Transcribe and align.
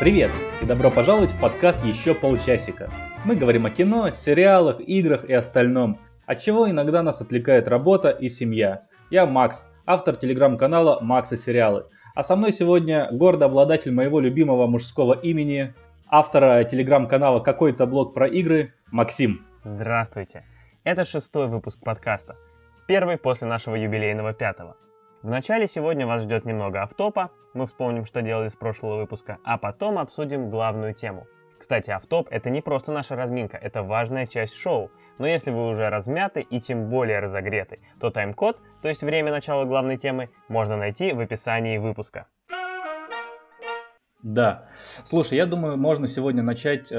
Привет 0.00 0.32
и 0.60 0.66
добро 0.66 0.90
пожаловать 0.90 1.30
в 1.30 1.40
подкаст 1.40 1.84
«Еще 1.84 2.16
полчасика». 2.16 2.90
Мы 3.24 3.36
говорим 3.36 3.64
о 3.64 3.70
кино, 3.70 4.10
сериалах, 4.10 4.80
играх 4.80 5.24
и 5.24 5.32
остальном, 5.32 6.00
от 6.26 6.40
чего 6.40 6.68
иногда 6.68 7.04
нас 7.04 7.20
отвлекает 7.20 7.68
работа 7.68 8.10
и 8.10 8.28
семья. 8.28 8.82
Я 9.10 9.24
Макс, 9.24 9.68
автор 9.86 10.16
телеграм-канала 10.16 10.98
«Макс 11.00 11.30
и 11.30 11.36
сериалы». 11.36 11.86
А 12.16 12.24
со 12.24 12.34
мной 12.34 12.52
сегодня 12.52 13.08
гордый 13.12 13.46
обладатель 13.46 13.92
моего 13.92 14.18
любимого 14.18 14.66
мужского 14.66 15.12
имени, 15.12 15.74
автора 16.08 16.64
телеграм-канала 16.64 17.38
«Какой-то 17.38 17.86
блог 17.86 18.14
про 18.14 18.26
игры» 18.26 18.74
Максим. 18.90 19.46
Здравствуйте. 19.62 20.44
Это 20.82 21.04
шестой 21.04 21.46
выпуск 21.46 21.78
подкаста. 21.84 22.34
Первый 22.88 23.16
после 23.16 23.46
нашего 23.46 23.76
юбилейного 23.76 24.32
пятого. 24.34 24.76
Вначале 25.24 25.66
сегодня 25.66 26.06
вас 26.06 26.20
ждет 26.20 26.44
немного 26.44 26.82
автопа, 26.82 27.30
мы 27.54 27.66
вспомним, 27.66 28.04
что 28.04 28.20
делали 28.20 28.48
с 28.48 28.56
прошлого 28.56 28.96
выпуска, 28.96 29.38
а 29.42 29.56
потом 29.56 29.98
обсудим 29.98 30.50
главную 30.50 30.92
тему. 30.92 31.26
Кстати, 31.58 31.90
автоп 31.90 32.28
это 32.30 32.50
не 32.50 32.60
просто 32.60 32.92
наша 32.92 33.16
разминка, 33.16 33.56
это 33.56 33.82
важная 33.82 34.26
часть 34.26 34.54
шоу. 34.54 34.90
Но 35.16 35.26
если 35.26 35.50
вы 35.50 35.66
уже 35.66 35.88
размяты 35.88 36.42
и 36.42 36.60
тем 36.60 36.90
более 36.90 37.20
разогреты, 37.20 37.80
то 37.98 38.10
тайм-код, 38.10 38.60
то 38.82 38.88
есть 38.90 39.00
время 39.00 39.32
начала 39.32 39.64
главной 39.64 39.96
темы, 39.96 40.28
можно 40.48 40.76
найти 40.76 41.14
в 41.14 41.20
описании 41.20 41.78
выпуска. 41.78 42.26
Да. 44.22 44.68
Слушай, 45.06 45.38
я 45.38 45.46
думаю, 45.46 45.78
можно 45.78 46.06
сегодня 46.06 46.42
начать 46.42 46.92
э, 46.92 46.94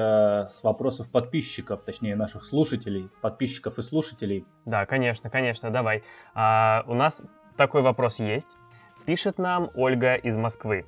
с 0.51 0.63
вопросов 0.63 1.11
подписчиков, 1.11 1.83
точнее 1.83 2.15
наших 2.15 2.43
слушателей, 2.43 3.09
подписчиков 3.21 3.77
и 3.77 3.83
слушателей. 3.83 4.47
Да, 4.65 4.87
конечно, 4.87 5.29
конечно, 5.29 5.69
давай. 5.69 6.03
А, 6.33 6.83
у 6.87 6.95
нас 6.95 7.23
такой 7.55 7.81
вопрос 7.81 8.19
есть. 8.19 8.57
Пишет 9.05 9.37
нам 9.37 9.69
Ольга 9.75 10.15
из 10.15 10.35
Москвы. 10.35 10.85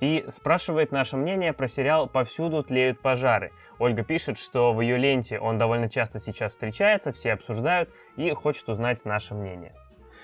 И 0.00 0.24
спрашивает 0.28 0.92
наше 0.92 1.16
мнение 1.16 1.52
про 1.52 1.66
сериал 1.66 2.08
«Повсюду 2.08 2.62
тлеют 2.62 3.00
пожары». 3.00 3.52
Ольга 3.78 4.04
пишет, 4.04 4.38
что 4.38 4.72
в 4.72 4.80
ее 4.80 4.96
ленте 4.96 5.38
он 5.38 5.58
довольно 5.58 5.88
часто 5.88 6.20
сейчас 6.20 6.52
встречается, 6.52 7.12
все 7.12 7.32
обсуждают 7.32 7.90
и 8.16 8.30
хочет 8.30 8.68
узнать 8.68 9.04
наше 9.04 9.34
мнение. 9.34 9.74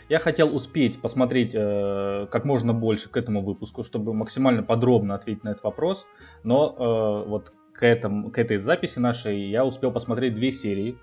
Я 0.08 0.18
хотел 0.18 0.54
успеть 0.54 1.00
посмотреть 1.00 1.52
э, 1.54 2.26
как 2.30 2.44
можно 2.44 2.74
больше 2.74 3.08
к 3.08 3.16
этому 3.16 3.42
выпуску, 3.42 3.82
чтобы 3.84 4.12
максимально 4.12 4.62
подробно 4.62 5.14
ответить 5.14 5.44
на 5.44 5.50
этот 5.50 5.64
вопрос. 5.64 6.06
Но 6.42 7.24
э, 7.24 7.28
вот 7.28 7.52
к, 7.72 7.84
этому, 7.84 8.30
к 8.30 8.38
этой 8.38 8.58
записи 8.58 8.98
нашей 8.98 9.48
я 9.48 9.64
успел 9.64 9.92
посмотреть 9.92 10.34
две 10.34 10.52
серии. 10.52 10.98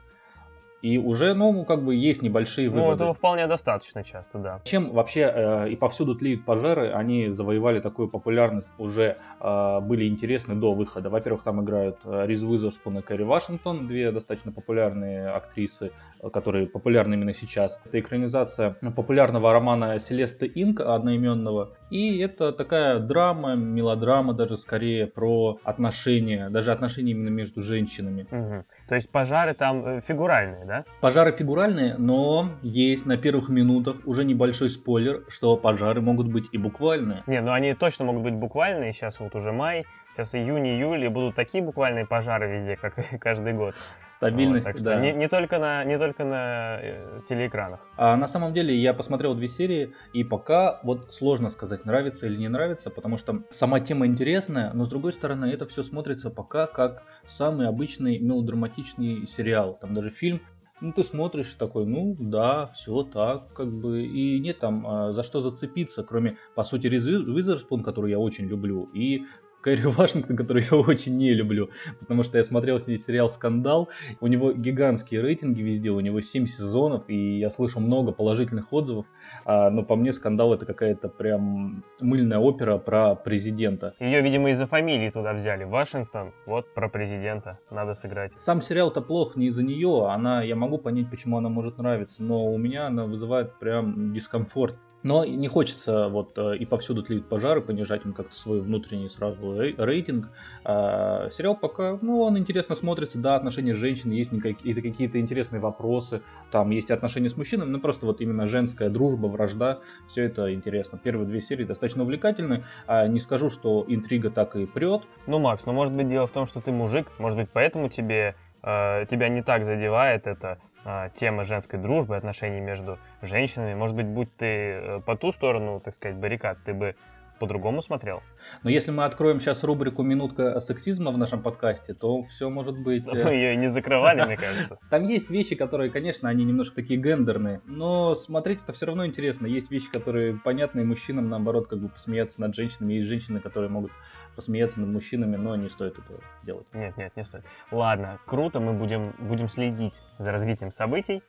И 0.81 0.97
уже, 0.97 1.33
ну, 1.33 1.63
как 1.65 1.83
бы 1.83 1.95
есть 1.95 2.21
небольшие 2.21 2.69
ну, 2.69 2.75
выводы. 2.75 2.89
Ну, 2.89 2.95
этого 2.95 3.13
вполне 3.13 3.47
достаточно 3.47 4.03
часто, 4.03 4.39
да. 4.39 4.61
Чем 4.63 4.91
вообще 4.91 5.31
э, 5.33 5.69
и 5.69 5.75
повсюду 5.75 6.15
тлеют 6.15 6.43
пожары, 6.43 6.89
они 6.91 7.29
завоевали 7.29 7.79
такую 7.79 8.09
популярность, 8.09 8.69
уже 8.77 9.17
э, 9.39 9.79
были 9.81 10.07
интересны 10.07 10.55
до 10.55 10.73
выхода. 10.73 11.09
Во-первых, 11.09 11.43
там 11.43 11.63
играют 11.63 11.97
э, 12.03 12.23
Риз 12.25 12.41
Уизерспун 12.41 12.97
и 12.99 13.01
Кэрри 13.01 13.23
Вашингтон, 13.23 13.87
две 13.87 14.11
достаточно 14.11 14.51
популярные 14.51 15.29
актрисы, 15.29 15.91
э, 16.19 16.29
которые 16.29 16.67
популярны 16.67 17.13
именно 17.13 17.33
сейчас. 17.33 17.79
Это 17.85 17.99
экранизация 17.99 18.77
популярного 18.95 19.53
романа 19.53 19.99
Селесты 19.99 20.51
Инк, 20.53 20.81
одноименного. 20.81 21.75
И 21.91 22.19
это 22.19 22.51
такая 22.53 22.99
драма, 22.99 23.55
мелодрама 23.55 24.33
даже 24.33 24.57
скорее 24.57 25.07
про 25.07 25.59
отношения, 25.63 26.49
даже 26.49 26.71
отношения 26.71 27.11
именно 27.11 27.29
между 27.29 27.61
женщинами. 27.61 28.25
Угу. 28.31 28.65
То 28.91 28.95
есть 28.95 29.09
пожары 29.09 29.53
там 29.53 29.85
э, 29.85 30.01
фигуральные, 30.01 30.65
да? 30.65 30.83
Пожары 30.99 31.31
фигуральные, 31.31 31.95
но 31.97 32.49
есть 32.61 33.05
на 33.05 33.15
первых 33.15 33.47
минутах 33.47 33.95
уже 34.03 34.25
небольшой 34.25 34.69
спойлер, 34.69 35.23
что 35.29 35.55
пожары 35.55 36.01
могут 36.01 36.27
быть 36.27 36.49
и 36.51 36.57
буквальные. 36.57 37.23
Не, 37.25 37.39
ну 37.39 37.53
они 37.53 37.73
точно 37.73 38.03
могут 38.03 38.23
быть 38.23 38.33
буквальные, 38.33 38.91
сейчас 38.91 39.21
вот 39.21 39.33
уже 39.33 39.53
май, 39.53 39.85
Сейчас 40.13 40.35
июнь, 40.35 40.67
июль, 40.67 41.05
и 41.05 41.07
будут 41.07 41.35
такие 41.35 41.63
буквальные 41.63 42.05
пожары 42.05 42.51
везде, 42.51 42.75
как 42.75 42.95
каждый 43.21 43.53
год. 43.53 43.75
Стабильность, 44.09 44.65
вот, 44.65 44.73
так 44.73 44.75
что 44.75 44.85
да. 44.85 44.99
Не, 44.99 45.13
не, 45.13 45.29
только 45.29 45.57
на, 45.57 45.85
не 45.85 45.97
только 45.97 46.25
на 46.25 46.79
э, 46.81 47.21
телеэкранах. 47.27 47.79
А 47.95 48.17
на 48.17 48.27
самом 48.27 48.53
деле 48.53 48.75
я 48.75 48.93
посмотрел 48.93 49.35
две 49.35 49.47
серии, 49.47 49.93
и 50.11 50.25
пока 50.25 50.81
вот 50.83 51.13
сложно 51.13 51.49
сказать, 51.49 51.85
нравится 51.85 52.27
или 52.27 52.35
не 52.35 52.49
нравится, 52.49 52.89
потому 52.89 53.17
что 53.17 53.43
сама 53.51 53.79
тема 53.79 54.05
интересная, 54.05 54.73
но 54.73 54.85
с 54.85 54.89
другой 54.89 55.13
стороны 55.13 55.45
это 55.45 55.65
все 55.65 55.81
смотрится 55.81 56.29
пока 56.29 56.67
как 56.67 57.03
самый 57.25 57.69
обычный 57.69 58.19
мелодраматичный 58.19 59.25
сериал. 59.27 59.77
Там 59.79 59.93
даже 59.93 60.09
фильм 60.09 60.41
ну, 60.81 60.91
ты 60.93 61.03
смотришь 61.03 61.53
такой, 61.53 61.85
ну, 61.85 62.15
да, 62.19 62.65
все 62.73 63.03
так, 63.03 63.53
как 63.53 63.71
бы, 63.71 64.03
и 64.03 64.39
нет 64.39 64.59
там 64.59 64.85
а, 64.87 65.13
за 65.13 65.21
что 65.21 65.39
зацепиться, 65.39 66.03
кроме, 66.03 66.37
по 66.55 66.63
сути, 66.63 66.87
Риз 66.87 67.05
Уизерспун, 67.05 67.83
которую 67.83 68.09
я 68.09 68.17
очень 68.17 68.47
люблю, 68.47 68.89
и 68.91 69.25
Кэрри 69.61 69.85
Вашингтон, 69.85 70.35
которую 70.35 70.65
я 70.69 70.77
очень 70.77 71.17
не 71.17 71.33
люблю, 71.33 71.69
потому 71.99 72.23
что 72.23 72.37
я 72.37 72.43
смотрел 72.43 72.79
с 72.79 72.87
ней 72.87 72.97
сериал 72.97 73.29
«Скандал», 73.29 73.89
у 74.19 74.27
него 74.27 74.51
гигантские 74.51 75.21
рейтинги 75.21 75.61
везде, 75.61 75.89
у 75.89 75.99
него 75.99 76.21
7 76.21 76.47
сезонов, 76.47 77.03
и 77.07 77.39
я 77.39 77.49
слышу 77.49 77.79
много 77.79 78.11
положительных 78.11 78.73
отзывов, 78.73 79.05
а, 79.45 79.69
но 79.69 79.83
по 79.83 79.95
мне 79.95 80.13
«Скандал» 80.13 80.53
это 80.53 80.65
какая-то 80.65 81.09
прям 81.09 81.83
мыльная 81.99 82.39
опера 82.39 82.77
про 82.77 83.15
президента. 83.15 83.93
Ее, 83.99 84.21
видимо, 84.21 84.49
из-за 84.51 84.65
фамилии 84.65 85.09
туда 85.09 85.33
взяли, 85.33 85.63
Вашингтон, 85.63 86.33
вот 86.45 86.73
про 86.73 86.89
президента, 86.89 87.59
надо 87.69 87.93
сыграть. 87.93 88.33
Сам 88.37 88.61
сериал-то 88.61 89.01
плох 89.01 89.35
не 89.35 89.47
из-за 89.47 89.63
нее, 89.63 90.07
она, 90.09 90.41
я 90.43 90.55
могу 90.55 90.77
понять, 90.77 91.09
почему 91.09 91.37
она 91.37 91.49
может 91.49 91.77
нравиться, 91.77 92.23
но 92.23 92.45
у 92.45 92.57
меня 92.57 92.87
она 92.87 93.05
вызывает 93.05 93.59
прям 93.59 94.13
дискомфорт. 94.13 94.75
Но 95.03 95.25
не 95.25 95.47
хочется 95.47 96.07
вот 96.09 96.37
э, 96.37 96.57
и 96.57 96.65
повсюду 96.65 97.01
тлеют 97.01 97.27
пожары, 97.27 97.61
понижать 97.61 98.05
им 98.05 98.13
как-то 98.13 98.35
свой 98.35 98.61
внутренний 98.61 99.09
сразу 99.09 99.59
рейтинг. 99.77 100.29
А, 100.63 101.29
сериал 101.31 101.55
пока, 101.55 101.97
ну, 102.01 102.21
он 102.21 102.37
интересно 102.37 102.75
смотрится, 102.75 103.17
да, 103.17 103.35
отношения 103.35 103.73
женщин, 103.73 104.11
есть 104.11 104.29
какие-то 104.29 105.19
интересные 105.19 105.59
вопросы, 105.59 106.21
там 106.51 106.69
есть 106.69 106.91
отношения 106.91 107.29
с 107.29 107.37
мужчинами, 107.37 107.69
ну, 107.69 107.79
просто 107.79 108.05
вот 108.05 108.21
именно 108.21 108.45
женская 108.47 108.89
дружба, 108.89 109.27
вражда, 109.27 109.79
все 110.07 110.23
это 110.23 110.53
интересно. 110.53 110.99
Первые 111.01 111.27
две 111.27 111.41
серии 111.41 111.63
достаточно 111.63 112.03
увлекательны, 112.03 112.63
а 112.85 113.07
не 113.07 113.19
скажу, 113.19 113.49
что 113.49 113.83
интрига 113.87 114.29
так 114.29 114.55
и 114.55 114.65
прет. 114.65 115.01
Ну, 115.25 115.39
Макс, 115.39 115.65
ну, 115.65 115.73
может 115.73 115.93
быть, 115.93 116.07
дело 116.07 116.27
в 116.27 116.31
том, 116.31 116.45
что 116.45 116.61
ты 116.61 116.71
мужик, 116.71 117.07
может 117.17 117.37
быть, 117.37 117.49
поэтому 117.51 117.89
тебе 117.89 118.35
тебя 118.61 119.29
не 119.29 119.41
так 119.41 119.65
задевает 119.65 120.27
это 120.27 120.59
а, 120.83 121.09
тема 121.09 121.43
женской 121.43 121.77
дружбы, 121.77 122.15
отношений 122.15 122.59
между 122.59 122.97
женщинами. 123.21 123.75
Может 123.75 123.95
быть, 123.95 124.07
будь 124.07 124.35
ты 124.35 124.45
э, 124.45 124.99
по 125.05 125.15
ту 125.15 125.31
сторону, 125.31 125.79
так 125.79 125.93
сказать, 125.93 126.17
баррикад, 126.17 126.57
ты 126.65 126.73
бы 126.73 126.95
по-другому 127.41 127.81
смотрел. 127.81 128.21
Но 128.61 128.69
если 128.69 128.91
мы 128.91 129.03
откроем 129.03 129.39
сейчас 129.39 129.63
рубрику 129.63 130.03
«Минутка 130.03 130.59
сексизма» 130.59 131.09
в 131.09 131.17
нашем 131.17 131.41
подкасте, 131.41 131.95
то 131.95 132.23
все 132.25 132.51
может 132.51 132.77
быть... 132.77 133.03
Мы 133.11 133.17
э, 133.17 133.33
ее 133.33 133.53
и 133.55 133.57
не 133.57 133.67
закрывали, 133.69 134.23
мне 134.23 134.37
кажется. 134.47 134.77
Там 134.91 135.07
есть 135.07 135.31
вещи, 135.31 135.55
которые, 135.55 135.89
конечно, 135.89 136.29
они 136.29 136.45
немножко 136.45 136.75
такие 136.75 137.01
гендерные, 137.01 137.61
но 137.65 138.13
смотреть 138.13 138.61
это 138.61 138.73
все 138.73 138.85
равно 138.85 139.07
интересно. 139.07 139.47
Есть 139.47 139.71
вещи, 139.71 139.89
которые 139.89 140.35
понятны 140.35 140.85
мужчинам, 140.85 141.29
наоборот, 141.29 141.67
как 141.67 141.79
бы 141.79 141.89
посмеяться 141.89 142.39
над 142.39 142.53
женщинами. 142.53 142.93
Есть 142.93 143.07
женщины, 143.07 143.39
которые 143.39 143.71
могут 143.71 143.91
посмеяться 144.35 144.79
над 144.79 144.89
мужчинами, 144.89 145.35
но 145.35 145.55
не 145.55 145.67
стоит 145.67 145.97
этого 145.97 146.19
делать. 146.43 146.67
Нет, 146.73 146.95
нет, 146.95 147.11
не 147.15 147.25
стоит. 147.25 147.43
Ладно, 147.71 148.19
круто, 148.27 148.59
мы 148.59 148.73
будем, 148.73 149.15
будем 149.17 149.49
следить 149.49 149.99
за 150.19 150.31
развитием 150.31 150.69
событий. 150.69 151.23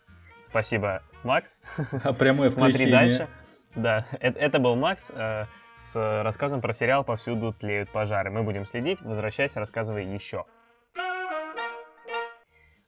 Спасибо, 0.44 1.02
Макс. 1.24 1.58
А 2.04 2.12
прямое 2.12 2.50
Смотри 2.50 2.90
дальше. 2.90 3.28
Да, 3.74 4.04
это, 4.20 4.38
это 4.38 4.58
был 4.58 4.76
Макс. 4.76 5.10
Э, 5.82 6.20
с 6.20 6.22
рассказом 6.22 6.60
про 6.60 6.72
сериал 6.72 7.04
«Повсюду 7.04 7.52
тлеют 7.52 7.90
пожары». 7.90 8.30
Мы 8.30 8.42
будем 8.42 8.66
следить. 8.66 9.00
Возвращайся, 9.02 9.60
рассказывай 9.60 10.04
еще. 10.04 10.44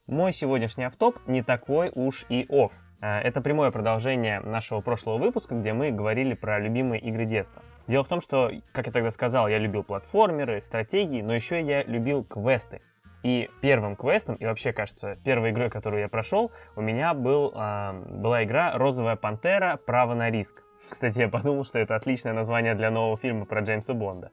Мой 0.06 0.32
сегодняшний 0.32 0.84
автоп 0.84 1.18
не 1.26 1.42
такой 1.42 1.90
уж 1.94 2.26
и 2.28 2.46
оф. 2.48 2.72
А, 3.00 3.20
это 3.20 3.40
прямое 3.40 3.70
продолжение 3.70 4.40
нашего 4.40 4.80
прошлого 4.80 5.18
выпуска, 5.18 5.54
где 5.54 5.72
мы 5.72 5.90
говорили 5.90 6.34
про 6.34 6.60
любимые 6.60 7.00
игры 7.00 7.24
детства. 7.24 7.62
Дело 7.86 8.04
в 8.04 8.08
том, 8.08 8.20
что, 8.20 8.50
как 8.72 8.86
я 8.86 8.92
тогда 8.92 9.10
сказал, 9.10 9.48
я 9.48 9.58
любил 9.58 9.82
платформеры, 9.82 10.60
стратегии, 10.60 11.22
но 11.22 11.34
еще 11.34 11.60
я 11.62 11.82
любил 11.82 12.22
квесты. 12.22 12.80
И 13.22 13.50
первым 13.62 13.96
квестом, 13.96 14.34
и 14.36 14.44
вообще, 14.44 14.74
кажется, 14.74 15.16
первой 15.24 15.50
игрой, 15.50 15.70
которую 15.70 16.02
я 16.02 16.08
прошел, 16.08 16.52
у 16.76 16.82
меня 16.82 17.14
был, 17.14 17.54
э, 17.56 17.92
была 18.10 18.44
игра 18.44 18.76
«Розовая 18.76 19.16
пантера. 19.16 19.78
Право 19.78 20.14
на 20.14 20.30
риск». 20.30 20.62
Кстати, 20.88 21.18
я 21.18 21.28
подумал, 21.28 21.64
что 21.64 21.78
это 21.78 21.96
отличное 21.96 22.32
название 22.32 22.74
для 22.74 22.90
нового 22.90 23.16
фильма 23.16 23.44
про 23.46 23.60
Джеймса 23.60 23.94
Бонда. 23.94 24.30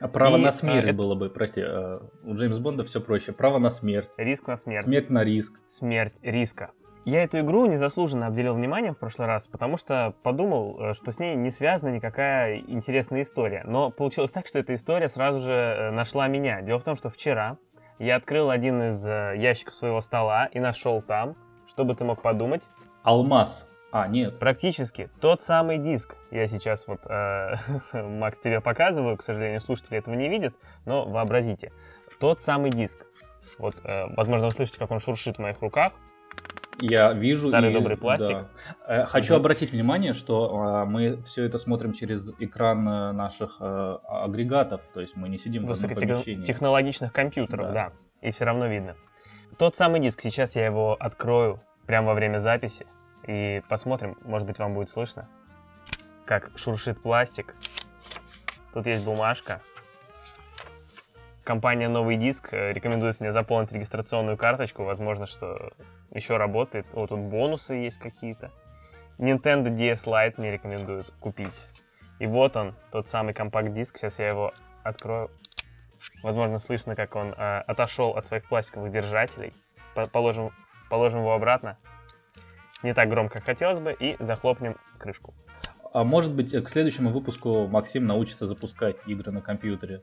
А 0.00 0.06
право 0.06 0.36
и, 0.36 0.40
на 0.40 0.52
смерть 0.52 0.88
а, 0.88 0.92
было 0.92 1.16
бы, 1.16 1.28
прости, 1.28 1.60
а, 1.60 2.00
у 2.22 2.34
Джеймса 2.34 2.60
Бонда 2.60 2.84
все 2.84 3.00
проще. 3.00 3.32
Право 3.32 3.58
на 3.58 3.70
смерть. 3.70 4.10
Риск 4.16 4.46
на 4.46 4.56
смерть. 4.56 4.84
Смерть 4.84 5.10
на 5.10 5.24
риск. 5.24 5.58
Смерть 5.66 6.18
риска. 6.22 6.70
Я 7.04 7.22
эту 7.22 7.40
игру 7.40 7.66
незаслуженно 7.66 8.26
обделил 8.26 8.54
вниманием 8.54 8.94
в 8.94 8.98
прошлый 8.98 9.26
раз, 9.26 9.46
потому 9.46 9.76
что 9.76 10.14
подумал, 10.22 10.78
э, 10.78 10.92
что 10.92 11.10
с 11.10 11.18
ней 11.18 11.34
не 11.36 11.50
связана 11.50 11.88
никакая 11.88 12.58
интересная 12.58 13.22
история. 13.22 13.62
Но 13.64 13.90
получилось 13.90 14.30
так, 14.30 14.46
что 14.46 14.58
эта 14.58 14.74
история 14.74 15.08
сразу 15.08 15.40
же 15.40 15.52
э, 15.52 15.90
нашла 15.90 16.28
меня. 16.28 16.60
Дело 16.60 16.78
в 16.78 16.84
том, 16.84 16.96
что 16.96 17.08
вчера 17.08 17.56
я 17.98 18.16
открыл 18.16 18.50
один 18.50 18.82
из 18.82 19.06
э, 19.06 19.34
ящиков 19.36 19.74
своего 19.74 20.00
стола 20.00 20.46
и 20.46 20.60
нашел 20.60 21.02
там, 21.02 21.34
что 21.66 21.84
бы 21.84 21.94
ты 21.94 22.04
мог 22.04 22.22
подумать? 22.22 22.68
Алмаз. 23.02 23.67
А, 23.90 24.06
нет. 24.06 24.38
Практически 24.38 25.08
тот 25.20 25.40
самый 25.40 25.78
диск. 25.78 26.16
Я 26.30 26.46
сейчас 26.46 26.86
вот, 26.86 27.00
э, 27.06 27.54
Макс, 28.02 28.38
тебе 28.38 28.60
показываю, 28.60 29.16
к 29.16 29.22
сожалению, 29.22 29.60
слушатели 29.60 29.98
этого 29.98 30.14
не 30.14 30.28
видят, 30.28 30.54
но 30.84 31.06
вообразите. 31.06 31.72
Тот 32.20 32.40
самый 32.40 32.70
диск. 32.70 33.06
Вот, 33.58 33.76
э, 33.84 34.06
возможно, 34.14 34.46
вы 34.46 34.52
слышите, 34.52 34.78
как 34.78 34.90
он 34.90 35.00
шуршит 35.00 35.36
в 35.36 35.38
моих 35.40 35.62
руках. 35.62 35.92
Я 36.80 37.12
вижу. 37.12 37.48
Старый 37.48 37.70
и, 37.70 37.74
добрый 37.74 37.96
пластик. 37.96 38.36
Да. 38.86 39.02
Э, 39.02 39.06
хочу 39.06 39.34
угу. 39.34 39.40
обратить 39.40 39.72
внимание, 39.72 40.12
что 40.12 40.82
э, 40.82 40.84
мы 40.84 41.22
все 41.22 41.44
это 41.44 41.58
смотрим 41.58 41.94
через 41.94 42.28
экран 42.38 42.86
э, 42.86 43.12
наших 43.12 43.56
э, 43.60 43.98
агрегатов, 44.06 44.82
то 44.92 45.00
есть 45.00 45.16
мы 45.16 45.30
не 45.30 45.38
сидим 45.38 45.64
в 45.64 45.68
Высокотехнологичных 45.68 47.12
компьютеров, 47.12 47.68
да. 47.68 47.72
да. 47.72 47.92
И 48.28 48.32
все 48.32 48.44
равно 48.44 48.66
видно. 48.66 48.96
Тот 49.56 49.76
самый 49.76 50.00
диск, 50.00 50.20
сейчас 50.20 50.56
я 50.56 50.66
его 50.66 50.94
открою 51.00 51.58
прямо 51.86 52.08
во 52.08 52.14
время 52.14 52.38
записи 52.38 52.86
и 53.28 53.62
посмотрим, 53.68 54.16
может 54.24 54.48
быть, 54.48 54.58
вам 54.58 54.72
будет 54.72 54.88
слышно, 54.88 55.28
как 56.24 56.50
шуршит 56.56 57.00
пластик. 57.02 57.54
Тут 58.72 58.86
есть 58.86 59.04
бумажка. 59.04 59.60
Компания 61.44 61.88
«Новый 61.88 62.16
диск» 62.16 62.52
рекомендует 62.52 63.20
мне 63.20 63.30
заполнить 63.30 63.70
регистрационную 63.70 64.38
карточку. 64.38 64.84
Возможно, 64.84 65.26
что 65.26 65.72
еще 66.10 66.38
работает. 66.38 66.86
Вот 66.92 67.10
тут 67.10 67.20
бонусы 67.20 67.74
есть 67.74 67.98
какие-то. 67.98 68.50
Nintendo 69.18 69.64
DS 69.64 70.04
Lite 70.06 70.34
мне 70.38 70.50
рекомендуют 70.50 71.12
купить. 71.20 71.62
И 72.18 72.26
вот 72.26 72.56
он, 72.56 72.74
тот 72.90 73.08
самый 73.08 73.34
компакт-диск. 73.34 73.98
Сейчас 73.98 74.18
я 74.18 74.28
его 74.28 74.54
открою. 74.84 75.30
Возможно, 76.22 76.58
слышно, 76.58 76.96
как 76.96 77.14
он 77.14 77.34
э, 77.36 77.58
отошел 77.66 78.12
от 78.12 78.24
своих 78.24 78.48
пластиковых 78.48 78.90
держателей. 78.90 79.52
Положим, 80.12 80.50
положим 80.88 81.20
его 81.20 81.34
обратно. 81.34 81.76
Не 82.82 82.94
так 82.94 83.08
громко, 83.08 83.34
как 83.34 83.44
хотелось 83.44 83.80
бы. 83.80 83.96
И 83.98 84.16
захлопнем 84.18 84.76
крышку. 84.98 85.34
А 85.92 86.04
может 86.04 86.32
быть, 86.32 86.52
к 86.52 86.68
следующему 86.68 87.10
выпуску 87.10 87.66
Максим 87.66 88.06
научится 88.06 88.46
запускать 88.46 88.96
игры 89.06 89.32
на 89.32 89.40
компьютере. 89.40 90.02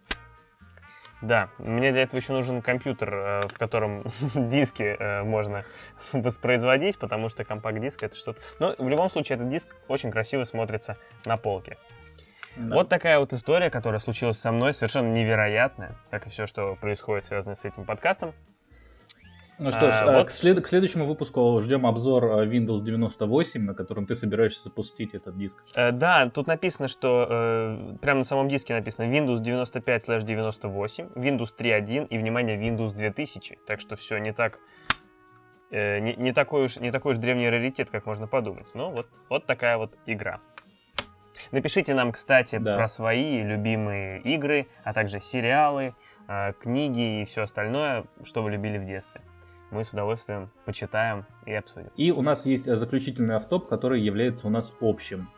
Да, 1.21 1.49
мне 1.57 1.91
для 1.91 2.03
этого 2.03 2.19
еще 2.19 2.33
нужен 2.33 2.61
компьютер, 2.61 3.13
э, 3.13 3.41
в 3.47 3.57
котором 3.57 4.03
диски 4.35 4.83
э, 4.99 5.23
можно 5.23 5.63
воспроизводить, 6.11 6.99
потому 6.99 7.29
что 7.29 7.45
компакт-диск 7.45 8.03
это 8.03 8.15
что-то... 8.15 8.41
Но 8.59 8.75
в 8.77 8.89
любом 8.89 9.09
случае 9.09 9.37
этот 9.37 9.49
диск 9.49 9.75
очень 9.87 10.11
красиво 10.11 10.43
смотрится 10.43 10.97
на 11.25 11.37
полке. 11.37 11.77
Да. 12.57 12.75
Вот 12.75 12.89
такая 12.89 13.19
вот 13.19 13.33
история, 13.33 13.69
которая 13.69 13.99
случилась 13.99 14.37
со 14.37 14.51
мной, 14.51 14.73
совершенно 14.73 15.11
невероятная, 15.11 15.95
как 16.09 16.27
и 16.27 16.29
все, 16.29 16.47
что 16.47 16.75
происходит, 16.75 17.25
связанное 17.25 17.55
с 17.55 17.65
этим 17.65 17.85
подкастом. 17.85 18.33
Ну 19.57 19.71
что 19.71 19.91
ж, 19.91 19.95
а, 19.95 20.11
э, 20.11 20.17
вот... 20.17 20.27
к, 20.27 20.31
след... 20.31 20.61
к 20.61 20.67
следующему 20.67 21.05
выпуску 21.05 21.61
ждем 21.61 21.85
обзор 21.85 22.25
э, 22.25 22.45
Windows 22.45 22.83
98, 22.83 23.61
на 23.63 23.73
котором 23.73 24.05
ты 24.05 24.15
собираешься 24.15 24.63
запустить 24.63 25.13
этот 25.13 25.37
диск. 25.37 25.63
Э, 25.75 25.91
да, 25.91 26.29
тут 26.29 26.47
написано, 26.47 26.87
что 26.87 27.27
э, 27.29 27.97
прямо 28.01 28.19
на 28.19 28.25
самом 28.25 28.49
диске 28.49 28.73
написано 28.73 29.05
Windows 29.05 29.41
95/98, 29.41 31.13
Windows 31.13 31.53
3.1 31.57 32.07
и, 32.07 32.17
внимание, 32.17 32.57
Windows 32.57 32.95
2000. 32.95 33.59
Так 33.65 33.79
что 33.79 33.95
все 33.95 34.17
не 34.17 34.33
так, 34.33 34.59
э, 35.71 35.99
не, 35.99 36.15
не, 36.15 36.33
такой 36.33 36.65
уж, 36.65 36.77
не 36.77 36.91
такой 36.91 37.13
уж 37.13 37.17
древний 37.17 37.49
раритет, 37.49 37.89
как 37.89 38.05
можно 38.05 38.27
подумать. 38.27 38.67
Ну 38.73 38.91
вот, 38.91 39.07
вот 39.29 39.45
такая 39.45 39.77
вот 39.77 39.97
игра. 40.05 40.41
Напишите 41.51 41.93
нам, 41.93 42.11
кстати, 42.11 42.57
да. 42.57 42.75
про 42.75 42.87
свои 42.89 43.41
любимые 43.41 44.19
игры, 44.21 44.67
а 44.83 44.93
также 44.93 45.21
сериалы, 45.21 45.95
э, 46.27 46.51
книги 46.59 47.21
и 47.21 47.25
все 47.25 47.43
остальное, 47.43 48.03
что 48.23 48.43
вы 48.43 48.51
любили 48.51 48.77
в 48.77 48.85
детстве 48.85 49.21
мы 49.71 49.83
с 49.83 49.89
удовольствием 49.89 50.49
почитаем 50.65 51.25
и 51.45 51.53
обсудим. 51.53 51.89
И 51.97 52.11
у 52.11 52.21
нас 52.21 52.45
есть 52.45 52.67
э, 52.67 52.75
заключительный 52.75 53.35
автоп, 53.35 53.67
который 53.67 54.01
является 54.01 54.47
у 54.47 54.49
нас 54.49 54.73
общим. 54.81 55.29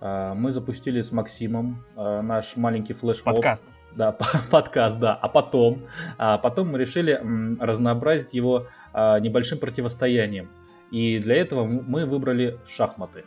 А, 0.00 0.34
мы 0.34 0.52
запустили 0.52 1.02
с 1.02 1.12
Максимом 1.12 1.84
а, 1.96 2.22
наш 2.22 2.56
маленький 2.56 2.94
флешмоб. 2.94 3.36
Подкаст. 3.36 3.64
Да, 3.94 4.12
подкаст, 4.50 4.98
да. 4.98 5.14
А 5.14 5.28
потом, 5.28 5.82
а 6.18 6.38
потом 6.38 6.72
мы 6.72 6.78
решили 6.78 7.20
разнообразить 7.60 8.34
его 8.34 8.66
небольшим 8.94 9.58
противостоянием. 9.58 10.50
И 10.90 11.18
для 11.18 11.36
этого 11.36 11.64
мы 11.64 12.04
выбрали 12.04 12.58
шахматы. 12.66 13.24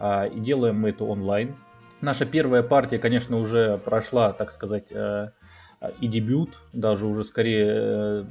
И 0.00 0.40
делаем 0.40 0.80
мы 0.80 0.90
это 0.90 1.04
онлайн. 1.04 1.54
Наша 2.00 2.26
первая 2.26 2.62
партия, 2.62 2.98
конечно, 2.98 3.38
уже 3.38 3.78
прошла, 3.78 4.32
так 4.32 4.52
сказать, 4.52 4.92
э, 4.92 5.30
и 6.00 6.06
дебют, 6.06 6.56
даже 6.72 7.06
уже 7.06 7.24
скорее 7.24 7.66
э, 7.68 8.24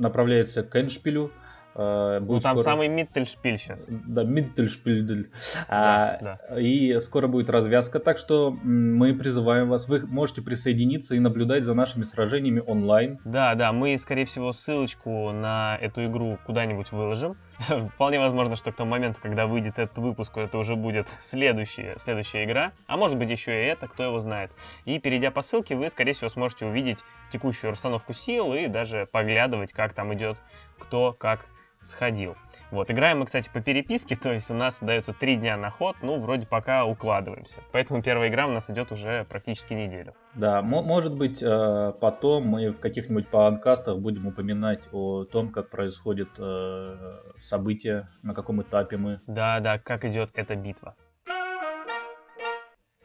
направляется 0.00 0.62
к 0.62 0.80
Эншпилю. 0.80 1.30
Э, 1.74 2.18
будет 2.20 2.28
ну, 2.28 2.40
там 2.40 2.58
скоро... 2.58 2.72
самый 2.72 2.88
Миттельшпиль 2.88 3.58
сейчас. 3.58 3.86
Да, 3.88 4.24
Миттельшпиль. 4.24 5.04
Да, 5.06 5.28
а, 5.68 6.18
да. 6.50 6.60
И 6.60 6.98
скоро 6.98 7.28
будет 7.28 7.48
развязка, 7.48 8.00
так 8.00 8.18
что 8.18 8.50
мы 8.50 9.14
призываем 9.14 9.68
вас, 9.68 9.88
вы 9.88 10.04
можете 10.06 10.42
присоединиться 10.42 11.14
и 11.14 11.20
наблюдать 11.20 11.64
за 11.64 11.74
нашими 11.74 12.04
сражениями 12.04 12.62
онлайн. 12.66 13.18
Да, 13.24 13.54
да, 13.54 13.72
мы, 13.72 13.96
скорее 13.98 14.24
всего, 14.24 14.52
ссылочку 14.52 15.30
на 15.32 15.78
эту 15.80 16.04
игру 16.06 16.38
куда-нибудь 16.44 16.90
выложим. 16.90 17.36
Вполне 17.94 18.18
возможно, 18.18 18.56
что 18.56 18.72
к 18.72 18.76
тому 18.76 18.90
моменту, 18.90 19.20
когда 19.20 19.46
выйдет 19.46 19.78
этот 19.78 19.98
выпуск, 19.98 20.36
это 20.36 20.58
уже 20.58 20.76
будет 20.76 21.08
следующая, 21.18 21.96
следующая 21.98 22.44
игра. 22.44 22.72
А 22.86 22.96
может 22.96 23.18
быть 23.18 23.30
еще 23.30 23.52
и 23.52 23.66
это, 23.66 23.86
кто 23.88 24.04
его 24.04 24.18
знает. 24.18 24.50
И 24.84 24.98
перейдя 24.98 25.30
по 25.30 25.42
ссылке, 25.42 25.76
вы, 25.76 25.90
скорее 25.90 26.12
всего, 26.14 26.30
сможете 26.30 26.66
увидеть 26.66 27.00
текущую 27.30 27.72
расстановку 27.72 28.12
сил 28.12 28.54
и 28.54 28.66
даже 28.66 29.06
поглядывать, 29.06 29.72
как 29.72 29.92
там 29.92 30.14
идет 30.14 30.38
кто 30.78 31.12
как 31.12 31.46
сходил. 31.80 32.36
Вот, 32.70 32.90
играем 32.90 33.18
мы, 33.18 33.26
кстати, 33.26 33.50
по 33.52 33.60
переписке, 33.60 34.16
то 34.22 34.32
есть 34.32 34.50
у 34.50 34.54
нас 34.54 34.80
дается 34.80 35.12
три 35.12 35.36
дня 35.36 35.56
на 35.56 35.70
ход, 35.70 35.96
ну, 36.02 36.20
вроде 36.20 36.46
пока 36.46 36.84
укладываемся. 36.84 37.60
Поэтому 37.72 38.02
первая 38.02 38.28
игра 38.28 38.46
у 38.46 38.50
нас 38.50 38.70
идет 38.70 38.92
уже 38.92 39.24
практически 39.28 39.74
неделю. 39.74 40.14
Да, 40.34 40.62
может 40.62 41.14
быть, 41.14 41.42
э, 41.42 41.92
потом 42.00 42.46
мы 42.46 42.70
в 42.70 42.78
каких-нибудь 42.78 43.28
подкастах 43.28 43.98
будем 43.98 44.26
упоминать 44.26 44.82
о 44.92 45.24
том, 45.24 45.50
как 45.50 45.70
происходит 45.70 46.28
э, 46.38 46.96
события, 47.40 48.08
на 48.22 48.34
каком 48.34 48.62
этапе 48.62 48.96
мы. 48.96 49.20
Да, 49.26 49.60
да, 49.60 49.78
как 49.78 50.04
идет 50.04 50.30
эта 50.34 50.54
битва. 50.54 50.94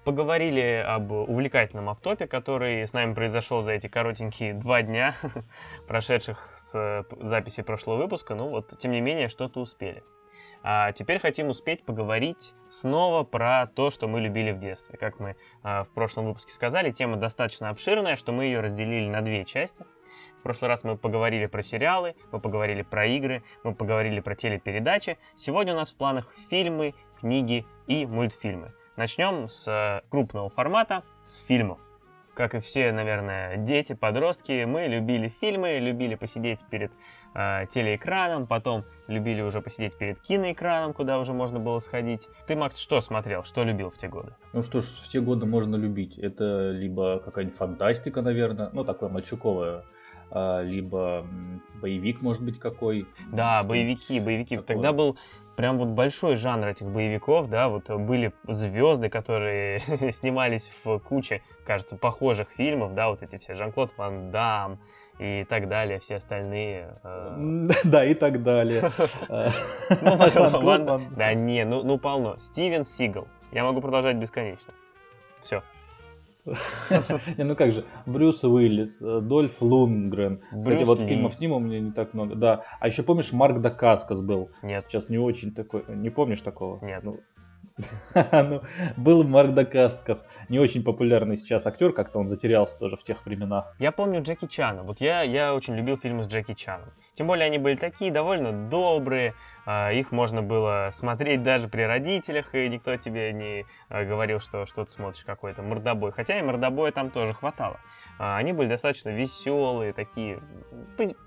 Поговорили 0.06 0.86
об 0.88 1.12
увлекательном 1.12 1.90
автопе, 1.90 2.28
который 2.28 2.84
с 2.84 2.94
нами 2.94 3.16
произошел 3.16 3.63
за 3.63 3.72
эти 3.72 3.88
коротенькие 3.88 4.54
два 4.54 4.84
дня, 4.84 5.16
прошедших 5.88 6.48
с 6.54 7.07
записи 7.19 7.63
прошлого 7.63 7.98
выпуска. 7.98 8.36
Ну 8.36 8.50
вот, 8.50 8.78
тем 8.78 8.92
не 8.92 9.02
менее, 9.02 9.30
что-то 9.30 9.60
успели. 9.60 10.04
А 10.62 10.91
теперь 10.91 11.20
хотим 11.20 11.50
успеть 11.50 11.84
поговорить 11.84 12.53
снова 12.70 13.24
про 13.24 13.65
то, 13.65 13.89
что 13.89 14.08
мы 14.08 14.22
любили 14.22 14.51
в 14.51 14.60
детстве. 14.60 14.96
Как 14.96 15.20
мы 15.20 15.38
а, 15.63 15.82
в 15.82 15.89
прошлом 15.89 16.25
выпуске 16.25 16.53
сказали, 16.53 16.91
тема 16.91 17.18
достаточно 17.18 17.70
обширная, 17.70 18.15
что 18.15 18.32
мы 18.32 18.46
ее 18.46 18.60
разделили 18.60 19.10
на 19.10 19.22
две 19.22 19.44
части. 19.44 19.86
В 20.39 20.44
прошлый 20.44 20.70
раз 20.70 20.84
мы 20.84 20.98
поговорили 20.98 21.48
про 21.48 21.63
сериалы, 21.63 22.15
мы 22.32 22.39
поговорили 22.39 22.84
про 22.84 23.08
игры, 23.08 23.41
мы 23.63 23.74
поговорили 23.74 24.20
про 24.20 24.36
телепередачи. 24.36 25.18
Сегодня 25.36 25.74
у 25.74 25.77
нас 25.77 25.91
в 25.91 25.98
планах 25.98 26.32
фильмы, 26.51 26.94
книги 27.20 27.65
и 27.88 28.06
мультфильмы. 28.06 28.72
Начнем 28.98 29.50
с 29.50 29.68
э, 29.68 30.08
крупного 30.10 30.50
формата, 30.50 31.04
с 31.22 31.40
фильмов. 31.40 31.80
Как 32.34 32.56
и 32.56 32.60
все, 32.60 32.94
наверное, 32.94 33.58
дети, 33.58 33.92
подростки, 33.94 34.64
мы 34.64 34.88
любили 34.88 35.28
фильмы, 35.42 35.80
любили 35.80 36.16
посидеть 36.16 36.62
перед 36.70 36.94
э, 37.34 37.66
телеэкраном, 37.70 38.48
потом 38.48 38.86
любили 39.08 39.42
уже 39.42 39.60
посидеть 39.60 39.98
перед 39.98 40.22
киноэкраном, 40.22 40.94
куда 40.94 41.20
уже 41.20 41.34
можно 41.34 41.60
было 41.60 41.80
сходить. 41.80 42.30
Ты, 42.48 42.56
Макс, 42.56 42.78
что 42.78 43.02
смотрел, 43.02 43.44
что 43.44 43.66
любил 43.66 43.90
в 43.90 43.98
те 43.98 44.08
годы? 44.08 44.34
Ну 44.54 44.62
что 44.62 44.80
ж, 44.80 44.86
в 44.86 45.10
те 45.10 45.20
годы 45.20 45.46
можно 45.46 45.75
любить. 45.75 46.18
Это 46.18 46.72
либо 46.72 47.20
какая-нибудь 47.20 47.58
фантастика, 47.58 48.22
наверное, 48.22 48.70
ну 48.72 48.86
такое 48.86 49.10
мальчуковое 49.10 49.84
а, 50.32 50.62
либо 50.62 51.25
боевик, 51.82 52.22
может 52.22 52.44
быть, 52.44 52.60
какой. 52.60 53.08
Да, 53.32 53.64
боевики, 53.64 54.20
боевики. 54.20 54.56
Такое. 54.58 54.68
Тогда 54.68 54.94
был 54.94 55.18
прям 55.55 55.77
вот 55.77 55.89
большой 55.89 56.35
жанр 56.35 56.67
этих 56.67 56.88
боевиков, 56.88 57.50
да, 57.50 57.69
вот 57.69 57.89
были 57.89 58.33
звезды, 58.47 59.09
которые 59.09 59.79
снимались 60.12 60.71
в 60.83 61.00
куче, 61.00 61.41
кажется, 61.65 61.97
похожих 61.97 62.50
фильмов, 62.55 62.93
да, 62.93 63.09
вот 63.09 63.24
эти 63.24 63.38
все, 63.38 63.55
Жан-Клод 63.55 63.93
Ван 63.97 64.31
Дам 64.31 64.79
и 65.17 65.45
так 65.47 65.69
далее, 65.69 66.00
все 66.00 66.15
остальные. 66.15 66.95
Э. 67.03 67.67
Да, 67.83 68.05
и 68.05 68.13
так 68.13 68.43
далее. 68.43 68.91
Ну, 70.01 71.15
да 71.15 71.33
не, 71.33 71.63
ну, 71.63 71.83
ну 71.83 71.97
полно. 71.97 72.38
Стивен 72.39 72.85
Сигал. 72.85 73.27
Я 73.51 73.63
могу 73.63 73.81
продолжать 73.81 74.17
бесконечно. 74.17 74.74
Все. 75.41 75.63
Ну 77.38 77.56
как 77.56 77.72
же, 77.72 77.86
Брюс 78.06 78.44
Уиллис, 78.44 79.02
э, 79.02 79.20
Дольф 79.22 79.62
Лунгрен. 79.62 80.42
Кстати, 80.52 80.84
вот 80.84 81.02
фильмов 81.02 81.34
с 81.36 81.40
ним 81.40 81.54
у 81.54 81.60
меня 81.60 81.80
не 81.80 81.92
так 81.92 82.14
много. 82.14 82.36
Да. 82.36 82.64
А 82.80 82.88
еще 82.88 83.04
помнишь, 83.04 83.32
Марк 83.32 83.62
Дакаскас 83.62 84.22
был? 84.22 84.52
Нет. 84.62 84.86
Сейчас 84.88 85.10
не 85.10 85.18
очень 85.18 85.54
такой. 85.54 85.84
Не 85.88 86.10
помнишь 86.10 86.42
такого? 86.42 86.84
Нет. 86.86 87.04
Ну, 87.04 87.20
ну, 88.32 88.62
был 88.96 89.24
Марк 89.24 89.54
Дакаскас, 89.54 90.25
не 90.48 90.60
очень 90.60 90.84
популярный 90.84 91.36
сейчас 91.36 91.66
актер, 91.68 91.92
как-то 91.92 92.20
он 92.20 92.30
затерялся 92.30 92.78
тоже 92.80 92.96
в 92.96 93.04
тех 93.04 93.25
временах. 93.25 93.75
Я 93.80 93.92
помню 93.92 94.22
Джеки 94.22 94.48
Чана, 94.48 94.84
вот 94.84 95.02
я, 95.02 95.24
я 95.24 95.54
очень 95.54 95.75
любил 95.75 95.98
фильмы 95.98 96.24
с 96.24 96.28
Джеки 96.28 96.54
Чаном. 96.54 96.90
Тем 97.16 97.28
более 97.28 97.46
они 97.46 97.58
были 97.58 97.75
такие 97.75 98.12
довольно 98.12 98.70
добрые, 98.70 99.34
их 99.65 100.12
можно 100.12 100.41
было 100.41 100.89
смотреть 100.91 101.43
даже 101.43 101.67
при 101.67 101.81
родителях, 101.81 102.53
и 102.53 102.69
никто 102.69 102.95
тебе 102.98 103.34
не 103.34 103.65
а, 103.89 104.03
говорил, 104.03 104.39
что 104.39 104.65
что 104.65 104.86
ты 104.86 104.91
смотришь 104.91 105.24
какой-то 105.24 105.62
мордобой. 105.62 106.12
Хотя 106.12 106.39
и 106.39 106.41
мордобоя 106.41 106.91
там 106.91 107.10
тоже 107.10 107.34
хватало. 107.34 107.79
А, 108.19 108.38
они 108.38 108.53
были 108.53 108.69
достаточно 108.69 109.10
веселые, 109.10 109.93
такие 109.93 110.39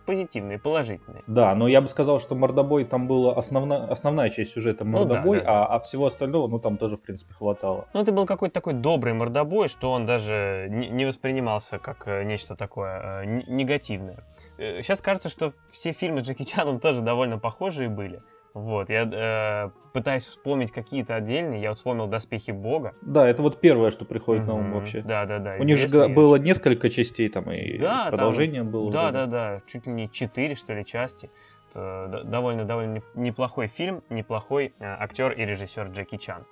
позитивные, 0.07 0.59
положительные. 0.59 1.23
Да, 1.26 1.54
но 1.54 1.68
я 1.68 1.80
бы 1.80 1.88
сказал, 1.88 2.21
что 2.21 2.35
мордобой 2.35 2.85
там 2.85 3.07
была 3.07 3.35
основная, 3.35 3.87
основная 3.87 4.30
часть 4.30 4.52
сюжета 4.52 4.85
мордобой, 4.85 5.38
ну, 5.38 5.45
да, 5.45 5.52
да. 5.52 5.66
А, 5.66 5.76
а 5.76 5.80
всего 5.80 6.07
остального, 6.07 6.49
ну, 6.49 6.59
там 6.59 6.78
тоже, 6.78 6.97
в 6.97 7.00
принципе, 7.00 7.35
хватало. 7.35 7.87
Ну, 7.92 8.00
это 8.00 8.12
был 8.12 8.26
какой-то 8.26 8.54
такой 8.54 8.75
добрый 8.75 9.14
мордобой, 9.14 9.68
что 9.68 9.90
он 9.90 10.07
даже 10.07 10.68
не 10.71 11.04
воспринимался 11.04 11.78
как 11.78 12.07
э, 12.07 12.25
нечто 12.25 12.57
такое 12.57 13.23
э, 13.23 13.25
негативное. 13.49 14.25
Сейчас 14.59 15.00
э, 15.00 15.03
кажется, 15.03 15.29
что 15.29 15.53
все 15.71 15.93
фильмы 15.93 16.21
Джеки 16.21 16.43
Чаном 16.43 16.81
тоже 16.81 17.00
довольно 17.03 17.38
похожие 17.38 17.88
были. 17.88 18.23
Вот, 18.55 18.91
я 18.91 19.03
э, 19.05 19.71
пытаюсь 19.93 20.25
вспомнить 20.25 20.73
какие-то 20.73 21.15
отдельные, 21.15 21.62
я 21.62 21.69
вот 21.69 21.79
вспомнил 21.79 22.09
«Доспехи 22.09 22.50
Бога». 22.50 22.95
Да, 23.03 23.29
это 23.29 23.43
вот 23.43 23.61
первое, 23.61 23.91
что 23.91 24.05
приходит 24.05 24.45
mm-hmm. 24.45 24.47
на 24.47 24.55
ум 24.55 24.73
вообще. 24.73 25.03
Да, 25.03 25.27
да, 25.27 25.38
да. 25.38 25.57
У 25.61 25.62
них 25.62 25.79
же 25.79 26.09
было 26.09 26.37
несколько 26.37 26.91
частей 26.91 27.29
там, 27.29 27.53
и 27.53 27.79
да, 27.79 28.07
продолжение 28.09 28.62
там, 28.62 28.71
было. 28.71 28.91
Да, 28.91 29.12
да, 29.12 29.27
да, 29.27 29.61
чуть 29.67 29.87
ли 29.87 29.93
не 29.93 30.11
четыре, 30.11 30.55
что 30.55 30.75
ли, 30.75 30.85
части. 30.85 31.31
Это 31.71 32.23
довольно, 32.25 32.65
довольно 32.65 33.03
неплохой 33.15 33.69
фильм, 33.69 34.03
неплохой 34.09 34.75
э, 34.79 34.85
актер 34.85 35.33
и 35.33 35.45
режиссер 35.45 35.88
Джеки 35.91 36.17
Чан. 36.17 36.45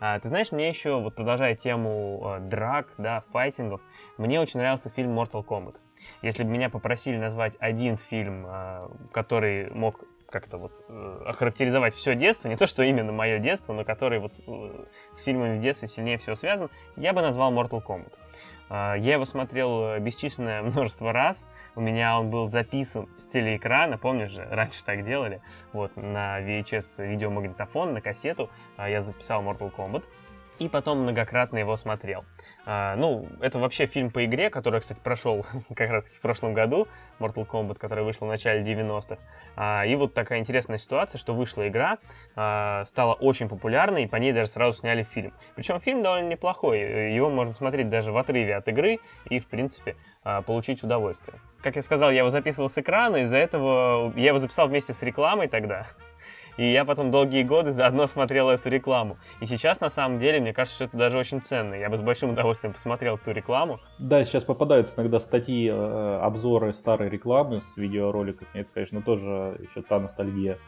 А, 0.00 0.18
ты 0.18 0.28
знаешь, 0.28 0.52
мне 0.52 0.68
еще, 0.68 1.00
вот 1.00 1.14
продолжая 1.14 1.54
тему 1.54 2.36
э, 2.38 2.40
драк, 2.40 2.88
да, 2.98 3.22
файтингов, 3.32 3.80
мне 4.18 4.40
очень 4.40 4.60
нравился 4.60 4.90
фильм 4.90 5.18
Mortal 5.18 5.44
Kombat. 5.44 5.76
Если 6.22 6.44
бы 6.44 6.50
меня 6.50 6.70
попросили 6.70 7.16
назвать 7.16 7.54
один 7.58 7.96
фильм, 7.96 8.46
э, 8.46 8.88
который 9.12 9.70
мог 9.70 10.04
как-то 10.30 10.58
вот 10.58 10.72
э, 10.88 11.22
охарактеризовать 11.26 11.94
все 11.94 12.14
детство, 12.14 12.48
не 12.48 12.56
то, 12.56 12.66
что 12.66 12.82
именно 12.82 13.12
мое 13.12 13.38
детство, 13.38 13.72
но 13.72 13.84
который 13.84 14.18
вот 14.18 14.32
э, 14.46 14.84
с 15.14 15.22
фильмами 15.22 15.56
в 15.56 15.60
детстве 15.60 15.88
сильнее 15.88 16.18
всего 16.18 16.34
связан, 16.34 16.70
я 16.96 17.12
бы 17.12 17.22
назвал 17.22 17.52
Mortal 17.52 17.82
Kombat. 17.82 18.12
Э, 18.68 18.94
я 18.98 19.14
его 19.14 19.24
смотрел 19.24 19.84
э, 19.84 19.98
бесчисленное 20.00 20.62
множество 20.62 21.12
раз. 21.12 21.48
У 21.74 21.80
меня 21.80 22.18
он 22.18 22.30
был 22.30 22.48
записан 22.48 23.08
с 23.16 23.26
телеэкрана, 23.26 23.98
помнишь 23.98 24.30
же, 24.30 24.46
раньше 24.50 24.84
так 24.84 25.04
делали. 25.04 25.40
Вот 25.72 25.96
на 25.96 26.40
VHS 26.40 27.06
видеомагнитофон, 27.06 27.92
на 27.92 28.00
кассету 28.00 28.50
э, 28.78 28.90
я 28.90 29.00
записал 29.00 29.42
Mortal 29.42 29.72
Kombat 29.74 30.04
и 30.58 30.68
потом 30.68 31.00
многократно 31.00 31.58
его 31.58 31.76
смотрел. 31.76 32.24
А, 32.64 32.96
ну, 32.96 33.26
это 33.40 33.58
вообще 33.58 33.86
фильм 33.86 34.10
по 34.10 34.24
игре, 34.24 34.50
который, 34.50 34.80
кстати, 34.80 34.98
прошел 35.00 35.44
как 35.74 35.90
раз 35.90 36.04
в 36.06 36.20
прошлом 36.20 36.54
году, 36.54 36.88
Mortal 37.18 37.46
Kombat, 37.46 37.78
который 37.78 38.04
вышел 38.04 38.26
в 38.26 38.30
начале 38.30 38.62
90-х. 38.62 39.18
А, 39.56 39.84
и 39.86 39.94
вот 39.96 40.14
такая 40.14 40.38
интересная 40.38 40.78
ситуация, 40.78 41.18
что 41.18 41.34
вышла 41.34 41.68
игра, 41.68 41.98
а, 42.34 42.84
стала 42.84 43.14
очень 43.14 43.48
популярной, 43.48 44.04
и 44.04 44.06
по 44.06 44.16
ней 44.16 44.32
даже 44.32 44.48
сразу 44.50 44.78
сняли 44.78 45.02
фильм. 45.02 45.32
Причем 45.54 45.78
фильм 45.80 46.02
довольно 46.02 46.28
неплохой, 46.28 47.12
его 47.14 47.30
можно 47.30 47.52
смотреть 47.52 47.88
даже 47.88 48.12
в 48.12 48.16
отрыве 48.16 48.56
от 48.56 48.68
игры 48.68 48.98
и, 49.28 49.38
в 49.38 49.46
принципе, 49.46 49.96
а, 50.24 50.42
получить 50.42 50.82
удовольствие. 50.82 51.38
Как 51.62 51.76
я 51.76 51.82
сказал, 51.82 52.10
я 52.10 52.18
его 52.18 52.30
записывал 52.30 52.68
с 52.68 52.78
экрана, 52.78 53.18
из-за 53.18 53.38
этого 53.38 54.12
я 54.16 54.28
его 54.28 54.38
записал 54.38 54.68
вместе 54.68 54.92
с 54.92 55.02
рекламой 55.02 55.48
тогда. 55.48 55.86
И 56.56 56.70
я 56.70 56.84
потом 56.84 57.10
долгие 57.10 57.42
годы 57.42 57.72
заодно 57.72 58.06
смотрел 58.06 58.48
эту 58.48 58.68
рекламу. 58.68 59.18
И 59.40 59.46
сейчас, 59.46 59.80
на 59.80 59.90
самом 59.90 60.18
деле, 60.18 60.40
мне 60.40 60.52
кажется, 60.52 60.76
что 60.76 60.84
это 60.86 60.96
даже 60.96 61.18
очень 61.18 61.42
ценно. 61.42 61.74
Я 61.74 61.90
бы 61.90 61.96
с 61.96 62.00
большим 62.00 62.30
удовольствием 62.30 62.72
посмотрел 62.72 63.16
эту 63.16 63.32
рекламу. 63.32 63.78
Да, 63.98 64.24
сейчас 64.24 64.44
попадаются 64.44 64.94
иногда 64.96 65.20
статьи, 65.20 65.68
э, 65.68 66.18
обзоры 66.22 66.72
старой 66.72 67.08
рекламы 67.08 67.60
с 67.60 67.76
видеороликами. 67.76 68.48
Это, 68.54 68.68
конечно, 68.72 69.02
тоже 69.02 69.58
еще 69.60 69.82
та 69.82 70.00
ностальгия. 70.00 70.58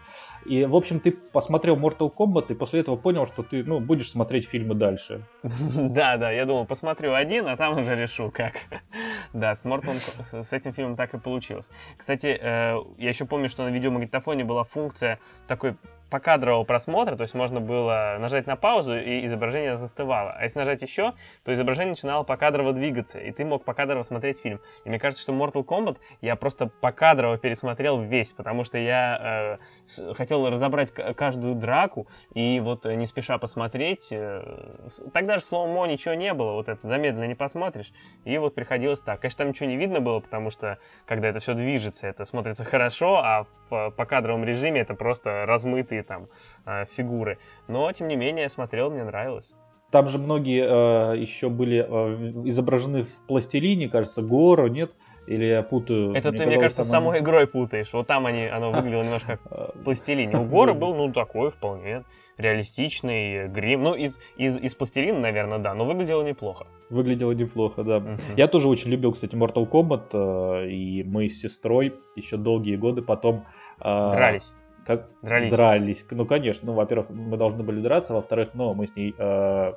И, 0.49 0.65
в 0.65 0.75
общем, 0.75 0.99
ты 0.99 1.13
посмотрел 1.13 1.77
Mortal 1.77 2.13
Kombat 2.13 2.47
и 2.53 2.55
после 2.55 2.81
этого 2.81 2.97
понял, 2.97 3.27
что 3.27 3.43
ты, 3.43 3.63
ну, 3.63 3.81
будешь 3.81 4.11
смотреть 4.11 4.49
фильмы 4.49 4.75
дальше. 4.75 5.27
Да, 5.99 6.17
да, 6.17 6.31
я 6.31 6.45
думал, 6.47 6.67
посмотрю 6.67 7.15
один, 7.15 7.47
а 7.47 7.57
там 7.57 7.79
уже 7.79 7.95
решу, 7.95 8.31
как. 8.31 8.55
Да, 9.33 9.55
с 9.55 9.65
Mortal 9.67 9.99
с 10.43 10.53
этим 10.53 10.73
фильмом 10.73 10.97
так 10.97 11.13
и 11.15 11.19
получилось. 11.19 11.71
Кстати, 11.97 12.39
э, 12.41 12.77
я 12.97 13.09
еще 13.09 13.27
помню, 13.27 13.49
что 13.49 13.65
на 13.65 13.69
видеомагнитофоне 13.69 14.45
была 14.45 14.65
функция 14.65 15.19
такой 15.47 15.77
покадрового 16.11 16.65
просмотра, 16.65 17.17
то 17.17 17.23
есть 17.23 17.35
можно 17.35 17.61
было 17.61 18.17
нажать 18.19 18.47
на 18.47 18.57
паузу, 18.57 18.99
и 18.99 19.25
изображение 19.27 19.77
застывало. 19.77 20.33
А 20.33 20.43
если 20.43 20.59
нажать 20.59 20.83
еще, 20.83 21.15
то 21.45 21.53
изображение 21.53 21.91
начинало 21.91 22.23
покадрово 22.23 22.73
двигаться, 22.73 23.19
и 23.19 23.31
ты 23.33 23.45
мог 23.45 23.65
покадрово 23.65 24.03
смотреть 24.03 24.41
фильм. 24.41 24.61
И 24.85 24.89
мне 24.89 24.99
кажется, 24.99 25.23
что 25.23 25.33
Mortal 25.33 25.65
Kombat 25.65 25.99
я 26.21 26.37
просто 26.37 26.71
покадрово 26.81 27.39
пересмотрел 27.39 28.01
весь, 28.01 28.33
потому 28.33 28.65
что 28.65 28.79
я 28.79 29.59
э, 29.99 30.15
хотел 30.15 30.49
разобрать 30.49 30.93
каждую 30.93 31.55
драку, 31.55 32.07
и 32.35 32.61
вот 32.61 32.87
э, 32.87 32.95
не 32.95 33.07
спеша 33.07 33.39
посмотреть. 33.39 34.09
Э, 34.11 34.89
тогда 35.13 35.39
же 35.39 35.45
слоумо 35.45 35.87
ничего 35.87 36.15
не 36.15 36.33
было, 36.35 36.53
вот 36.53 36.69
это 36.69 36.87
замедленно 36.87 37.27
не 37.27 37.35
посмотришь, 37.35 37.93
и 38.25 38.39
вот 38.39 38.55
приходилось 38.55 39.01
так. 39.01 39.21
Конечно, 39.21 39.39
там 39.39 39.49
ничего 39.49 39.69
не 39.69 39.77
видно 39.77 40.01
было, 40.01 40.21
потому 40.21 40.51
что 40.51 40.79
когда 41.07 41.29
это 41.29 41.41
все 41.41 41.55
движется, 41.55 42.07
это 42.07 42.25
смотрится 42.25 42.65
хорошо, 42.65 43.19
а 43.19 43.47
в 43.69 43.91
покадровом 43.91 44.45
режиме 44.45 44.81
это 44.81 44.95
просто 44.95 45.45
размытый 45.47 45.99
крутые 45.99 46.03
там 46.03 46.29
э, 46.67 46.85
фигуры. 46.87 47.39
Но, 47.69 47.91
тем 47.93 48.09
не 48.09 48.17
менее, 48.17 48.49
смотрел, 48.49 48.91
мне 48.91 49.05
нравилось. 49.05 49.55
Там 49.91 50.09
же 50.09 50.19
многие 50.19 51.15
э, 51.15 51.19
еще 51.19 51.49
были 51.49 51.79
э, 51.79 52.49
изображены 52.49 53.05
в 53.05 53.27
пластилине, 53.27 53.89
кажется, 53.89 54.23
гору, 54.23 54.69
нет? 54.69 54.91
Или 55.29 55.45
я 55.45 55.63
путаю? 55.63 56.15
Это 56.15 56.33
ты, 56.33 56.47
мне 56.47 56.59
кажется, 56.59 56.85
самой 56.85 57.19
игрой 57.19 57.47
путаешь. 57.47 57.93
Вот 57.93 58.07
там 58.07 58.25
они, 58.25 58.47
оно 58.47 58.73
выглядело 58.73 59.03
немножко 59.03 59.39
как 59.45 59.75
в 59.75 59.85
пластилине. 59.85 60.39
У 60.39 60.45
Гора 60.45 60.73
был, 60.73 60.95
ну, 60.95 61.13
такой 61.13 61.51
вполне 61.51 62.05
реалистичный 62.39 63.47
грим. 63.49 63.83
Ну, 63.83 63.95
из, 63.95 64.19
из, 64.39 64.59
из 64.59 64.75
пластилина, 64.75 65.21
наверное, 65.21 65.59
да, 65.59 65.75
но 65.75 65.85
выглядело 65.85 66.23
неплохо. 66.23 66.67
Выглядело 66.89 67.33
неплохо, 67.33 67.83
да. 67.83 67.99
Uh-huh. 67.99 68.19
Я 68.39 68.49
тоже 68.49 68.69
очень 68.69 68.91
любил, 68.91 69.13
кстати, 69.13 69.35
Mortal 69.35 69.69
Kombat, 69.69 70.09
э, 70.13 70.71
и 70.71 71.03
мы 71.03 71.29
с 71.29 71.39
сестрой 71.39 71.95
еще 72.17 72.39
долгие 72.39 72.77
годы 72.77 73.03
потом... 73.03 73.45
Э, 73.81 74.13
Дрались. 74.13 74.55
Как 74.89 75.07
дрались. 75.21 75.51
дрались. 75.51 76.07
Ну, 76.11 76.25
конечно, 76.25 76.69
ну, 76.69 76.73
во-первых, 76.73 77.11
мы 77.11 77.37
должны 77.37 77.63
были 77.63 77.83
драться, 77.83 78.15
во-вторых, 78.15 78.55
ну, 78.55 78.73
мы 78.73 78.87
с 78.87 78.97
ней 78.97 79.15
э, 79.19 79.73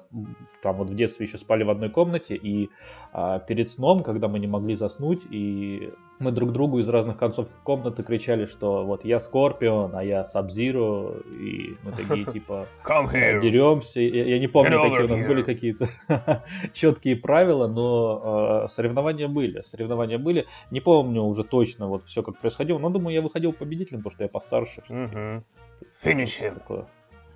там 0.64 0.78
вот 0.78 0.90
в 0.90 0.96
детстве 0.96 1.26
еще 1.26 1.38
спали 1.38 1.64
в 1.64 1.70
одной 1.70 1.90
комнате, 1.90 2.36
и 2.36 2.70
э, 3.14 3.40
перед 3.46 3.70
сном, 3.70 4.04
когда 4.04 4.30
мы 4.30 4.40
не 4.40 4.48
могли 4.48 4.76
заснуть, 4.76 5.24
и 5.30 5.92
мы 6.22 6.32
друг 6.32 6.52
другу 6.52 6.80
из 6.80 6.88
разных 6.88 7.18
концов 7.18 7.48
комнаты 7.64 8.04
кричали, 8.04 8.46
что 8.46 8.86
вот 8.86 9.04
я 9.04 9.20
Скорпион, 9.20 9.96
а 9.96 10.04
я 10.04 10.24
Сабзиру, 10.24 11.18
и 11.30 11.76
мы 11.84 11.92
такие 11.92 12.26
типа 12.34 12.68
деремся. 13.42 14.00
Я, 14.00 14.26
я 14.26 14.40
не 14.40 14.48
помню, 14.48 14.82
какие 14.82 15.04
у 15.04 15.08
нас 15.08 15.20
here. 15.20 15.28
были 15.28 15.44
какие-то 15.44 15.90
четкие 16.74 17.16
правила, 17.16 17.68
но 17.68 18.64
э, 18.66 18.68
соревнования 18.72 19.28
были. 19.28 19.62
Соревнования 19.62 20.18
были. 20.18 20.46
Не 20.70 20.80
помню 20.80 21.24
уже 21.24 21.44
точно 21.44 21.88
вот 21.88 22.04
все 22.04 22.24
как 22.24 22.40
происходило, 22.40 22.78
но 22.78 22.90
думаю, 22.90 23.14
я 23.14 23.22
выходил 23.22 23.54
победителем, 23.54 24.00
потому 24.00 24.14
что 24.14 24.24
я 24.24 24.30
постарше. 24.30 24.82
Finish 26.04 26.40
him. 26.40 26.86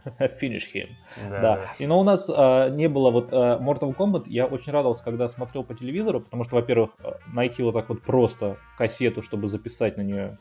Finish 0.41 0.71
him. 0.73 0.87
Да. 1.29 1.41
да. 1.41 1.59
И 1.79 1.87
но 1.87 1.99
у 1.99 2.03
нас 2.03 2.29
а, 2.29 2.69
не 2.69 2.87
было 2.87 3.11
вот 3.11 3.29
а, 3.31 3.59
Mortal 3.59 3.95
Kombat. 3.95 4.23
Я 4.27 4.45
очень 4.45 4.71
радовался, 4.71 5.03
когда 5.03 5.27
смотрел 5.29 5.63
по 5.63 5.73
телевизору, 5.73 6.21
потому 6.21 6.43
что, 6.43 6.55
во-первых, 6.55 6.91
а, 7.03 7.17
найти 7.33 7.63
вот 7.63 7.73
так 7.73 7.89
вот 7.89 8.01
просто 8.01 8.57
кассету, 8.77 9.21
чтобы 9.21 9.47
записать 9.47 9.97
на 9.97 10.01
нее 10.01 10.37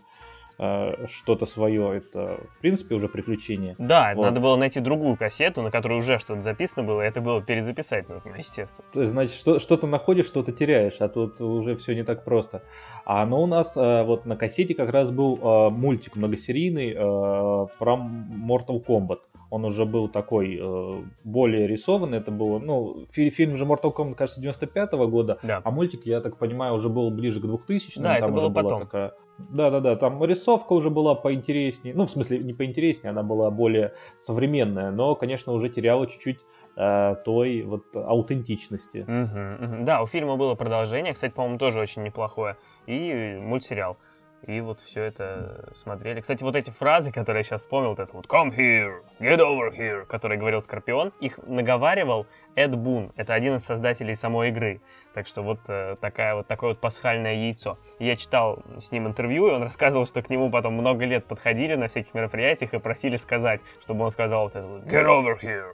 а, 0.57 1.07
что-то 1.07 1.47
свое, 1.47 1.97
это 1.97 2.39
в 2.57 2.61
принципе 2.61 2.95
уже 2.95 3.09
приключение. 3.09 3.75
Да, 3.79 4.13
вот. 4.15 4.23
надо 4.23 4.41
было 4.41 4.57
найти 4.57 4.79
другую 4.79 5.17
кассету, 5.17 5.63
на 5.63 5.71
которой 5.71 5.99
уже 5.99 6.19
что-то 6.19 6.41
записано 6.41 6.87
было, 6.87 7.03
и 7.03 7.07
это 7.07 7.21
было 7.21 7.43
перезаписать 7.43 8.09
нужно, 8.09 8.37
естественно. 8.37 8.87
То 8.93 9.01
есть, 9.01 9.13
значит, 9.13 9.35
что, 9.35 9.59
что-то 9.59 9.87
находишь, 9.87 10.27
что-то 10.27 10.53
теряешь, 10.53 11.01
а 11.01 11.09
тут 11.09 11.41
уже 11.41 11.77
все 11.77 11.95
не 11.95 12.05
так 12.05 12.25
просто. 12.25 12.63
А 13.05 13.27
но 13.27 13.43
у 13.43 13.47
нас 13.47 13.73
а, 13.77 14.05
вот 14.05 14.27
на 14.27 14.37
кассете 14.37 14.75
как 14.75 14.91
раз 14.91 15.11
был 15.11 15.71
мультик 15.71 16.15
многосерийный 16.17 16.93
про 16.95 17.97
Mortal 17.97 18.85
Kombat 18.85 19.21
он 19.55 19.65
уже 19.65 19.85
был 19.85 20.09
такой 20.09 20.59
э, 20.61 21.03
более 21.23 21.69
рисованный, 21.69 22.19
это 22.19 22.33
было, 22.33 22.59
ну, 22.59 23.07
фи- 23.13 23.31
фильм 23.31 23.57
же 23.57 23.65
Mortal 23.65 23.95
Kombat, 23.95 24.15
кажется, 24.17 24.41
95 24.41 24.93
-го 24.93 25.07
года, 25.07 25.39
да. 25.45 25.61
а 25.63 25.71
мультик, 25.71 26.07
я 26.07 26.21
так 26.21 26.39
понимаю, 26.39 26.75
уже 26.75 26.89
был 26.89 27.11
ближе 27.13 27.41
к 27.41 27.45
2000 27.45 28.01
Да, 28.01 28.19
там 28.19 28.31
это 28.31 28.33
было 28.33 28.51
потом. 28.51 28.81
Такая... 28.81 29.13
Да-да-да, 29.39 29.95
там 29.95 30.25
рисовка 30.25 30.73
уже 30.73 30.91
была 30.91 31.15
поинтереснее, 31.15 31.95
ну, 31.95 32.07
в 32.07 32.11
смысле, 32.11 32.41
не 32.41 32.53
поинтереснее, 32.53 33.11
она 33.11 33.23
была 33.23 33.51
более 33.51 33.93
современная, 34.17 34.91
но, 34.91 35.15
конечно, 35.15 35.53
уже 35.53 35.69
теряла 35.69 36.09
чуть-чуть 36.09 36.41
э, 36.77 37.15
той 37.25 37.63
вот 37.63 37.85
аутентичности. 37.95 38.99
Угу, 39.07 39.77
угу. 39.77 39.85
Да, 39.85 40.03
у 40.03 40.07
фильма 40.07 40.37
было 40.37 40.57
продолжение, 40.57 41.13
кстати, 41.13 41.33
по-моему, 41.33 41.59
тоже 41.59 41.79
очень 41.79 42.03
неплохое, 42.03 42.57
и 42.87 43.39
мультсериал. 43.41 43.99
И 44.47 44.61
вот 44.61 44.81
все 44.81 45.03
это 45.03 45.73
смотрели. 45.75 46.21
Кстати, 46.21 46.43
вот 46.43 46.57
эти 46.57 46.71
фразы, 46.71 47.13
которые 47.13 47.41
я 47.41 47.45
сейчас 47.45 47.63
вспомнил, 47.63 47.91
вот 47.91 48.01
это 48.01 48.15
вот 48.15 48.27
«come 48.27 48.55
here», 48.55 49.03
«get 49.21 49.39
over 49.39 49.71
here», 49.77 50.05
который 50.07 50.37
говорил 50.37 50.61
Скорпион, 50.61 51.13
их 51.21 51.39
наговаривал 51.47 52.27
Эд 52.55 52.77
Бун. 52.77 53.13
Это 53.17 53.35
один 53.35 53.57
из 53.57 53.65
создателей 53.65 54.15
самой 54.15 54.51
игры. 54.51 54.81
Так 55.15 55.27
что 55.27 55.43
вот 55.43 55.61
э, 55.69 55.97
такая 56.01 56.35
вот 56.35 56.47
такое 56.47 56.71
вот 56.71 56.81
пасхальное 56.81 57.35
яйцо. 57.35 57.79
Я 57.99 58.17
читал 58.17 58.63
с 58.79 58.93
ним 58.93 59.07
интервью, 59.07 59.49
и 59.49 59.53
он 59.53 59.63
рассказывал, 59.63 60.07
что 60.07 60.23
к 60.23 60.31
нему 60.31 60.51
потом 60.51 60.75
много 60.75 61.05
лет 61.05 61.25
подходили 61.27 61.75
на 61.75 61.89
всяких 61.89 62.15
мероприятиях 62.15 62.75
и 62.75 62.79
просили 62.79 63.17
сказать, 63.17 63.61
чтобы 63.81 64.05
он 64.05 64.11
сказал 64.11 64.45
вот 64.45 64.57
это 64.57 64.67
вот 64.67 64.83
«get 64.85 65.07
over 65.07 65.41
here». 65.41 65.73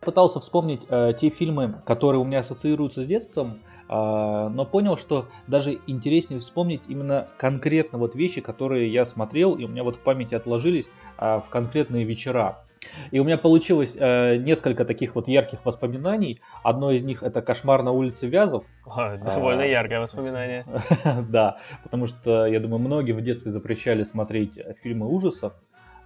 Пытался 0.00 0.40
вспомнить 0.40 0.82
э, 0.88 1.12
те 1.18 1.30
фильмы, 1.30 1.80
которые 1.86 2.20
у 2.20 2.24
меня 2.24 2.40
ассоциируются 2.40 3.02
с 3.02 3.06
детством, 3.06 3.62
но 3.88 4.66
понял, 4.70 4.96
что 4.96 5.26
даже 5.46 5.78
интереснее 5.86 6.40
вспомнить 6.40 6.82
именно 6.88 7.28
конкретно 7.36 7.98
вот 7.98 8.14
вещи, 8.14 8.40
которые 8.40 8.92
я 8.92 9.04
смотрел, 9.04 9.54
и 9.54 9.64
у 9.64 9.68
меня 9.68 9.82
вот 9.82 9.96
в 9.96 10.00
памяти 10.00 10.34
отложились 10.34 10.88
э, 11.18 11.38
в 11.38 11.48
конкретные 11.50 12.04
вечера. 12.04 12.64
И 13.10 13.20
у 13.20 13.24
меня 13.24 13.38
получилось 13.38 13.96
э, 13.98 14.36
несколько 14.36 14.84
таких 14.84 15.14
вот 15.14 15.28
ярких 15.28 15.64
воспоминаний. 15.64 16.38
Одно 16.62 16.90
из 16.90 17.02
них 17.02 17.22
это 17.22 17.40
кошмар 17.42 17.82
на 17.82 17.92
улице 17.92 18.26
Вязов. 18.26 18.64
О, 18.84 19.16
довольно 19.24 19.62
а, 19.62 19.66
яркое 19.66 20.00
воспоминание. 20.00 20.64
да, 21.28 21.58
потому 21.82 22.06
что, 22.06 22.46
я 22.46 22.60
думаю, 22.60 22.80
многие 22.80 23.12
в 23.12 23.20
детстве 23.20 23.52
запрещали 23.52 24.04
смотреть 24.04 24.58
фильмы 24.82 25.08
ужасов. 25.08 25.52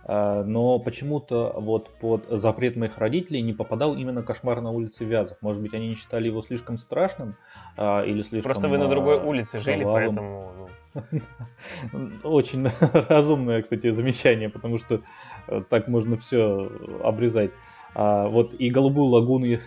Э, 0.08 0.44
но 0.46 0.78
почему-то 0.78 1.52
вот 1.56 1.90
под 2.00 2.26
запрет 2.30 2.76
моих 2.76 2.98
родителей 2.98 3.42
не 3.42 3.52
попадал 3.52 3.96
именно 3.96 4.22
«Кошмар 4.22 4.60
на 4.60 4.70
улице 4.70 5.04
Вязов». 5.04 5.36
Может 5.40 5.60
быть, 5.60 5.74
они 5.74 5.88
не 5.88 5.94
считали 5.94 6.26
его 6.28 6.42
слишком 6.42 6.78
страшным 6.78 7.36
э, 7.76 8.06
или 8.06 8.22
слишком 8.22 8.52
Просто 8.52 8.68
вы 8.68 8.78
на 8.78 8.88
другой 8.88 9.18
улице 9.18 9.58
жили, 9.58 9.84
поэтому... 9.84 10.52
Ну. 10.56 11.20
Очень 12.22 12.68
разумное, 13.08 13.62
кстати, 13.62 13.90
замечание, 13.90 14.48
потому 14.48 14.78
что 14.78 15.02
э, 15.48 15.62
так 15.68 15.88
можно 15.88 16.16
все 16.16 16.70
обрезать. 17.02 17.50
А, 17.94 18.28
вот 18.28 18.54
и 18.58 18.70
«Голубую 18.70 19.06
лагуну» 19.06 19.58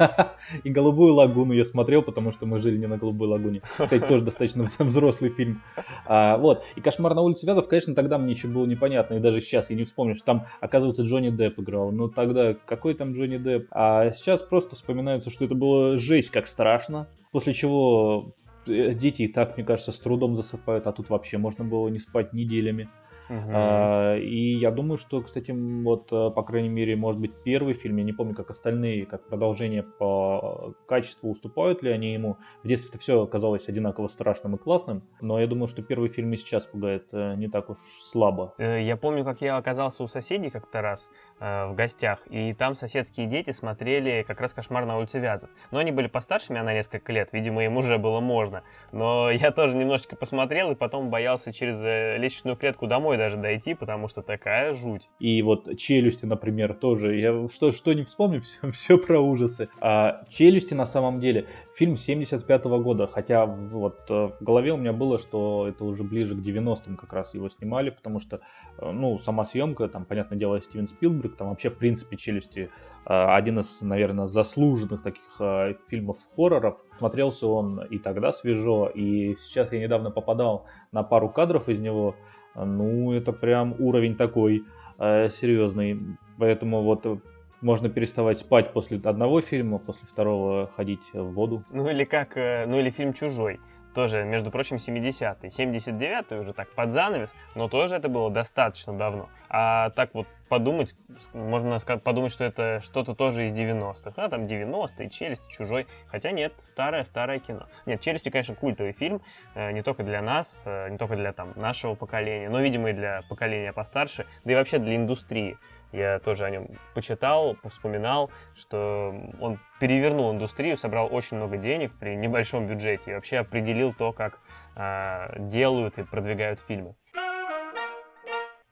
И 0.64 0.70
«Голубую 0.70 1.14
лагуну» 1.14 1.52
я 1.52 1.64
смотрел, 1.64 2.02
потому 2.02 2.32
что 2.32 2.46
мы 2.46 2.60
жили 2.60 2.78
не 2.78 2.86
на 2.86 2.96
«Голубой 2.96 3.28
лагуне». 3.28 3.62
Это 3.78 4.00
тоже 4.00 4.24
достаточно 4.24 4.64
взрослый 4.78 5.30
фильм. 5.30 5.62
А, 6.06 6.36
вот. 6.38 6.64
И 6.76 6.80
«Кошмар 6.80 7.14
на 7.14 7.22
улице 7.22 7.46
Вязов», 7.46 7.68
конечно, 7.68 7.94
тогда 7.94 8.18
мне 8.18 8.32
еще 8.32 8.48
было 8.48 8.66
непонятно, 8.66 9.14
и 9.14 9.20
даже 9.20 9.40
сейчас 9.40 9.70
я 9.70 9.76
не 9.76 9.84
вспомню, 9.84 10.14
что 10.14 10.24
там, 10.24 10.46
оказывается, 10.60 11.02
Джонни 11.02 11.30
Депп 11.30 11.60
играл. 11.60 11.92
Но 11.92 12.08
тогда 12.08 12.54
какой 12.54 12.94
там 12.94 13.12
Джонни 13.12 13.38
Депп? 13.38 13.68
А 13.70 14.10
сейчас 14.12 14.42
просто 14.42 14.76
вспоминается, 14.76 15.30
что 15.30 15.44
это 15.44 15.54
было 15.54 15.98
жесть 15.98 16.30
как 16.30 16.46
страшно. 16.46 17.08
После 17.32 17.52
чего 17.52 18.34
э, 18.66 18.94
дети 18.94 19.22
и 19.22 19.28
так, 19.28 19.56
мне 19.56 19.64
кажется, 19.64 19.92
с 19.92 19.98
трудом 19.98 20.36
засыпают, 20.36 20.86
а 20.86 20.92
тут 20.92 21.10
вообще 21.10 21.38
можно 21.38 21.64
было 21.64 21.88
не 21.88 21.98
спать 21.98 22.32
неделями. 22.32 22.88
Uh-huh. 23.30 24.20
И 24.20 24.56
я 24.58 24.70
думаю, 24.70 24.98
что, 24.98 25.22
кстати, 25.22 25.52
вот, 25.52 26.08
э, 26.12 26.30
по 26.30 26.42
крайней 26.42 26.68
мере, 26.68 26.96
может 26.96 27.20
быть, 27.20 27.32
первый 27.44 27.74
фильм, 27.74 27.98
я 27.98 28.04
не 28.04 28.12
помню, 28.12 28.34
как 28.34 28.50
остальные, 28.50 29.06
как 29.06 29.28
продолжение 29.28 29.84
по 29.84 30.74
качеству 30.86 31.30
уступают 31.30 31.82
ли 31.82 31.92
они 31.92 32.12
ему. 32.12 32.38
В 32.64 32.68
детстве 32.68 32.90
это 32.90 32.98
все 32.98 33.22
оказалось 33.22 33.68
одинаково 33.68 34.08
страшным 34.08 34.56
и 34.56 34.58
классным, 34.58 35.04
но 35.20 35.40
я 35.40 35.46
думаю, 35.46 35.68
что 35.68 35.82
первый 35.82 36.08
фильм 36.08 36.32
и 36.32 36.36
сейчас 36.36 36.66
пугает 36.66 37.06
э, 37.12 37.34
не 37.36 37.48
так 37.48 37.70
уж 37.70 37.78
слабо. 38.10 38.54
Э, 38.58 38.82
я 38.82 38.96
помню, 38.96 39.24
как 39.24 39.40
я 39.42 39.56
оказался 39.56 40.02
у 40.02 40.08
соседей 40.08 40.50
как-то 40.50 40.82
раз 40.82 41.10
в 41.38 41.72
гостях, 41.74 42.20
и 42.28 42.52
там 42.52 42.74
соседские 42.74 43.26
дети 43.26 43.50
смотрели 43.52 44.24
как 44.26 44.40
раз 44.40 44.52
«Кошмар 44.52 44.84
на 44.84 44.98
улице 44.98 45.20
Вязов». 45.20 45.48
Но 45.70 45.78
они 45.78 45.90
были 45.90 46.06
постарше 46.06 46.52
меня 46.52 46.64
на 46.64 46.74
несколько 46.74 47.12
лет, 47.12 47.32
видимо, 47.32 47.64
им 47.64 47.76
уже 47.76 47.96
было 47.96 48.20
можно. 48.20 48.62
Но 48.92 49.30
я 49.30 49.50
тоже 49.52 49.76
немножечко 49.76 50.16
посмотрел, 50.16 50.72
и 50.72 50.74
потом 50.74 51.10
боялся 51.10 51.52
через 51.52 51.82
лестничную 52.20 52.56
клетку 52.56 52.86
домой 52.86 53.16
даже 53.20 53.36
дойти, 53.36 53.74
потому 53.74 54.08
что 54.08 54.22
такая 54.22 54.72
жуть. 54.72 55.10
И 55.18 55.42
вот 55.42 55.76
челюсти, 55.76 56.24
например, 56.24 56.72
тоже. 56.72 57.20
Я 57.20 57.48
что, 57.48 57.70
что 57.70 57.92
не 57.92 58.04
вспомню, 58.04 58.40
все, 58.42 58.70
все 58.70 58.96
про 58.96 59.20
ужасы. 59.20 59.68
А 59.80 60.24
челюсти 60.30 60.72
на 60.72 60.86
самом 60.86 61.20
деле 61.20 61.46
фильм 61.74 61.96
75 61.96 62.64
-го 62.64 62.82
года, 62.82 63.06
хотя 63.06 63.44
вот 63.44 63.98
э, 64.08 64.30
в 64.40 64.42
голове 64.42 64.72
у 64.72 64.78
меня 64.78 64.94
было, 64.94 65.18
что 65.18 65.66
это 65.68 65.84
уже 65.84 66.02
ближе 66.02 66.34
к 66.34 66.38
90-м 66.38 66.96
как 66.96 67.12
раз 67.12 67.34
его 67.34 67.50
снимали, 67.50 67.90
потому 67.90 68.20
что, 68.20 68.40
э, 68.78 68.90
ну, 68.90 69.18
сама 69.18 69.44
съемка, 69.44 69.88
там, 69.88 70.06
понятное 70.06 70.38
дело, 70.38 70.60
Стивен 70.62 70.88
Спилберг, 70.88 71.36
там 71.36 71.48
вообще, 71.50 71.68
в 71.68 71.76
принципе, 71.76 72.16
челюсти 72.16 72.70
э, 73.04 73.24
один 73.36 73.58
из, 73.58 73.82
наверное, 73.82 74.28
заслуженных 74.28 75.02
таких 75.02 75.40
фильмов 75.88 76.16
хорроров. 76.34 76.78
Смотрелся 76.98 77.46
он 77.46 77.84
и 77.92 77.98
тогда 77.98 78.32
свежо, 78.32 78.88
и 78.88 79.36
сейчас 79.36 79.72
я 79.72 79.80
недавно 79.80 80.10
попадал 80.10 80.64
на 80.92 81.02
пару 81.02 81.28
кадров 81.28 81.68
из 81.68 81.80
него, 81.80 82.14
ну, 82.54 83.12
это 83.12 83.32
прям 83.32 83.74
уровень 83.78 84.16
такой 84.16 84.64
э, 84.98 85.28
серьезный. 85.28 86.00
Поэтому 86.38 86.82
вот 86.82 87.06
э, 87.06 87.18
можно 87.60 87.88
переставать 87.88 88.38
спать 88.38 88.72
после 88.72 88.98
одного 88.98 89.40
фильма, 89.40 89.78
после 89.78 90.06
второго 90.06 90.68
ходить 90.68 91.12
в 91.12 91.32
воду. 91.32 91.64
Ну 91.70 91.88
или 91.88 92.04
как, 92.04 92.36
э, 92.36 92.66
ну 92.66 92.78
или 92.78 92.90
фильм 92.90 93.12
«Чужой» 93.12 93.60
тоже, 93.94 94.24
между 94.24 94.50
прочим, 94.50 94.76
70-й. 94.76 95.48
79-й 95.48 96.38
уже 96.38 96.52
так 96.52 96.68
под 96.70 96.90
занавес, 96.90 97.34
но 97.54 97.68
тоже 97.68 97.96
это 97.96 98.08
было 98.08 98.30
достаточно 98.30 98.96
давно. 98.96 99.28
А 99.48 99.90
так 99.90 100.14
вот 100.14 100.26
подумать, 100.50 100.96
можно 101.32 101.78
подумать, 101.78 102.32
что 102.32 102.44
это 102.44 102.80
что-то 102.82 103.14
тоже 103.14 103.46
из 103.46 103.52
90-х. 103.52 104.12
А 104.16 104.28
там 104.28 104.44
90-е, 104.44 105.08
Челюсть, 105.08 105.48
Чужой. 105.48 105.86
Хотя 106.08 106.32
нет, 106.32 106.54
старое-старое 106.58 107.38
кино. 107.38 107.68
Нет, 107.86 108.00
Челюсть, 108.00 108.28
конечно, 108.30 108.56
культовый 108.56 108.92
фильм, 108.92 109.22
э, 109.54 109.70
не 109.70 109.82
только 109.82 110.02
для 110.02 110.20
нас, 110.20 110.64
э, 110.66 110.90
не 110.90 110.98
только 110.98 111.14
для 111.14 111.32
там 111.32 111.52
нашего 111.54 111.94
поколения, 111.94 112.50
но, 112.50 112.60
видимо, 112.60 112.90
и 112.90 112.92
для 112.92 113.20
поколения 113.28 113.72
постарше, 113.72 114.26
да 114.44 114.52
и 114.52 114.56
вообще 114.56 114.78
для 114.78 114.96
индустрии. 114.96 115.56
Я 115.92 116.18
тоже 116.18 116.44
о 116.44 116.50
нем 116.50 116.68
почитал, 116.94 117.56
вспоминал, 117.64 118.30
что 118.54 119.14
он 119.40 119.58
перевернул 119.78 120.32
индустрию, 120.32 120.76
собрал 120.76 121.08
очень 121.12 121.36
много 121.36 121.56
денег 121.56 121.92
при 121.98 122.16
небольшом 122.16 122.66
бюджете 122.66 123.12
и 123.12 123.14
вообще 123.14 123.38
определил 123.38 123.94
то, 123.94 124.12
как 124.12 124.40
э, 124.74 125.36
делают 125.38 125.98
и 125.98 126.02
продвигают 126.02 126.60
фильмы. 126.60 126.96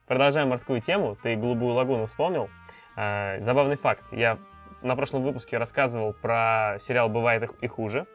Продолжаем 0.09 0.49
морскую 0.49 0.81
тему. 0.81 1.15
Ты 1.21 1.35
«Голубую 1.35 1.75
лагуну» 1.75 2.07
вспомнил. 2.07 2.49
Э, 2.95 3.39
забавный 3.41 3.75
факт. 3.75 4.05
Я 4.09 4.39
на 4.81 4.95
прошлом 4.95 5.21
выпуске 5.21 5.59
рассказывал 5.59 6.13
про 6.13 6.77
сериал 6.79 7.09
«Бывает 7.09 7.47
и 7.61 7.67
хуже». 7.67 8.07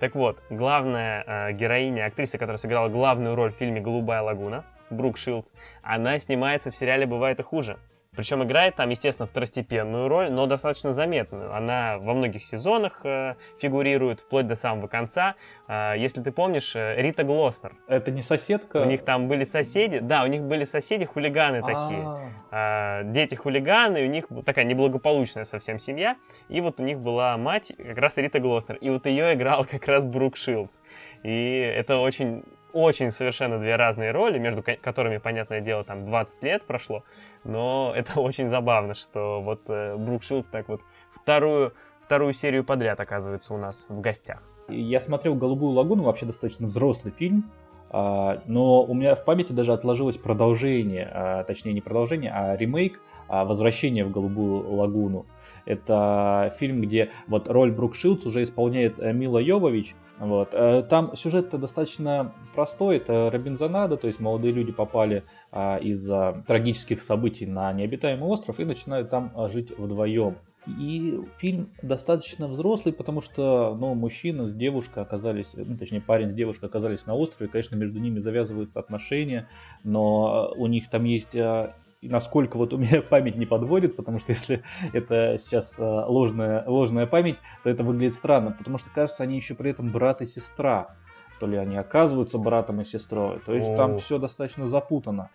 Так 0.00 0.14
вот, 0.14 0.42
главная 0.48 1.24
э, 1.26 1.52
героиня, 1.52 2.06
актриса, 2.06 2.38
которая 2.38 2.56
сыграла 2.56 2.88
главную 2.88 3.34
роль 3.34 3.52
в 3.52 3.56
фильме 3.56 3.78
«Голубая 3.78 4.22
лагуна», 4.22 4.64
Брук 4.88 5.18
Шилдс, 5.18 5.52
она 5.82 6.18
снимается 6.18 6.70
в 6.70 6.74
сериале 6.74 7.04
«Бывает 7.04 7.38
и 7.40 7.42
хуже». 7.42 7.78
Причем 8.16 8.42
играет 8.42 8.74
там, 8.74 8.88
естественно, 8.88 9.26
второстепенную 9.26 10.08
роль, 10.08 10.30
но 10.30 10.46
достаточно 10.46 10.92
заметную. 10.92 11.54
Она 11.54 11.98
во 11.98 12.14
многих 12.14 12.42
сезонах 12.42 13.02
э, 13.04 13.34
фигурирует, 13.60 14.20
вплоть 14.20 14.46
до 14.46 14.56
самого 14.56 14.88
конца. 14.88 15.36
Э, 15.68 15.94
если 15.96 16.22
ты 16.22 16.32
помнишь, 16.32 16.74
э, 16.74 17.00
Рита 17.00 17.22
Глостер. 17.22 17.76
Это 17.86 18.10
не 18.10 18.22
соседка? 18.22 18.78
У 18.78 18.86
них 18.86 19.04
там 19.04 19.28
были 19.28 19.44
соседи. 19.44 20.00
Да, 20.00 20.24
у 20.24 20.26
них 20.26 20.42
были 20.42 20.64
соседи 20.64 21.04
хулиганы 21.04 21.60
такие. 21.60 22.32
Э, 22.50 23.02
дети 23.04 23.34
хулиганы, 23.34 24.04
у 24.04 24.08
них 24.08 24.26
такая 24.44 24.64
неблагополучная 24.64 25.44
совсем 25.44 25.78
семья. 25.78 26.16
И 26.48 26.60
вот 26.60 26.80
у 26.80 26.82
них 26.82 26.98
была 26.98 27.36
мать, 27.36 27.72
как 27.76 27.98
раз 27.98 28.16
Рита 28.16 28.40
Глостер. 28.40 28.76
И 28.76 28.90
вот 28.90 29.06
ее 29.06 29.34
играл 29.34 29.64
как 29.70 29.86
раз 29.86 30.04
Брук 30.04 30.36
Шилдс. 30.36 30.80
И 31.22 31.60
это 31.60 31.98
очень 31.98 32.42
очень 32.78 33.10
совершенно 33.10 33.58
две 33.58 33.76
разные 33.76 34.12
роли, 34.12 34.38
между 34.38 34.62
которыми, 34.62 35.18
понятное 35.18 35.60
дело, 35.60 35.84
там 35.84 36.04
20 36.04 36.42
лет 36.42 36.64
прошло, 36.64 37.04
но 37.44 37.92
это 37.96 38.20
очень 38.20 38.48
забавно, 38.48 38.94
что 38.94 39.40
вот 39.40 39.62
э, 39.68 39.96
Брук 39.96 40.22
Шилдс 40.22 40.48
так 40.48 40.68
вот 40.68 40.80
вторую, 41.10 41.74
вторую 42.00 42.32
серию 42.32 42.64
подряд 42.64 43.00
оказывается 43.00 43.54
у 43.54 43.58
нас 43.58 43.86
в 43.88 44.00
гостях. 44.00 44.42
Я 44.68 45.00
смотрел 45.00 45.34
«Голубую 45.34 45.72
лагуну», 45.72 46.04
вообще 46.04 46.26
достаточно 46.26 46.66
взрослый 46.66 47.12
фильм, 47.12 47.50
а, 47.90 48.42
но 48.46 48.82
у 48.82 48.94
меня 48.94 49.14
в 49.14 49.24
памяти 49.24 49.52
даже 49.52 49.72
отложилось 49.72 50.16
продолжение, 50.16 51.10
а, 51.12 51.44
точнее 51.44 51.72
не 51.72 51.80
продолжение, 51.80 52.30
а 52.30 52.56
ремейк 52.56 53.00
а, 53.28 53.44
«Возвращение 53.44 54.04
в 54.04 54.10
Голубую 54.10 54.70
лагуну». 54.74 55.26
Это 55.68 56.50
фильм, 56.58 56.80
где 56.80 57.10
вот 57.26 57.46
роль 57.46 57.70
Брук 57.70 57.94
Шилдс 57.94 58.24
уже 58.24 58.42
исполняет 58.42 58.98
э, 58.98 59.12
Мила 59.12 59.36
Йовович, 59.36 59.94
вот. 60.18 60.48
Э, 60.52 60.82
там 60.82 61.14
сюжет 61.14 61.50
достаточно 61.50 62.32
простой, 62.54 62.96
это 62.96 63.30
Робинзонада, 63.30 63.98
то 63.98 64.06
есть 64.06 64.18
молодые 64.18 64.54
люди 64.54 64.72
попали 64.72 65.24
а, 65.52 65.76
из-за 65.76 66.42
трагических 66.46 67.02
событий 67.02 67.44
на 67.44 67.70
необитаемый 67.74 68.30
остров 68.30 68.58
и 68.60 68.64
начинают 68.64 69.10
там 69.10 69.30
а, 69.36 69.50
жить 69.50 69.76
вдвоем. 69.76 70.36
И 70.66 71.20
фильм 71.36 71.68
достаточно 71.82 72.48
взрослый, 72.48 72.94
потому 72.94 73.20
что 73.20 73.76
ну, 73.78 73.94
мужчина 73.94 74.48
с 74.48 74.54
девушкой 74.54 75.02
оказались, 75.02 75.52
ну, 75.54 75.76
точнее 75.76 76.00
парень 76.00 76.30
с 76.30 76.34
девушкой 76.34 76.64
оказались 76.64 77.04
на 77.04 77.14
острове, 77.14 77.50
конечно, 77.50 77.76
между 77.76 77.98
ними 77.98 78.20
завязываются 78.20 78.80
отношения, 78.80 79.48
но 79.84 80.50
у 80.56 80.66
них 80.66 80.88
там 80.88 81.04
есть 81.04 81.36
а, 81.36 81.74
и 82.00 82.08
насколько 82.08 82.56
вот 82.56 82.72
у 82.72 82.78
меня 82.78 83.02
память 83.10 83.36
не 83.36 83.46
подводит, 83.46 83.96
потому 83.96 84.18
что 84.18 84.32
если 84.32 84.62
это 84.92 85.36
сейчас 85.38 85.78
э, 85.78 85.82
ложная, 85.82 86.64
ложная 86.66 87.06
память, 87.06 87.38
то 87.62 87.70
это 87.70 87.82
выглядит 87.82 88.14
странно, 88.14 88.52
потому 88.52 88.78
что 88.78 88.90
кажется, 88.90 89.22
они 89.22 89.36
еще 89.36 89.54
при 89.54 89.70
этом 89.70 89.90
брат 89.90 90.22
и 90.22 90.26
сестра. 90.26 90.96
то 91.40 91.46
ли 91.46 91.56
они 91.56 91.76
оказываются 91.76 92.38
братом 92.38 92.80
и 92.80 92.84
сестрой. 92.84 93.40
То 93.44 93.54
есть 93.54 93.68
О. 93.70 93.76
там 93.76 93.96
все 93.96 94.18
достаточно 94.18 94.68
запутано. 94.68 95.30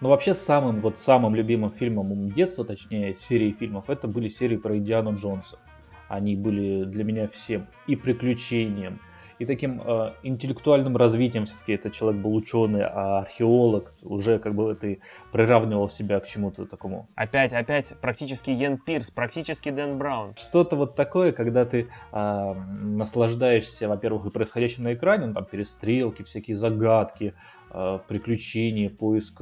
Но 0.00 0.08
вообще 0.08 0.34
самым, 0.34 0.80
вот 0.80 0.98
самым 0.98 1.34
любимым 1.36 1.70
фильмом 1.70 2.32
детства, 2.32 2.64
точнее, 2.64 3.14
серии 3.14 3.52
фильмов, 3.52 3.88
это 3.88 4.08
были 4.08 4.28
серии 4.28 4.56
про 4.56 4.76
Индиану 4.76 5.14
Джонса. 5.14 5.58
Они 6.08 6.34
были 6.34 6.84
для 6.84 7.04
меня 7.04 7.28
всем 7.28 7.68
и 7.86 7.94
приключением, 7.94 8.98
и 9.38 9.46
таким 9.46 9.80
э, 9.84 10.12
интеллектуальным 10.22 10.96
развитием. 10.96 11.46
Все-таки 11.46 11.72
этот 11.72 11.92
человек 11.92 12.20
был 12.20 12.34
ученый, 12.34 12.84
а 12.84 13.20
археолог 13.20 13.92
уже 14.02 14.38
как 14.38 14.54
бы 14.54 14.74
ты 14.74 15.00
приравнивал 15.32 15.90
себя 15.90 16.20
к 16.20 16.26
чему-то 16.26 16.66
такому. 16.66 17.08
Опять, 17.14 17.52
опять 17.52 17.94
практически 18.00 18.50
Йен 18.50 18.78
Пирс, 18.78 19.10
практически 19.10 19.70
Дэн 19.70 19.98
Браун. 19.98 20.34
Что-то 20.36 20.76
вот 20.76 20.94
такое, 20.94 21.32
когда 21.32 21.64
ты 21.64 21.88
э, 22.12 22.54
наслаждаешься, 22.82 23.88
во-первых, 23.88 24.26
и 24.26 24.30
происходящим 24.30 24.84
на 24.84 24.94
экране, 24.94 25.26
ну, 25.26 25.34
там 25.34 25.44
перестрелки, 25.44 26.22
всякие 26.22 26.56
загадки, 26.56 27.34
э, 27.72 27.98
приключения, 28.08 28.90
поиск 28.90 29.40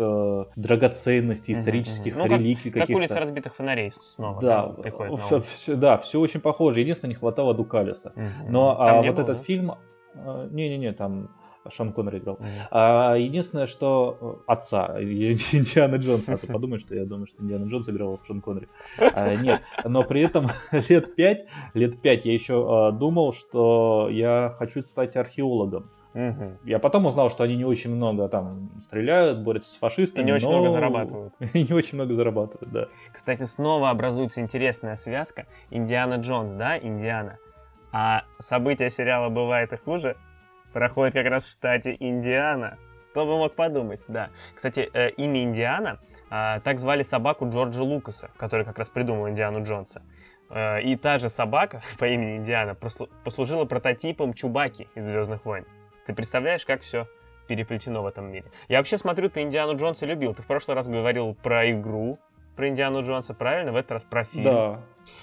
драгоценностей, 0.56 1.54
исторических. 1.54 2.16
Ну, 2.16 2.22
как- 2.24 2.32
реликвий 2.38 2.70
Как 2.70 2.82
каких-то. 2.82 2.98
улица 2.98 3.20
разбитых 3.20 3.54
фонарей 3.54 3.90
снова 3.92 4.40
Да, 4.40 4.62
приходит 4.68 5.18
все, 5.20 5.40
все- 5.40 5.74
да, 5.76 5.98
все 5.98 6.20
очень 6.20 6.40
похоже. 6.40 6.80
Единственное, 6.80 7.10
не 7.10 7.16
хватало 7.16 7.54
Дукалиса. 7.54 8.12
Но 8.48 8.74
Там 8.74 8.98
а, 8.98 9.02
вот 9.02 9.06
было, 9.14 9.22
этот 9.24 9.36
да? 9.38 9.42
фильм, 9.42 9.72
э, 10.14 10.48
не-не-не, 10.50 10.92
там 10.92 11.28
Шон 11.68 11.92
Коннери 11.92 12.18
играл. 12.18 12.38
А, 12.70 13.14
единственное, 13.16 13.66
что 13.66 14.16
э, 14.20 14.34
отца 14.52 14.96
Индиана 15.00 15.96
Джонса, 15.96 16.34
а 16.34 16.36
то 16.38 16.46
подумаешь, 16.52 16.80
что 16.82 16.94
я 16.94 17.04
думаю, 17.04 17.26
что 17.26 17.42
Индиана 17.42 17.66
Джонс 17.66 17.88
играл 17.90 18.16
в 18.22 18.26
Шон 18.26 18.40
Коннери. 18.40 18.68
А, 18.98 19.34
нет, 19.34 19.60
но 19.84 20.02
при 20.04 20.22
этом 20.22 20.48
лет 20.88 21.14
пять, 21.14 21.44
лет 21.74 22.00
пять 22.00 22.24
я 22.24 22.32
еще 22.32 22.90
э, 22.92 22.96
думал, 22.98 23.32
что 23.32 24.08
я 24.10 24.54
хочу 24.58 24.82
стать 24.82 25.16
археологом. 25.16 25.90
Мгм. 26.14 26.59
Я 26.64 26.79
потом 26.79 27.07
узнал, 27.07 27.31
что 27.31 27.44
они 27.44 27.57
не 27.57 27.64
очень 27.64 27.94
много 27.94 28.29
там 28.29 28.70
стреляют, 28.83 29.40
борются 29.40 29.70
с 29.73 29.77
И 29.77 29.79
фашистами. 29.79 30.25
не 30.25 30.33
очень 30.33 30.49
но- 30.49 30.59
много 30.59 30.70
зарабатывают. 30.70 31.35
И 31.55 31.62
не 31.62 31.73
очень 31.73 31.96
много 31.96 32.14
зарабатывают, 32.14 32.73
да. 32.73 32.88
Кстати, 33.12 33.44
снова 33.44 33.90
образуется 33.90 34.40
интересная 34.40 34.96
связка. 34.96 35.46
Индиана 35.70 36.14
Джонс, 36.14 36.53
да, 36.53 36.77
Индиана. 36.79 37.38
А 37.92 38.25
события 38.38 38.90
сериала 38.90 39.29
«Бывает 39.29 39.73
и 39.73 39.77
хуже» 39.77 40.16
проходят 40.73 41.14
как 41.14 41.27
раз 41.27 41.44
в 41.44 41.51
штате 41.51 41.96
Индиана. 41.99 42.77
Кто 43.11 43.27
бы 43.27 43.37
мог 43.37 43.55
подумать, 43.57 44.03
да. 44.07 44.31
Кстати, 44.55 44.88
э, 44.92 45.11
имя 45.11 45.42
Индиана, 45.42 45.99
а, 46.31 46.61
так 46.61 46.79
звали 46.79 47.03
собаку 47.03 47.49
Джорджа 47.49 47.83
Лукаса, 47.83 48.31
который 48.37 48.64
как 48.64 48.79
раз 48.79 48.88
придумал 48.88 49.29
Индиану 49.29 49.64
Джонса. 49.64 50.03
Э, 50.49 50.81
И 50.81 50.94
та 50.96 51.18
же 51.18 51.29
собака 51.29 51.81
по 51.99 52.07
имени 52.07 52.37
Индиана 52.37 52.77
послужила 53.25 53.64
прототипом 53.64 54.33
Чубаки 54.35 54.87
из 54.94 55.05
«Звездных 55.07 55.44
войн». 55.44 55.64
Ты 56.06 56.14
представляешь, 56.14 56.64
как 56.64 56.82
все 56.82 57.06
переплетено 57.48 58.02
в 58.02 58.06
этом 58.06 58.30
мире? 58.30 58.46
Я 58.68 58.78
вообще 58.78 58.98
смотрю, 58.98 59.28
ты 59.28 59.42
Индиану 59.42 59.76
Джонса 59.76 60.06
любил. 60.06 60.34
Ты 60.34 60.42
в 60.42 60.46
прошлый 60.46 60.74
раз 60.74 60.88
говорил 60.88 61.34
про 61.34 61.70
игру, 61.70 62.18
про 62.56 62.68
Индиану 62.68 63.02
Джонса, 63.02 63.34
правильно? 63.34 63.72
В 63.72 63.76
этот 63.76 63.92
раз 63.92 64.04
про 64.04 64.24
фильм. 64.24 64.44
Да. 64.44 64.80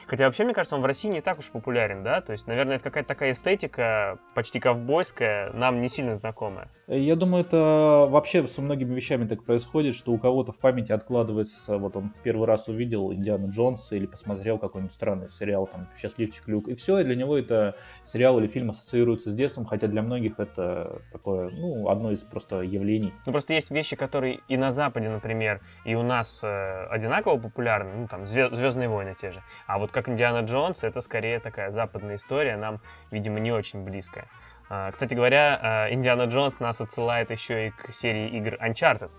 Хотя 0.08 0.26
вообще, 0.26 0.44
мне 0.44 0.54
кажется, 0.54 0.76
он 0.76 0.82
в 0.82 0.86
России 0.86 1.10
не 1.10 1.22
так 1.22 1.40
уж 1.40 1.50
популярен, 1.50 2.04
да? 2.04 2.22
То 2.22 2.32
есть, 2.32 2.48
наверное, 2.48 2.76
это 2.76 2.84
какая-то 2.84 3.10
такая 3.10 3.32
эстетика, 3.32 4.20
почти 4.36 4.60
ковбойская, 4.60 5.52
нам 5.54 5.82
не 5.82 5.90
сильно 5.90 6.16
знакомая. 6.16 6.70
Я 6.88 7.16
думаю, 7.16 7.44
это 7.44 8.08
вообще 8.10 8.48
со 8.48 8.62
многими 8.62 8.96
вещами 8.96 9.28
так 9.28 9.44
происходит, 9.44 9.96
что 9.96 10.14
у 10.14 10.18
кого-то 10.18 10.54
в 10.54 10.60
памяти 10.60 10.94
откладывается, 10.94 11.78
вот 11.78 11.98
он 11.98 12.10
в 12.10 12.16
первый 12.22 12.48
раз 12.48 12.68
увидел 12.70 13.12
Индиану 13.12 13.50
Джонса 13.50 13.96
или 13.96 14.06
посмотрел 14.06 14.58
какой-нибудь 14.58 14.94
странный 14.94 15.30
сериал, 15.30 15.68
там, 15.68 15.90
«Счастливчик 15.98 16.48
Люк», 16.48 16.70
и 16.70 16.76
все, 16.76 17.00
и 17.00 17.04
для 17.04 17.16
него 17.16 17.38
это 17.38 17.76
сериал 18.06 18.40
или 18.40 18.48
фильм 18.48 18.70
ассоциируется 18.70 19.32
с 19.32 19.36
детством, 19.36 19.66
хотя 19.66 19.88
для 19.88 20.02
многих 20.02 20.40
это 20.40 21.02
такое, 21.12 21.50
ну, 21.52 21.90
одно 21.90 22.12
из 22.12 22.20
просто 22.20 22.62
явлений. 22.62 23.14
Ну, 23.26 23.32
просто 23.34 23.54
есть 23.54 23.72
вещи, 23.72 23.96
которые 23.96 24.40
и 24.48 24.56
на 24.56 24.72
Западе, 24.72 25.10
например, 25.10 25.62
и 25.84 25.96
у 25.96 26.04
нас 26.04 26.42
э, 26.44 26.86
одинаково 26.90 27.38
популярны, 27.38 27.92
ну, 27.96 28.08
там, 28.08 28.26
Звездные 28.28 28.90
войны 28.90 29.16
те 29.20 29.32
же. 29.32 29.42
А 29.68 29.78
вот 29.78 29.92
как 29.92 30.10
Индиана 30.10 30.46
Джонс, 30.46 30.84
это 30.84 31.02
скорее 31.02 31.40
такая 31.40 31.72
западная 31.72 32.16
история, 32.16 32.56
нам, 32.56 32.80
видимо, 33.12 33.40
не 33.40 33.52
очень 33.52 33.84
близкая. 33.84 34.28
А, 34.70 34.92
Кстати 34.92 35.14
говоря, 35.14 35.88
э, 35.90 35.94
Индиана 35.94 36.24
Джонс 36.24 36.60
нас 36.60 36.82
отсылает 36.82 37.32
еще 37.32 37.68
и 37.68 37.70
к 37.72 37.94
серии 37.94 38.30
игр 38.30 38.56
Uncharted, 38.56 39.12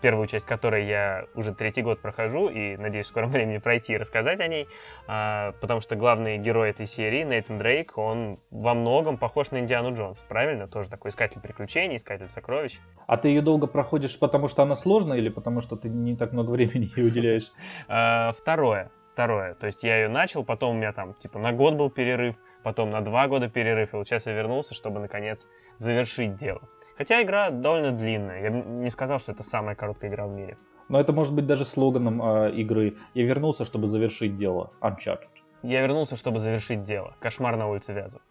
первую 0.00 0.26
часть 0.26 0.46
которой 0.46 0.86
я 0.86 1.26
уже 1.34 1.52
третий 1.52 1.82
год 1.82 2.00
прохожу 2.00 2.48
и 2.48 2.76
надеюсь 2.76 3.06
в 3.06 3.08
скором 3.08 3.28
времени 3.30 3.58
пройти 3.58 3.94
и 3.94 3.96
рассказать 3.96 4.40
о 4.40 4.46
ней, 4.46 4.68
а, 5.06 5.52
потому 5.60 5.80
что 5.80 5.96
главный 5.96 6.38
герой 6.38 6.70
этой 6.70 6.86
серии, 6.86 7.22
Нейтан 7.24 7.58
Дрейк, 7.58 7.98
он 7.98 8.38
во 8.50 8.74
многом 8.74 9.18
похож 9.18 9.50
на 9.50 9.58
Индиану 9.58 9.94
Джонса, 9.94 10.24
правильно? 10.28 10.68
Тоже 10.68 10.88
такой 10.90 11.10
искатель 11.10 11.40
приключений, 11.40 11.96
искатель 11.96 12.28
сокровищ. 12.28 12.78
А 13.06 13.16
ты 13.16 13.28
ее 13.28 13.42
долго 13.42 13.66
проходишь, 13.66 14.18
потому 14.18 14.48
что 14.48 14.62
она 14.62 14.76
сложная 14.76 15.18
или 15.18 15.28
потому 15.28 15.60
что 15.60 15.76
ты 15.76 15.88
не 15.88 16.16
так 16.16 16.32
много 16.32 16.50
времени 16.52 16.90
ей 16.96 17.06
уделяешь? 17.06 17.52
А, 17.88 18.32
Второе. 18.32 18.90
Второе. 19.12 19.54
То 19.54 19.66
есть 19.66 19.82
я 19.82 19.96
ее 20.02 20.08
начал, 20.08 20.44
потом 20.44 20.76
у 20.76 20.78
меня 20.78 20.92
там 20.92 21.14
типа 21.14 21.38
на 21.38 21.52
год 21.52 21.74
был 21.74 21.90
перерыв, 21.90 22.36
потом 22.62 22.90
на 22.90 23.00
два 23.00 23.26
года 23.28 23.48
перерыв, 23.48 23.92
и 23.92 23.96
вот 23.96 24.06
сейчас 24.06 24.26
я 24.26 24.32
вернулся, 24.32 24.74
чтобы 24.74 25.00
наконец 25.00 25.46
завершить 25.78 26.36
дело. 26.36 26.60
Хотя 26.96 27.22
игра 27.22 27.50
довольно 27.50 27.90
длинная. 27.92 28.42
Я 28.42 28.50
не 28.50 28.90
сказал, 28.90 29.18
что 29.18 29.32
это 29.32 29.42
самая 29.42 29.74
короткая 29.74 30.10
игра 30.10 30.26
в 30.26 30.30
мире. 30.30 30.56
Но 30.88 31.00
это 31.00 31.12
может 31.12 31.34
быть 31.34 31.46
даже 31.46 31.64
слоганом 31.64 32.22
э, 32.22 32.52
игры. 32.52 32.96
Я 33.14 33.24
вернулся, 33.24 33.64
чтобы 33.64 33.86
завершить 33.86 34.36
дело. 34.36 34.72
Uncharted. 34.80 35.28
Я 35.62 35.82
вернулся, 35.82 36.16
чтобы 36.16 36.40
завершить 36.40 36.84
дело. 36.84 37.14
Кошмар 37.20 37.56
на 37.56 37.68
улице 37.68 37.92
Вязов. 37.92 38.22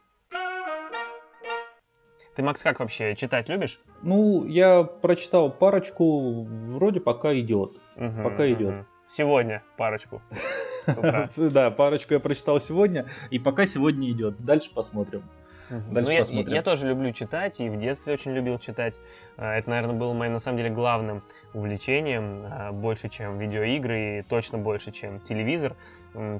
Ты, 2.36 2.44
Макс, 2.44 2.62
как 2.62 2.80
вообще 2.80 3.16
читать 3.16 3.50
любишь? 3.50 3.82
Ну, 4.02 4.46
я 4.46 4.84
прочитал 4.84 5.52
парочку, 5.52 6.44
вроде 6.44 7.00
пока 7.02 7.34
идет. 7.38 7.72
Мгм, 7.96 8.24
Пока 8.24 8.44
мгм. 8.44 8.54
идет. 8.54 8.86
Сегодня 9.08 9.64
парочку. 9.78 10.22
с 10.94 10.98
утра. 10.98 11.30
Да, 11.38 11.72
парочку 11.72 12.14
я 12.14 12.20
прочитал 12.20 12.60
сегодня, 12.60 13.06
и 13.30 13.40
пока 13.40 13.66
сегодня 13.66 14.10
идет. 14.12 14.44
Дальше 14.44 14.72
посмотрим. 14.74 15.24
Дальше 15.70 16.08
Ну, 16.08 16.10
я, 16.12 16.20
посмотрим. 16.22 16.54
я 16.54 16.62
тоже 16.64 16.88
люблю 16.88 17.12
читать, 17.14 17.60
и 17.60 17.70
в 17.70 17.78
детстве 17.78 18.14
очень 18.14 18.32
любил 18.32 18.58
читать. 18.58 19.00
А, 19.38 19.56
Это, 19.56 19.70
наверное, 19.70 19.96
было 19.96 20.14
моим, 20.14 20.34
на 20.34 20.40
самом 20.40 20.58
деле, 20.58 20.72
главным 20.72 21.22
увлечением, 21.54 22.44
а, 22.50 22.72
больше, 22.72 23.08
чем 23.10 23.38
видеоигры, 23.38 24.20
и 24.20 24.22
точно 24.24 24.58
больше, 24.58 24.92
чем 24.92 25.20
телевизор. 25.20 25.76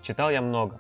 Читал 0.02 0.32
я 0.32 0.42
много. 0.42 0.80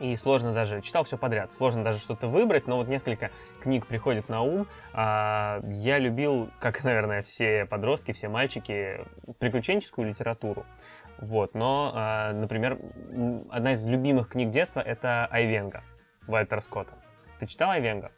И 0.00 0.16
сложно 0.16 0.52
даже, 0.52 0.80
читал 0.80 1.04
все 1.04 1.16
подряд, 1.16 1.52
сложно 1.52 1.84
даже 1.84 2.00
что-то 2.00 2.26
выбрать, 2.26 2.66
но 2.66 2.76
вот 2.76 2.88
несколько 2.88 3.30
книг 3.60 3.86
приходит 3.86 4.28
на 4.28 4.42
ум. 4.42 4.66
А, 4.92 5.60
Я 5.68 5.98
любил, 5.98 6.50
как, 6.58 6.82
наверное, 6.84 7.22
все 7.22 7.64
подростки, 7.66 8.12
все 8.12 8.28
мальчики, 8.28 9.00
приключенческую 9.38 10.08
литературу. 10.08 10.66
Вот, 11.22 11.54
но, 11.54 11.92
а, 11.94 12.32
например, 12.32 12.80
одна 13.48 13.74
из 13.74 13.86
любимых 13.86 14.30
книг 14.30 14.50
детства— 14.50 14.80
это 14.84 15.26
Айвенга 15.26 15.84
Вальтера 16.26 16.60
Скотта. 16.60 16.94
Ты 17.38 17.46
читал 17.46 17.70
Айвенга? 17.70 18.10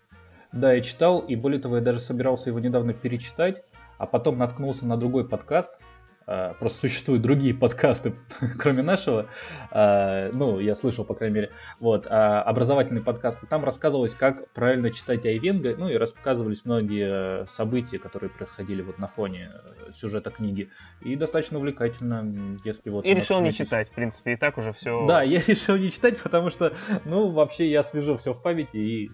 Да, 0.52 0.72
я 0.72 0.80
читал, 0.80 1.18
и 1.18 1.36
более 1.36 1.60
того, 1.60 1.76
я 1.76 1.82
даже 1.82 2.00
собирался 2.00 2.48
его 2.48 2.60
недавно 2.60 2.94
перечитать, 2.94 3.62
а 3.98 4.06
потом 4.06 4.38
наткнулся 4.38 4.86
на 4.86 4.96
другой 4.96 5.28
подкаст. 5.28 5.78
А, 6.26 6.54
Просто 6.54 6.80
существуют 6.80 7.22
другие 7.22 7.54
подкасты, 7.54 8.14
кроме 8.58 8.82
нашего. 8.82 9.26
А, 9.70 10.30
Ну, 10.32 10.58
я 10.58 10.74
слышал, 10.74 11.04
по 11.04 11.14
крайней 11.14 11.34
мере. 11.34 11.50
Вот, 11.80 12.06
а, 12.08 12.42
образовательный 12.42 13.02
подкаст. 13.02 13.42
И 13.42 13.46
Там 13.46 13.64
рассказывалось, 13.64 14.14
как 14.14 14.50
правильно 14.52 14.90
читать 14.90 15.26
Айвенга, 15.26 15.76
ну 15.76 15.88
и 15.88 15.96
рассказывались 15.96 16.64
многие 16.64 17.42
э, 17.42 17.46
события, 17.48 17.98
которые 17.98 18.30
происходили 18.30 18.82
вот 18.82 18.98
на 18.98 19.06
фоне 19.06 19.50
э, 19.52 19.92
сюжета 19.92 20.30
книги. 20.30 20.70
И 21.00 21.16
достаточно 21.16 21.58
увлекательно, 21.58 22.58
если 22.64 22.90
вот... 22.90 23.04
И 23.04 23.14
решил 23.14 23.40
не 23.40 23.52
читать, 23.52 23.88
в 23.88 23.92
принципе, 23.92 24.32
и 24.32 24.37
так 24.37 24.58
уже 24.58 24.72
все. 24.72 25.06
Да, 25.06 25.22
я 25.22 25.40
решил 25.46 25.76
не 25.76 25.90
читать, 25.90 26.18
потому 26.22 26.50
что, 26.50 26.72
ну, 27.04 27.28
вообще 27.30 27.70
я 27.70 27.82
свяжу 27.82 28.16
все 28.16 28.32
в 28.32 28.42
памяти 28.42 28.76
и 28.76 29.10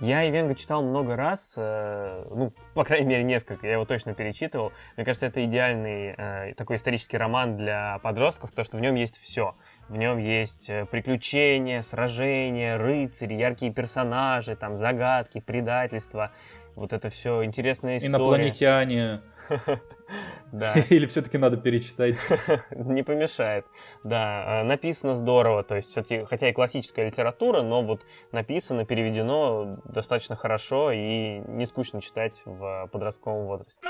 Я 0.00 0.20
Айвенга 0.20 0.54
читал 0.54 0.82
много 0.82 1.16
раз, 1.16 1.54
э, 1.56 2.24
ну, 2.30 2.52
по 2.74 2.84
крайней 2.84 3.06
мере, 3.06 3.24
несколько, 3.24 3.66
я 3.66 3.72
его 3.74 3.84
точно 3.84 4.14
перечитывал. 4.14 4.72
Мне 4.96 5.04
кажется, 5.04 5.26
это 5.26 5.44
идеальный 5.44 6.14
э, 6.16 6.54
такой 6.54 6.76
исторический 6.76 7.16
роман 7.16 7.56
для 7.56 7.98
подростков, 7.98 8.50
потому 8.50 8.64
что 8.64 8.76
в 8.76 8.80
нем 8.80 8.94
есть 8.94 9.20
все. 9.20 9.56
В 9.88 9.96
нем 9.96 10.18
есть 10.18 10.70
э, 10.70 10.86
приключения, 10.86 11.82
сражения, 11.82 12.78
рыцари, 12.78 13.34
яркие 13.34 13.72
персонажи, 13.72 14.54
там, 14.54 14.76
загадки, 14.76 15.40
предательства. 15.40 16.30
Вот 16.76 16.92
это 16.92 17.10
все 17.10 17.44
интересная 17.44 17.96
история. 17.96 18.14
инопланетяне. 18.14 19.20
Да. 20.52 20.74
Или 20.90 21.06
все-таки 21.06 21.38
надо 21.38 21.56
перечитать? 21.56 22.16
Не 22.70 23.02
помешает. 23.02 23.66
Да, 24.04 24.62
э, 24.62 24.64
написано 24.64 25.14
здорово, 25.14 25.62
то 25.62 25.76
есть 25.76 25.90
все-таки, 25.90 26.24
хотя 26.24 26.48
и 26.48 26.52
классическая 26.52 27.06
литература, 27.06 27.62
но 27.62 27.82
вот 27.82 28.06
написано, 28.32 28.84
переведено 28.84 29.78
достаточно 29.84 30.36
хорошо 30.36 30.90
и 30.90 31.40
не 31.46 31.66
скучно 31.66 32.00
читать 32.00 32.42
в 32.44 32.88
подростковом 32.92 33.46
возрасте. 33.46 33.80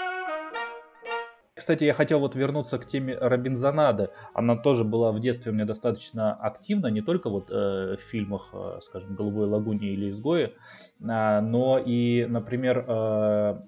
Кстати, 1.55 1.83
я 1.85 1.93
хотел 1.93 2.21
вот 2.21 2.37
вернуться 2.37 2.79
к 2.79 2.87
теме 2.87 3.19
Робинзонады. 3.19 4.11
Она 4.33 4.57
тоже 4.57 4.85
была 4.85 5.11
в 5.11 5.19
детстве 5.19 5.51
у 5.51 5.55
меня 5.55 5.65
достаточно 5.65 6.33
активна, 6.33 6.87
не 6.87 7.03
только 7.03 7.31
вот 7.31 7.51
э, 7.51 7.97
в 7.97 8.01
фильмах, 8.01 8.51
э, 8.53 8.79
скажем, 8.81 9.17
«Голубой 9.17 9.49
лагуне» 9.49 9.89
или 9.89 10.11
«Изгои», 10.11 10.45
э, 10.45 11.41
но 11.41 11.79
и, 11.85 12.27
например, 12.27 12.85
э, 12.87 13.61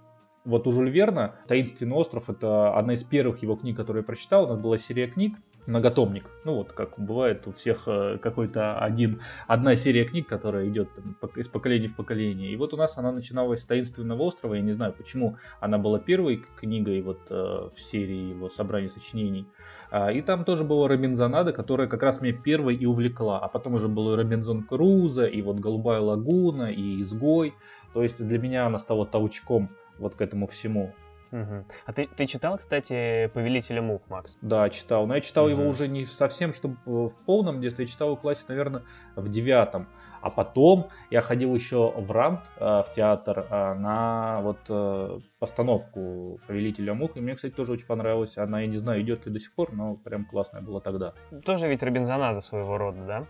вот 0.50 0.66
у 0.66 0.72
Жюль 0.72 0.90
Верна 0.90 1.36
«Таинственный 1.46 1.96
остров»— 1.96 2.28
это 2.28 2.74
одна 2.76 2.94
из 2.94 3.04
первых 3.04 3.42
его 3.42 3.56
книг, 3.56 3.76
которые 3.76 4.02
я 4.02 4.06
прочитал. 4.06 4.44
У 4.44 4.48
нас 4.48 4.58
была 4.58 4.76
серия 4.78 5.06
книг, 5.06 5.36
многотомник. 5.66 6.24
Ну 6.44 6.54
вот 6.56 6.72
как 6.72 6.98
бывает 6.98 7.46
у 7.46 7.52
всех 7.52 7.84
э, 7.86 8.18
какой-то 8.18 8.78
один, 8.78 9.20
одна 9.46 9.76
серия 9.76 10.04
книг, 10.04 10.26
которая 10.26 10.68
идет 10.68 10.88
там, 10.94 11.30
из 11.36 11.48
поколения 11.48 11.88
в 11.88 11.96
поколение. 11.96 12.50
И 12.50 12.56
вот 12.56 12.74
у 12.74 12.76
нас 12.76 12.98
она 12.98 13.12
начиналась 13.12 13.62
с 13.62 13.66
таинственного 13.66 14.22
острова. 14.22 14.54
Я 14.54 14.62
не 14.62 14.72
знаю, 14.72 14.92
почему 14.92 15.36
она 15.60 15.78
была 15.78 15.98
первой 15.98 16.42
книгой 16.58 17.00
вот 17.02 17.20
э, 17.30 17.34
в 17.34 17.80
серии 17.80 18.30
его 18.30 18.48
собрания 18.48 18.90
сочинений. 18.90 19.46
А, 19.90 20.12
и 20.12 20.22
там 20.22 20.44
тоже 20.44 20.64
была 20.64 20.88
Робинзонада, 20.88 21.52
которая 21.52 21.88
как 21.88 22.02
раз 22.02 22.20
меня 22.20 22.36
первой 22.36 22.74
и 22.74 22.86
увлекла. 22.86 23.38
А 23.38 23.48
потом 23.48 23.74
уже 23.74 23.88
был 23.88 24.12
и 24.12 24.16
Робинзон 24.16 24.64
Круза, 24.64 25.26
и 25.26 25.42
вот 25.42 25.60
Голубая 25.60 26.00
лагуна, 26.00 26.70
и 26.70 27.00
Изгой. 27.02 27.54
То 27.92 28.02
есть 28.02 28.24
для 28.24 28.38
меня 28.38 28.66
она 28.66 28.78
стала 28.78 29.06
толчком 29.06 29.70
вот 30.00 30.16
к 30.16 30.20
этому 30.20 30.46
всему. 30.48 30.92
Угу. 31.32 31.64
А 31.86 31.92
ты, 31.92 32.08
ты 32.08 32.26
читал, 32.26 32.58
кстати, 32.58 33.30
«Повелителя 33.32 33.82
мух», 33.82 34.02
Макс? 34.08 34.36
Да, 34.42 34.68
читал. 34.68 35.06
Но 35.06 35.14
я 35.14 35.20
читал 35.20 35.44
угу. 35.44 35.52
его 35.52 35.68
уже 35.68 35.86
не 35.86 36.06
совсем, 36.06 36.52
чтобы 36.52 36.76
в 36.84 37.12
полном 37.24 37.60
детстве. 37.60 37.84
Я 37.84 37.90
читал 37.90 38.08
его 38.08 38.16
в 38.16 38.20
классе, 38.20 38.42
наверное, 38.48 38.82
в 39.14 39.28
девятом. 39.28 39.88
А 40.22 40.30
потом 40.30 40.88
я 41.10 41.20
ходил 41.20 41.54
еще 41.54 41.92
в 41.96 42.10
РАНТ, 42.10 42.40
э, 42.58 42.64
в 42.64 42.92
театр, 42.94 43.46
э, 43.50 43.74
на 43.74 44.40
вот 44.42 44.58
э, 44.68 45.20
постановку 45.38 46.40
«Повелителя 46.46 46.94
мух». 46.94 47.16
И 47.16 47.20
мне, 47.20 47.34
кстати, 47.34 47.52
тоже 47.52 47.72
очень 47.72 47.86
понравилась. 47.86 48.36
Она, 48.36 48.60
я 48.60 48.66
не 48.66 48.76
знаю, 48.76 49.00
идет 49.02 49.26
ли 49.26 49.32
до 49.32 49.40
сих 49.40 49.54
пор, 49.54 49.72
но 49.72 49.94
прям 49.94 50.26
классная 50.26 50.60
была 50.60 50.80
тогда. 50.80 51.14
Тоже 51.44 51.68
ведь 51.68 51.82
Робинзонада 51.82 52.40
своего 52.40 52.76
рода, 52.76 52.98
да? 53.06 53.24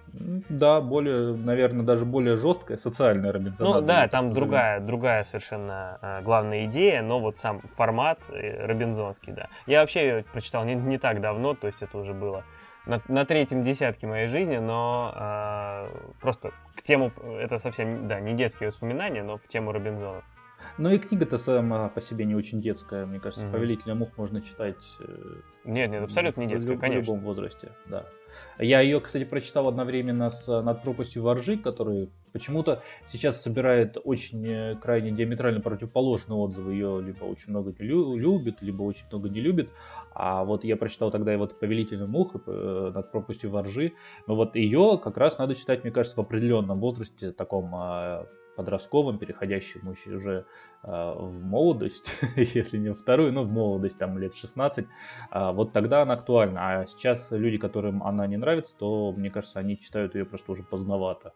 Да, 0.48 0.80
более, 0.80 1.36
наверное, 1.36 1.84
даже 1.84 2.04
более 2.04 2.36
жесткая 2.36 2.76
социальная 2.76 3.32
Робинзонада. 3.32 3.80
Ну 3.80 3.86
да, 3.86 4.08
там 4.08 4.32
другая, 4.32 4.80
другая 4.80 5.24
совершенно 5.24 6.20
главная 6.24 6.64
идея, 6.64 7.02
но 7.02 7.20
вот 7.20 7.36
сам 7.36 7.60
формат 7.60 8.20
робинзонский, 8.28 9.32
да. 9.32 9.48
Я 9.66 9.80
вообще 9.80 10.00
ее 10.00 10.24
прочитал 10.32 10.64
не, 10.64 10.74
не 10.74 10.98
так 10.98 11.20
давно, 11.20 11.54
то 11.54 11.66
есть 11.66 11.82
это 11.82 11.98
уже 11.98 12.14
было 12.14 12.44
на, 12.86 13.00
на 13.08 13.24
третьем 13.24 13.62
десятке 13.62 14.06
моей 14.06 14.26
жизни, 14.26 14.58
но 14.58 15.12
э, 15.14 16.10
просто 16.20 16.52
к 16.74 16.82
тему, 16.82 17.12
это 17.38 17.58
совсем, 17.58 18.08
да, 18.08 18.20
не 18.20 18.34
детские 18.34 18.68
воспоминания, 18.68 19.22
но 19.22 19.36
в 19.36 19.46
тему 19.48 19.72
Робинзона. 19.72 20.22
Ну 20.78 20.90
и 20.90 20.98
книга-то 20.98 21.38
сама 21.38 21.88
по 21.88 22.00
себе 22.00 22.24
не 22.24 22.34
очень 22.34 22.60
детская, 22.60 23.06
мне 23.06 23.20
кажется, 23.20 23.46
mm-hmm. 23.46 23.52
«Повелителя 23.52 23.94
мух» 23.94 24.10
можно 24.16 24.40
читать... 24.40 24.96
Э, 25.00 25.40
нет, 25.64 25.90
нет, 25.90 26.02
абсолютно 26.02 26.42
не 26.42 26.48
детская, 26.48 26.76
в, 26.76 26.80
конечно. 26.80 27.12
В 27.12 27.16
любом 27.16 27.20
возрасте, 27.20 27.72
да. 27.86 28.06
Я 28.58 28.80
ее, 28.80 29.00
кстати, 29.00 29.24
прочитал 29.24 29.68
одновременно 29.68 30.30
с 30.30 30.46
«Над 30.62 30.82
пропастью 30.82 31.22
воржи», 31.22 31.56
который 31.56 32.10
почему-то 32.32 32.82
сейчас 33.06 33.42
собирает 33.42 33.96
очень 34.02 34.46
э, 34.46 34.76
крайне 34.76 35.10
диаметрально 35.10 35.60
противоположные 35.60 36.36
отзывы. 36.36 36.72
Ее 36.72 37.02
либо 37.02 37.24
очень 37.24 37.50
много 37.50 37.74
любит, 37.78 38.62
либо 38.62 38.82
очень 38.82 39.06
много 39.10 39.28
не 39.28 39.40
любит. 39.40 39.70
А 40.12 40.44
вот 40.44 40.64
я 40.64 40.76
прочитал 40.76 41.10
тогда 41.10 41.32
и 41.32 41.36
вот 41.36 41.58
«Повелителя 41.58 42.06
мух» 42.06 42.34
э, 42.46 42.92
«Над 42.94 43.12
пропастью 43.12 43.50
воржи». 43.50 43.92
Но 44.26 44.36
вот 44.36 44.56
ее 44.56 45.00
как 45.02 45.16
раз 45.16 45.38
надо 45.38 45.54
читать, 45.54 45.82
мне 45.82 45.92
кажется, 45.92 46.16
в 46.16 46.24
определенном 46.24 46.80
возрасте, 46.80 47.32
таком 47.32 47.74
а, 47.74 48.26
подростковым, 48.60 49.18
переходящим 49.18 49.88
уже 49.88 50.44
э, 50.82 51.14
в 51.16 51.42
молодость, 51.42 52.14
если 52.36 52.78
не 52.78 52.92
вторую, 52.92 53.32
но 53.32 53.44
в 53.44 53.50
молодость, 53.50 53.98
там 53.98 54.18
лет 54.18 54.34
16, 54.34 54.84
э, 54.84 54.88
а, 55.30 55.52
вот 55.52 55.72
тогда 55.72 56.02
она 56.02 56.14
актуальна. 56.14 56.60
А 56.60 56.86
сейчас 56.86 57.30
люди, 57.30 57.56
которым 57.56 58.02
она 58.02 58.26
не 58.26 58.36
нравится, 58.36 58.74
то, 58.76 59.12
мне 59.12 59.30
кажется, 59.30 59.60
они 59.60 59.78
читают 59.80 60.14
ее 60.14 60.24
просто 60.24 60.52
уже 60.52 60.62
поздновато. 60.62 61.32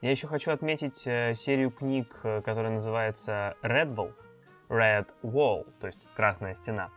Я 0.00 0.12
еще 0.12 0.28
хочу 0.28 0.52
отметить 0.52 1.02
э, 1.06 1.34
серию 1.34 1.72
книг, 1.72 2.20
э, 2.22 2.40
которая 2.42 2.72
называется 2.72 3.56
Wall, 3.64 4.12
Red 4.68 5.08
Wall, 5.22 5.66
то 5.80 5.86
есть 5.86 6.08
Красная 6.14 6.54
стена. 6.54 6.90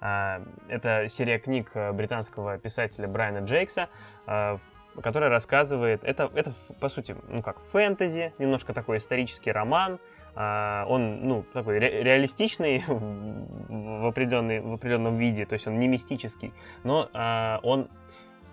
Э, 0.00 0.44
это 0.68 1.08
серия 1.08 1.38
книг 1.38 1.70
э, 1.74 1.92
британского 1.92 2.58
писателя 2.58 3.08
Брайана 3.08 3.44
Джейкса, 3.44 3.88
э, 4.26 4.56
который 5.02 5.28
рассказывает, 5.28 6.02
это, 6.04 6.30
это 6.34 6.52
по 6.80 6.88
сути, 6.88 7.16
ну 7.28 7.42
как, 7.42 7.60
фэнтези, 7.60 8.32
немножко 8.38 8.72
такой 8.72 8.98
исторический 8.98 9.52
роман, 9.52 9.98
а, 10.40 10.84
он, 10.88 11.26
ну, 11.26 11.44
такой 11.52 11.78
ре- 11.78 12.02
реалистичный 12.04 12.84
в, 12.86 14.02
в 14.02 14.06
определенном 14.06 15.16
виде, 15.16 15.46
то 15.46 15.54
есть 15.54 15.66
он 15.66 15.78
не 15.78 15.88
мистический, 15.88 16.52
но 16.84 17.08
а, 17.12 17.58
он 17.64 17.88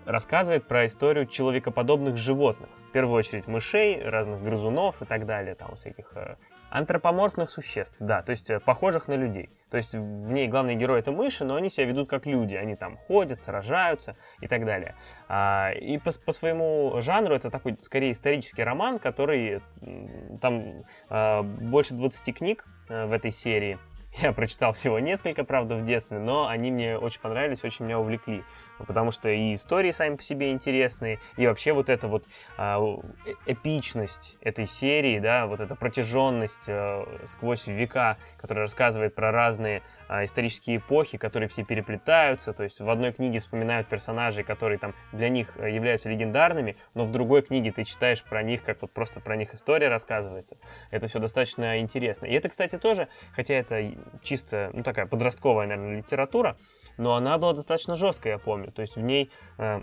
рассказывает 0.04 0.66
про 0.66 0.86
историю 0.86 1.26
человекоподобных 1.26 2.16
животных. 2.16 2.68
В 2.88 2.92
первую 2.92 3.16
очередь 3.18 3.46
мышей, 3.46 4.02
разных 4.02 4.42
грызунов 4.42 5.02
и 5.02 5.04
так 5.04 5.26
далее, 5.26 5.54
там 5.54 5.76
всяких 5.76 6.12
э, 6.14 6.36
антропоморфных 6.70 7.50
существ, 7.50 7.98
да, 8.00 8.22
то 8.22 8.30
есть 8.30 8.50
э, 8.50 8.60
похожих 8.60 9.08
на 9.08 9.14
людей. 9.14 9.50
То 9.70 9.76
есть 9.76 9.94
в 9.94 10.30
ней 10.30 10.48
главный 10.48 10.74
герой 10.74 11.00
это 11.00 11.12
мыши, 11.12 11.44
но 11.44 11.56
они 11.56 11.70
себя 11.70 11.86
ведут 11.86 12.08
как 12.08 12.26
люди, 12.26 12.54
они 12.54 12.76
там 12.76 12.96
ходят, 12.96 13.42
сражаются 13.42 14.16
и 14.40 14.48
так 14.48 14.64
далее. 14.64 14.94
А, 15.28 15.70
и 15.72 15.98
по, 15.98 16.10
по 16.24 16.32
своему 16.32 17.00
жанру 17.00 17.34
это 17.34 17.50
такой 17.50 17.76
скорее 17.80 18.12
исторический 18.12 18.62
роман, 18.62 18.98
который 18.98 19.62
там 20.40 20.84
а, 21.08 21.42
больше 21.42 21.94
20 21.94 22.36
книг 22.36 22.64
а, 22.88 23.06
в 23.06 23.12
этой 23.12 23.30
серии. 23.30 23.78
Я 24.22 24.32
прочитал 24.32 24.72
всего 24.72 24.98
несколько, 24.98 25.44
правда, 25.44 25.76
в 25.76 25.84
детстве, 25.84 26.18
но 26.18 26.48
они 26.48 26.70
мне 26.70 26.96
очень 26.96 27.20
понравились, 27.20 27.64
очень 27.64 27.84
меня 27.84 27.98
увлекли. 27.98 28.44
Потому 28.86 29.10
что 29.10 29.28
и 29.28 29.54
истории 29.54 29.90
сами 29.90 30.16
по 30.16 30.22
себе 30.22 30.52
интересные, 30.52 31.18
и 31.36 31.46
вообще 31.46 31.72
вот 31.72 31.88
эта 31.88 32.08
вот 32.08 32.24
а, 32.56 32.78
э, 33.26 33.32
эпичность 33.46 34.36
этой 34.40 34.66
серии, 34.66 35.18
да, 35.18 35.46
вот 35.46 35.60
эта 35.60 35.74
протяженность 35.74 36.64
э, 36.68 37.04
сквозь 37.24 37.66
века, 37.66 38.16
которая 38.38 38.64
рассказывает 38.64 39.14
про 39.14 39.32
разные 39.32 39.82
исторические 40.08 40.78
эпохи, 40.78 41.18
которые 41.18 41.48
все 41.48 41.64
переплетаются. 41.64 42.52
То 42.52 42.62
есть 42.62 42.80
в 42.80 42.88
одной 42.88 43.12
книге 43.12 43.40
вспоминают 43.40 43.88
персонажей, 43.88 44.44
которые 44.44 44.78
там 44.78 44.94
для 45.12 45.28
них 45.28 45.56
э, 45.56 45.70
являются 45.70 46.08
легендарными, 46.08 46.76
но 46.94 47.04
в 47.04 47.12
другой 47.12 47.42
книге 47.42 47.72
ты 47.72 47.84
читаешь 47.84 48.22
про 48.22 48.42
них, 48.42 48.62
как 48.62 48.82
вот 48.82 48.92
просто 48.92 49.20
про 49.20 49.36
них 49.36 49.54
история 49.54 49.88
рассказывается. 49.88 50.56
Это 50.90 51.06
все 51.06 51.18
достаточно 51.18 51.80
интересно. 51.80 52.26
И 52.26 52.32
это, 52.32 52.48
кстати, 52.48 52.78
тоже, 52.78 53.08
хотя 53.32 53.54
это 53.54 53.92
чисто, 54.22 54.70
ну, 54.72 54.82
такая 54.82 55.06
подростковая, 55.06 55.66
наверное, 55.66 55.96
литература, 55.96 56.56
но 56.96 57.14
она 57.14 57.38
была 57.38 57.54
достаточно 57.54 57.96
жесткая, 57.96 58.34
я 58.34 58.38
помню. 58.38 58.72
То 58.72 58.82
есть 58.82 58.96
в 58.96 59.00
ней 59.00 59.30
э, 59.58 59.80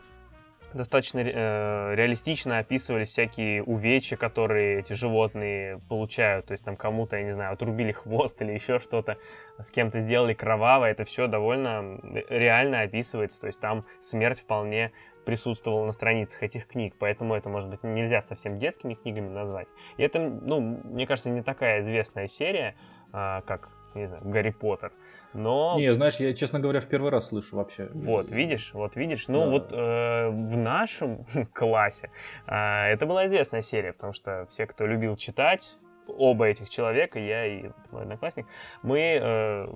достаточно 0.74 1.20
э, 1.20 1.96
реалистично 1.96 2.60
описывались 2.60 3.10
всякие 3.10 3.64
увечья, 3.64 4.16
которые 4.16 4.80
эти 4.80 4.94
животные 4.94 5.80
получают. 5.90 6.48
То 6.48 6.52
есть 6.54 6.64
там 6.64 6.76
кому-то, 6.76 7.18
я 7.18 7.24
не 7.24 7.32
знаю, 7.32 7.54
отрубили 7.54 7.92
хвост 7.92 8.42
или 8.42 8.52
еще 8.52 8.80
что-то, 8.80 9.18
с 9.60 9.70
кем-то 9.70 10.00
сделали 10.00 10.34
кроваво. 10.34 10.86
Это 10.86 11.04
все 11.04 11.28
довольно 11.28 12.00
реально 12.30 12.82
описывается. 12.82 13.42
То 13.42 13.48
есть 13.48 13.60
там 13.60 13.86
смерть 14.00 14.42
вполне 14.42 14.92
присутствовала 15.26 15.86
на 15.86 15.92
страницах 15.92 16.44
этих 16.44 16.68
книг, 16.68 16.96
поэтому 17.00 17.34
это, 17.34 17.50
может 17.50 17.70
быть, 17.70 17.84
нельзя 17.84 18.22
совсем 18.22 18.60
детскими 18.60 18.94
книгами 18.94 19.30
назвать. 19.30 19.68
И 19.98 20.04
это, 20.04 20.20
ну, 20.20 20.60
мне 20.60 21.08
кажется, 21.08 21.30
не 21.30 21.42
такая 21.42 21.80
известная 21.80 22.28
серия, 22.28 22.76
а, 23.14 23.42
как 23.42 23.70
не 23.96 24.08
знаю, 24.08 24.24
Гарри 24.26 24.52
Поттер. 24.52 24.92
Но... 25.34 25.76
Не, 25.78 25.94
знаешь, 25.94 26.18
я, 26.18 26.34
честно 26.34 26.60
говоря, 26.60 26.80
в 26.80 26.86
первый 26.86 27.12
раз 27.12 27.30
слышу 27.30 27.56
вообще. 27.56 27.90
Вот, 27.94 28.32
видишь, 28.32 28.72
вот 28.74 28.96
видишь. 28.96 29.28
Ну, 29.28 29.46
да. 29.46 29.50
вот 29.50 29.72
э, 29.72 30.30
в 30.30 30.58
нашем 30.58 31.26
классе 31.54 32.12
э, 32.48 32.54
это 32.56 33.06
была 33.06 33.26
известная 33.26 33.62
серия, 33.62 33.94
потому 33.94 34.14
что 34.14 34.46
все, 34.50 34.68
кто 34.68 34.86
любил 34.86 35.16
читать, 35.16 35.78
оба 36.08 36.46
этих 36.46 36.70
человека, 36.70 37.20
я 37.20 37.46
и 37.46 37.70
мой 37.92 38.04
одноклассник, 38.04 38.46
мы, 38.82 39.20
э, 39.22 39.68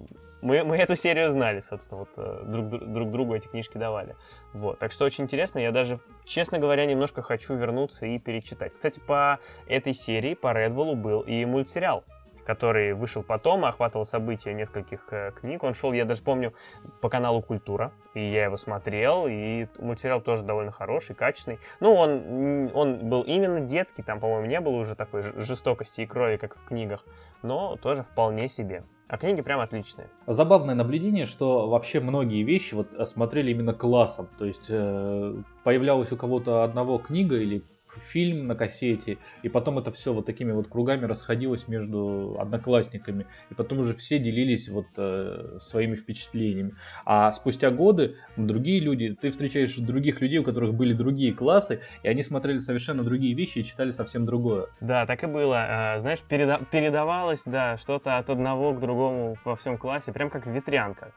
мы, 0.41 0.63
мы 0.63 0.77
эту 0.77 0.95
серию 0.95 1.29
знали, 1.31 1.59
собственно, 1.59 2.01
вот 2.01 2.09
э, 2.17 2.43
друг, 2.45 2.67
друг 2.67 3.11
другу 3.11 3.35
эти 3.35 3.47
книжки 3.47 3.77
давали. 3.77 4.15
Вот, 4.53 4.79
так 4.79 4.91
что 4.91 5.05
очень 5.05 5.23
интересно, 5.23 5.59
я 5.59 5.71
даже, 5.71 5.99
честно 6.25 6.59
говоря, 6.59 6.85
немножко 6.85 7.21
хочу 7.21 7.55
вернуться 7.55 8.05
и 8.05 8.19
перечитать. 8.19 8.73
Кстати, 8.73 8.99
по 8.99 9.39
этой 9.67 9.93
серии, 9.93 10.35
по 10.35 10.53
Редволу 10.53 10.95
был 10.95 11.21
и 11.21 11.45
мультсериал 11.45 12.03
который 12.47 12.93
вышел 12.93 13.23
потом, 13.23 13.65
охватывал 13.65 14.05
события 14.05 14.53
нескольких 14.53 15.01
э, 15.11 15.31
книг. 15.31 15.63
Он 15.63 15.73
шел, 15.73 15.91
я 15.91 16.05
даже 16.05 16.21
помню, 16.21 16.53
по 17.01 17.09
каналу 17.09 17.41
Культура, 17.41 17.91
и 18.13 18.21
я 18.21 18.45
его 18.45 18.55
смотрел, 18.55 19.27
и 19.27 19.67
мультсериал 19.79 20.21
тоже 20.21 20.43
довольно 20.43 20.71
хороший, 20.71 21.13
качественный. 21.13 21.59
Ну, 21.81 21.93
он, 21.93 22.71
он 22.73 23.09
был 23.09 23.23
именно 23.23 23.59
детский, 23.59 24.01
там, 24.01 24.21
по-моему, 24.21 24.45
не 24.45 24.61
было 24.61 24.77
уже 24.77 24.95
такой 24.95 25.23
жестокости 25.23 26.01
и 26.01 26.05
крови, 26.05 26.37
как 26.37 26.55
в 26.55 26.63
книгах, 26.63 27.03
но 27.43 27.75
тоже 27.75 28.03
вполне 28.03 28.47
себе. 28.47 28.83
А 29.09 29.17
книги 29.17 29.41
прям 29.41 29.59
отличные. 29.59 30.07
Забавное 30.25 30.73
наблюдение, 30.73 31.25
что 31.25 31.67
вообще 31.67 31.99
многие 31.99 32.43
вещи 32.43 32.75
вот 32.75 32.87
смотрели 33.09 33.51
именно 33.51 33.73
классом. 33.73 34.29
То 34.37 34.45
есть 34.45 34.67
э, 34.69 35.35
появлялась 35.65 36.13
у 36.13 36.17
кого-то 36.17 36.63
одного 36.63 36.97
книга 36.97 37.35
или 37.35 37.63
фильм 37.99 38.47
на 38.47 38.55
кассете, 38.55 39.19
и 39.43 39.49
потом 39.49 39.79
это 39.79 39.91
все 39.91 40.13
вот 40.13 40.25
такими 40.25 40.51
вот 40.51 40.67
кругами 40.67 41.05
расходилось 41.05 41.67
между 41.67 42.37
одноклассниками, 42.39 43.27
и 43.49 43.53
потом 43.53 43.79
уже 43.79 43.93
все 43.93 44.19
делились 44.19 44.69
вот 44.69 44.87
э, 44.97 45.59
своими 45.61 45.95
впечатлениями. 45.95 46.73
А 47.05 47.31
спустя 47.31 47.71
годы 47.71 48.15
другие 48.35 48.79
люди, 48.79 49.15
ты 49.19 49.31
встречаешь 49.31 49.75
других 49.75 50.21
людей, 50.21 50.39
у 50.39 50.43
которых 50.43 50.73
были 50.73 50.93
другие 50.93 51.33
классы, 51.33 51.81
и 52.03 52.07
они 52.07 52.23
смотрели 52.23 52.57
совершенно 52.57 53.03
другие 53.03 53.33
вещи 53.33 53.59
и 53.59 53.63
читали 53.63 53.91
совсем 53.91 54.25
другое. 54.25 54.67
Да, 54.81 55.05
так 55.05 55.23
и 55.23 55.27
было. 55.27 55.65
А, 55.67 55.99
знаешь, 55.99 56.19
переда- 56.29 56.63
передавалось, 56.71 57.43
да, 57.45 57.77
что-то 57.77 58.17
от 58.17 58.29
одного 58.29 58.73
к 58.73 58.79
другому 58.79 59.37
во 59.43 59.55
всем 59.55 59.77
классе, 59.77 60.11
прям 60.11 60.29
как 60.29 60.45
в 60.45 60.51
ветрянках. 60.51 61.13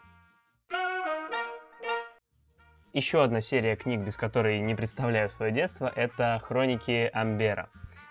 Еще 2.92 3.22
одна 3.22 3.40
серия 3.40 3.76
книг, 3.76 4.00
без 4.00 4.16
которой 4.16 4.58
не 4.58 4.74
представляю 4.74 5.28
свое 5.30 5.52
детство, 5.52 5.92
это 5.94 6.40
«Хроники 6.42 7.08
Амбера». 7.12 7.68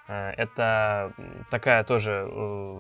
Э, 0.08 0.30
это 0.38 1.12
такая 1.52 1.84
тоже 1.84 2.26
э, 2.32 2.78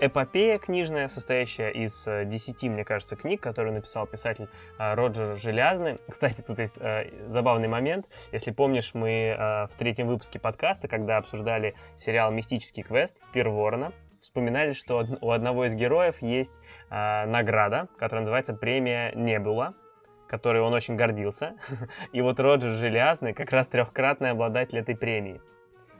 эпопея 0.00 0.58
книжная, 0.58 1.08
состоящая 1.08 1.70
из 1.70 2.04
10, 2.04 2.62
мне 2.64 2.84
кажется, 2.84 3.16
книг, 3.16 3.40
которые 3.40 3.72
написал 3.72 4.06
писатель 4.06 4.50
э, 4.78 4.92
Роджер 4.92 5.38
Желязный. 5.38 5.98
Кстати, 6.10 6.42
тут 6.42 6.58
есть 6.58 6.78
забавный 7.24 7.68
момент. 7.68 8.04
Если 8.32 8.50
помнишь, 8.50 8.92
мы 8.92 9.34
в 9.38 9.74
третьем 9.78 10.08
выпуске 10.08 10.38
подкаста, 10.38 10.88
когда 10.88 11.16
обсуждали 11.16 11.74
сериал 11.96 12.32
«Мистический 12.32 12.82
квест» 12.82 13.22
Пир 13.32 13.48
Ворона, 13.48 13.94
вспоминали, 14.20 14.74
что 14.74 15.06
у 15.22 15.30
одного 15.30 15.64
из 15.64 15.74
героев 15.74 16.20
есть 16.20 16.60
награда, 16.90 17.88
которая 17.96 18.20
называется 18.20 18.52
«Премия 18.52 19.12
Небула», 19.14 19.72
которой 20.30 20.62
он 20.62 20.72
очень 20.72 20.94
гордился. 20.94 21.54
И 22.12 22.20
вот 22.22 22.38
Роджер 22.38 22.70
Железный 22.70 23.34
как 23.34 23.50
раз 23.50 23.66
трехкратный 23.66 24.30
обладатель 24.30 24.78
этой 24.78 24.96
премии. 24.96 25.42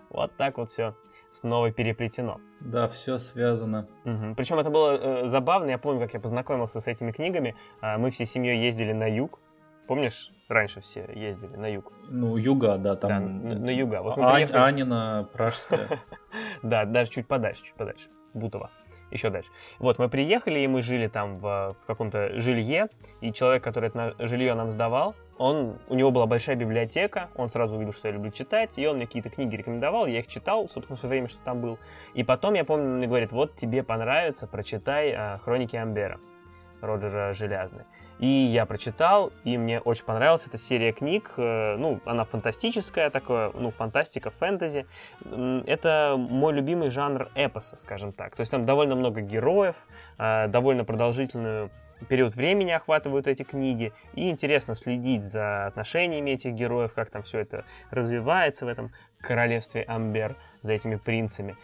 Вот 0.08 0.36
так 0.36 0.58
вот 0.58 0.70
все 0.70 0.94
снова 1.30 1.72
переплетено. 1.72 2.40
Да, 2.60 2.86
все 2.88 3.18
связано. 3.18 3.88
Угу. 4.04 4.34
Причем 4.36 4.58
это 4.60 4.70
было 4.70 4.92
э, 4.92 5.26
забавно. 5.26 5.70
Я 5.70 5.78
помню, 5.78 6.00
как 6.00 6.14
я 6.14 6.20
познакомился 6.20 6.80
с 6.80 6.86
этими 6.86 7.10
книгами. 7.10 7.56
Э, 7.82 7.98
мы 7.98 8.10
всей 8.10 8.26
семьей 8.26 8.60
ездили 8.64 8.92
на 8.92 9.08
юг. 9.08 9.40
Помнишь, 9.88 10.32
раньше 10.48 10.80
все 10.80 11.08
ездили 11.12 11.56
на 11.56 11.66
юг? 11.66 11.92
Ну, 12.08 12.36
юга, 12.36 12.78
да, 12.78 12.94
там. 12.94 13.42
Да, 13.42 13.54
на, 13.54 13.60
на 13.60 13.70
юга. 13.70 14.02
Вот 14.02 14.16
а- 14.16 14.34
приехали... 14.34 14.58
Анина, 14.58 15.28
Пражская. 15.32 15.88
Да, 16.62 16.84
даже 16.84 17.10
чуть 17.10 17.26
подальше, 17.26 17.64
чуть 17.64 17.74
подальше. 17.74 18.08
Бутово 18.34 18.70
еще 19.10 19.30
дальше. 19.30 19.50
Вот, 19.78 19.98
мы 19.98 20.08
приехали, 20.08 20.60
и 20.60 20.66
мы 20.66 20.82
жили 20.82 21.08
там 21.08 21.38
в, 21.38 21.76
в 21.80 21.86
каком-то 21.86 22.38
жилье, 22.40 22.88
и 23.20 23.32
человек, 23.32 23.62
который 23.62 23.88
это 23.88 24.14
жилье 24.18 24.54
нам 24.54 24.70
сдавал, 24.70 25.14
он, 25.38 25.78
у 25.88 25.94
него 25.94 26.10
была 26.10 26.26
большая 26.26 26.54
библиотека, 26.56 27.30
он 27.34 27.48
сразу 27.48 27.76
увидел, 27.76 27.94
что 27.94 28.08
я 28.08 28.14
люблю 28.14 28.30
читать, 28.30 28.78
и 28.78 28.86
он 28.86 28.96
мне 28.96 29.06
какие-то 29.06 29.30
книги 29.30 29.56
рекомендовал, 29.56 30.06
я 30.06 30.18
их 30.18 30.26
читал, 30.26 30.68
собственно, 30.68 30.98
все 30.98 31.08
время, 31.08 31.28
что 31.28 31.40
там 31.42 31.60
был. 31.60 31.78
И 32.12 32.22
потом, 32.24 32.54
я 32.54 32.64
помню, 32.64 32.86
он 32.86 32.96
мне 32.98 33.06
говорит, 33.06 33.32
вот 33.32 33.56
тебе 33.56 33.82
понравится, 33.82 34.46
прочитай 34.46 35.12
а, 35.12 35.38
«Хроники 35.38 35.76
Амбера» 35.76 36.20
Роджера 36.82 37.32
Железный. 37.32 37.84
И 38.20 38.26
я 38.26 38.66
прочитал, 38.66 39.32
и 39.44 39.56
мне 39.56 39.80
очень 39.80 40.04
понравилась 40.04 40.46
эта 40.46 40.58
серия 40.58 40.92
книг. 40.92 41.32
Э, 41.38 41.76
ну, 41.76 42.00
она 42.04 42.24
фантастическая, 42.24 43.08
такое, 43.08 43.50
ну, 43.54 43.70
фантастика, 43.70 44.30
фэнтези. 44.30 44.86
Это 45.66 46.16
мой 46.18 46.52
любимый 46.52 46.90
жанр 46.90 47.30
эпоса, 47.34 47.78
скажем 47.78 48.12
так. 48.12 48.36
То 48.36 48.42
есть 48.42 48.50
там 48.50 48.66
довольно 48.66 48.94
много 48.94 49.22
героев, 49.22 49.76
э, 50.18 50.48
довольно 50.48 50.84
продолжительную 50.84 51.70
период 52.08 52.34
времени 52.34 52.72
охватывают 52.72 53.26
эти 53.26 53.42
книги, 53.42 53.92
и 54.14 54.30
интересно 54.30 54.74
следить 54.74 55.24
за 55.24 55.66
отношениями 55.66 56.30
этих 56.30 56.52
героев, 56.52 56.92
как 56.94 57.10
там 57.10 57.22
все 57.22 57.40
это 57.40 57.64
развивается 57.90 58.66
в 58.66 58.68
этом 58.68 58.92
королевстве 59.20 59.82
Амбер, 59.82 60.36
за 60.62 60.74
этими 60.74 60.96
принцами. 60.96 61.56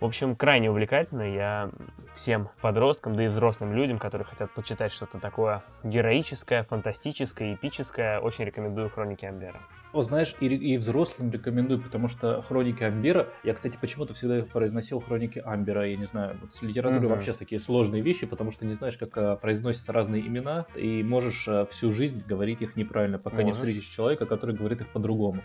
В 0.00 0.04
общем, 0.04 0.36
крайне 0.36 0.70
увлекательно. 0.70 1.22
Я 1.22 1.70
всем 2.14 2.50
подросткам, 2.60 3.16
да 3.16 3.24
и 3.24 3.28
взрослым 3.28 3.74
людям, 3.74 3.98
которые 3.98 4.26
хотят 4.26 4.52
почитать 4.52 4.92
что-то 4.92 5.18
такое 5.18 5.64
героическое, 5.82 6.62
фантастическое, 6.62 7.54
эпическое, 7.54 8.20
очень 8.20 8.44
рекомендую 8.44 8.90
«Хроники 8.90 9.24
Амбера». 9.24 9.60
О, 9.92 10.02
знаешь, 10.02 10.36
и, 10.38 10.46
и 10.46 10.76
взрослым 10.76 11.32
рекомендую, 11.32 11.82
потому 11.82 12.06
что 12.06 12.42
«Хроники 12.42 12.84
Амбера», 12.84 13.26
я, 13.42 13.54
кстати, 13.54 13.76
почему-то 13.80 14.14
всегда 14.14 14.42
произносил 14.42 15.00
«Хроники 15.00 15.42
Амбера», 15.44 15.84
я 15.88 15.96
не 15.96 16.06
знаю, 16.06 16.36
вот 16.42 16.54
с 16.54 16.62
литературой 16.62 17.06
угу. 17.06 17.14
вообще 17.14 17.32
такие 17.32 17.60
сложные 17.60 18.00
вещи, 18.00 18.26
потому 18.26 18.52
что 18.52 18.66
не 18.66 18.74
знаешь, 18.74 18.98
как 18.98 19.16
а, 19.16 19.34
произносятся 19.34 19.92
разные 19.92 20.24
имена, 20.24 20.66
и 20.76 21.02
можешь 21.02 21.48
а, 21.48 21.66
всю 21.66 21.90
жизнь 21.90 22.22
говорить 22.24 22.62
их 22.62 22.76
неправильно, 22.76 23.18
пока 23.18 23.38
можешь. 23.38 23.48
не 23.48 23.52
встретишь 23.54 23.88
человека, 23.88 24.26
который 24.26 24.54
говорит 24.54 24.80
их 24.80 24.88
по-другому. 24.88 25.42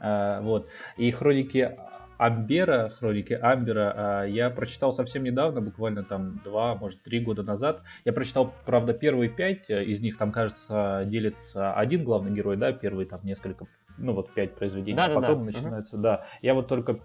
А, 0.00 0.40
вот. 0.40 0.68
И 0.96 1.10
«Хроники 1.10 1.76
Амбера, 2.22 2.88
хроники 2.90 3.32
Амбера, 3.32 3.92
а, 3.96 4.24
я 4.24 4.48
прочитал 4.48 4.92
совсем 4.92 5.24
недавно, 5.24 5.60
буквально 5.60 6.04
там 6.04 6.40
два, 6.44 6.76
может, 6.76 7.02
три 7.02 7.18
года 7.18 7.42
назад. 7.42 7.82
Я 8.04 8.12
прочитал, 8.12 8.54
правда, 8.64 8.94
первые 8.94 9.28
пять, 9.28 9.68
э, 9.68 9.82
из 9.82 10.00
них 10.00 10.18
там, 10.18 10.30
кажется, 10.30 11.02
делится 11.06 11.74
один 11.74 12.04
главный 12.04 12.30
герой, 12.30 12.56
да, 12.56 12.72
первые 12.72 13.06
там 13.06 13.20
несколько 13.24 13.66
ну 13.98 14.14
вот 14.14 14.32
пять 14.32 14.54
произведений, 14.54 14.96
да, 14.96 15.06
а 15.06 15.14
потом 15.14 15.40
да. 15.40 15.44
начинается, 15.46 15.96
угу. 15.96 16.02
да. 16.02 16.24
Я 16.42 16.54
вот 16.54 16.68
только 16.68 16.98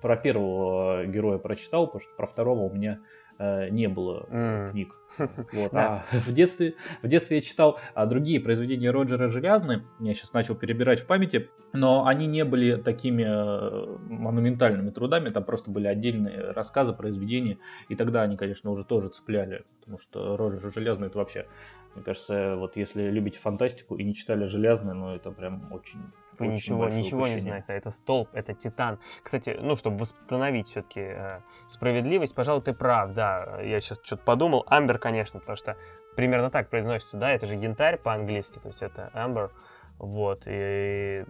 про 0.00 0.16
первого 0.16 1.04
героя 1.04 1.36
прочитал, 1.36 1.86
потому 1.86 2.00
что 2.00 2.16
про 2.16 2.26
второго 2.26 2.60
у 2.60 2.74
меня 2.74 2.98
Э, 2.98 3.21
не 3.38 3.88
было 3.88 4.26
mm. 4.30 4.70
книг. 4.70 4.96
Вот. 5.52 5.74
А 5.74 6.04
в 6.12 6.32
детстве, 6.32 6.74
в 7.02 7.08
детстве 7.08 7.36
я 7.36 7.42
читал 7.42 7.78
а, 7.94 8.06
другие 8.06 8.40
произведения 8.40 8.90
Роджера 8.90 9.28
Желязны, 9.28 9.82
я 10.00 10.14
сейчас 10.14 10.32
начал 10.32 10.54
перебирать 10.54 11.00
в 11.00 11.06
памяти, 11.06 11.50
но 11.72 12.06
они 12.06 12.26
не 12.26 12.44
были 12.44 12.76
такими 12.76 13.24
э, 13.24 13.96
монументальными 14.08 14.90
трудами, 14.90 15.28
там 15.28 15.44
просто 15.44 15.70
были 15.70 15.86
отдельные 15.86 16.52
рассказы, 16.52 16.92
произведения, 16.92 17.58
и 17.88 17.94
тогда 17.94 18.22
они, 18.22 18.36
конечно, 18.36 18.70
уже 18.70 18.84
тоже 18.84 19.08
цепляли, 19.08 19.64
потому 19.80 19.98
что 19.98 20.36
Роджер 20.36 20.72
Железный 20.72 21.08
это 21.08 21.18
вообще 21.18 21.46
мне 21.94 22.04
кажется, 22.04 22.56
вот 22.56 22.76
если 22.76 23.10
любите 23.10 23.38
фантастику 23.38 23.96
и 23.96 24.04
не 24.04 24.14
читали 24.14 24.46
«Железное», 24.46 24.94
ну 24.94 25.14
это 25.14 25.30
прям 25.30 25.70
очень 25.72 26.00
Вы 26.38 26.46
очень 26.46 26.54
ничего, 26.54 26.88
ничего 26.88 27.26
не 27.28 27.38
знаете. 27.38 27.66
Это 27.68 27.90
столб, 27.90 28.28
это 28.32 28.54
титан. 28.54 28.98
Кстати, 29.22 29.56
ну, 29.60 29.76
чтобы 29.76 29.98
восстановить 29.98 30.68
все-таки 30.68 31.00
э, 31.00 31.40
справедливость, 31.68 32.34
пожалуй, 32.34 32.62
ты 32.62 32.72
прав, 32.72 33.12
да. 33.12 33.60
Я 33.62 33.80
сейчас 33.80 34.00
что-то 34.02 34.24
подумал. 34.24 34.64
Амбер, 34.66 34.98
конечно, 34.98 35.40
потому 35.40 35.56
что 35.56 35.76
примерно 36.16 36.50
так 36.50 36.68
произносится, 36.68 37.16
да, 37.16 37.30
это 37.32 37.46
же 37.46 37.54
янтарь 37.54 37.98
по-английски, 37.98 38.58
то 38.58 38.68
есть 38.68 38.82
это 38.82 39.10
Амбер. 39.14 39.50
Вот, 39.98 40.42
и 40.46 41.24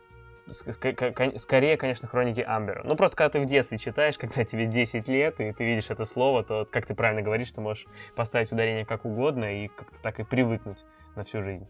скорее, 0.51 1.77
конечно, 1.77 2.09
хроники 2.09 2.41
Амбера. 2.41 2.83
Ну, 2.85 2.97
просто 2.97 3.17
когда 3.17 3.31
ты 3.31 3.41
в 3.41 3.47
детстве 3.47 3.79
читаешь, 3.79 4.19
когда 4.19 4.45
тебе 4.45 4.67
10 4.67 5.09
лет, 5.09 5.41
и 5.41 5.53
ты 5.53 5.65
видишь 5.65 5.91
это 5.91 6.07
слово, 6.07 6.43
то, 6.43 6.67
как 6.71 6.87
ты 6.87 6.95
правильно 6.95 7.23
говоришь, 7.23 7.53
ты 7.53 7.61
можешь 7.61 7.87
поставить 8.15 8.53
ударение 8.53 8.85
как 8.85 9.05
угодно 9.05 9.65
и 9.65 9.69
как-то 9.69 10.01
так 10.01 10.21
и 10.21 10.25
привыкнуть 10.25 10.85
на 11.17 11.25
всю 11.25 11.43
жизнь. 11.43 11.69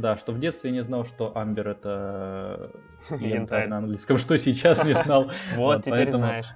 Да, 0.00 0.16
что 0.16 0.32
в 0.32 0.40
детстве 0.40 0.70
не 0.70 0.82
знал, 0.82 1.04
что 1.04 1.36
Амбер 1.36 1.68
это 1.68 2.70
янтарь 3.10 3.68
на 3.68 3.78
английском, 3.78 4.16
что 4.16 4.38
сейчас 4.38 4.82
не 4.82 4.94
знал. 4.94 5.30
Вот, 5.56 5.84
теперь 5.84 6.10
знаешь. 6.10 6.46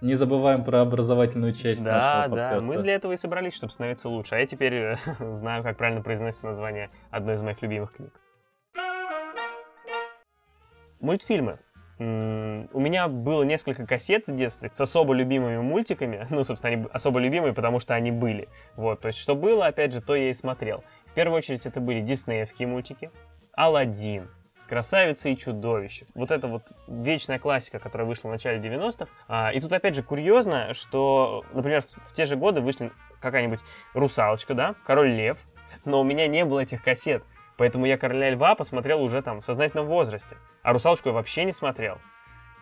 Не 0.00 0.14
забываем 0.14 0.64
про 0.64 0.80
образовательную 0.80 1.52
часть 1.52 1.84
да, 1.84 1.92
нашего 1.92 2.34
подкаста. 2.36 2.60
Да, 2.62 2.66
мы 2.66 2.82
для 2.82 2.94
этого 2.94 3.12
и 3.12 3.16
собрались, 3.16 3.54
чтобы 3.54 3.72
становиться 3.72 4.08
лучше. 4.08 4.34
А 4.34 4.38
я 4.38 4.46
теперь 4.46 4.96
знаю, 5.20 5.62
как 5.62 5.76
правильно 5.76 6.02
произносится 6.02 6.46
название 6.46 6.90
одной 7.10 7.34
из 7.34 7.42
моих 7.42 7.60
любимых 7.62 7.92
книг. 7.92 8.12
Мультфильмы. 11.00 11.58
У 12.00 12.80
меня 12.80 13.08
было 13.08 13.42
несколько 13.42 13.86
кассет 13.86 14.26
в 14.26 14.34
детстве 14.34 14.70
с 14.72 14.80
особо 14.80 15.12
любимыми 15.12 15.58
мультиками. 15.58 16.26
Ну, 16.30 16.44
собственно, 16.44 16.74
они 16.74 16.86
особо 16.92 17.18
любимые, 17.20 17.52
потому 17.52 17.78
что 17.80 17.94
они 17.94 18.10
были. 18.10 18.48
Вот, 18.76 19.00
то 19.00 19.08
есть, 19.08 19.18
что 19.18 19.34
было, 19.34 19.66
опять 19.66 19.92
же, 19.92 20.00
то 20.00 20.14
я 20.14 20.30
и 20.30 20.34
смотрел. 20.34 20.82
В 21.06 21.12
первую 21.12 21.36
очередь, 21.36 21.66
это 21.66 21.80
были 21.80 22.00
диснеевские 22.00 22.68
мультики. 22.68 23.10
Алладин, 23.52 24.30
Красавица 24.66 25.28
и 25.28 25.36
чудовище. 25.36 26.06
Вот 26.14 26.30
это 26.30 26.46
вот 26.46 26.62
вечная 26.86 27.38
классика, 27.38 27.78
которая 27.78 28.06
вышла 28.06 28.28
в 28.28 28.30
начале 28.30 28.60
90-х. 28.60 29.08
А, 29.28 29.50
и 29.52 29.60
тут 29.60 29.72
опять 29.72 29.94
же 29.94 30.02
курьезно, 30.02 30.72
что, 30.72 31.44
например, 31.52 31.82
в, 31.82 31.86
в 31.86 32.12
те 32.14 32.24
же 32.24 32.36
годы 32.36 32.60
вышли 32.60 32.92
какая-нибудь 33.20 33.60
«Русалочка», 33.92 34.54
да, 34.54 34.74
«Король 34.86 35.10
лев», 35.10 35.38
но 35.84 36.00
у 36.00 36.04
меня 36.04 36.28
не 36.28 36.44
было 36.44 36.60
этих 36.60 36.82
кассет. 36.82 37.24
Поэтому 37.60 37.84
я 37.84 37.98
«Короля 37.98 38.30
льва» 38.30 38.54
посмотрел 38.54 39.02
уже 39.02 39.20
там 39.20 39.42
в 39.42 39.44
сознательном 39.44 39.86
возрасте. 39.86 40.38
А 40.62 40.72
«Русалочку» 40.72 41.10
я 41.10 41.14
вообще 41.14 41.44
не 41.44 41.52
смотрел 41.52 41.98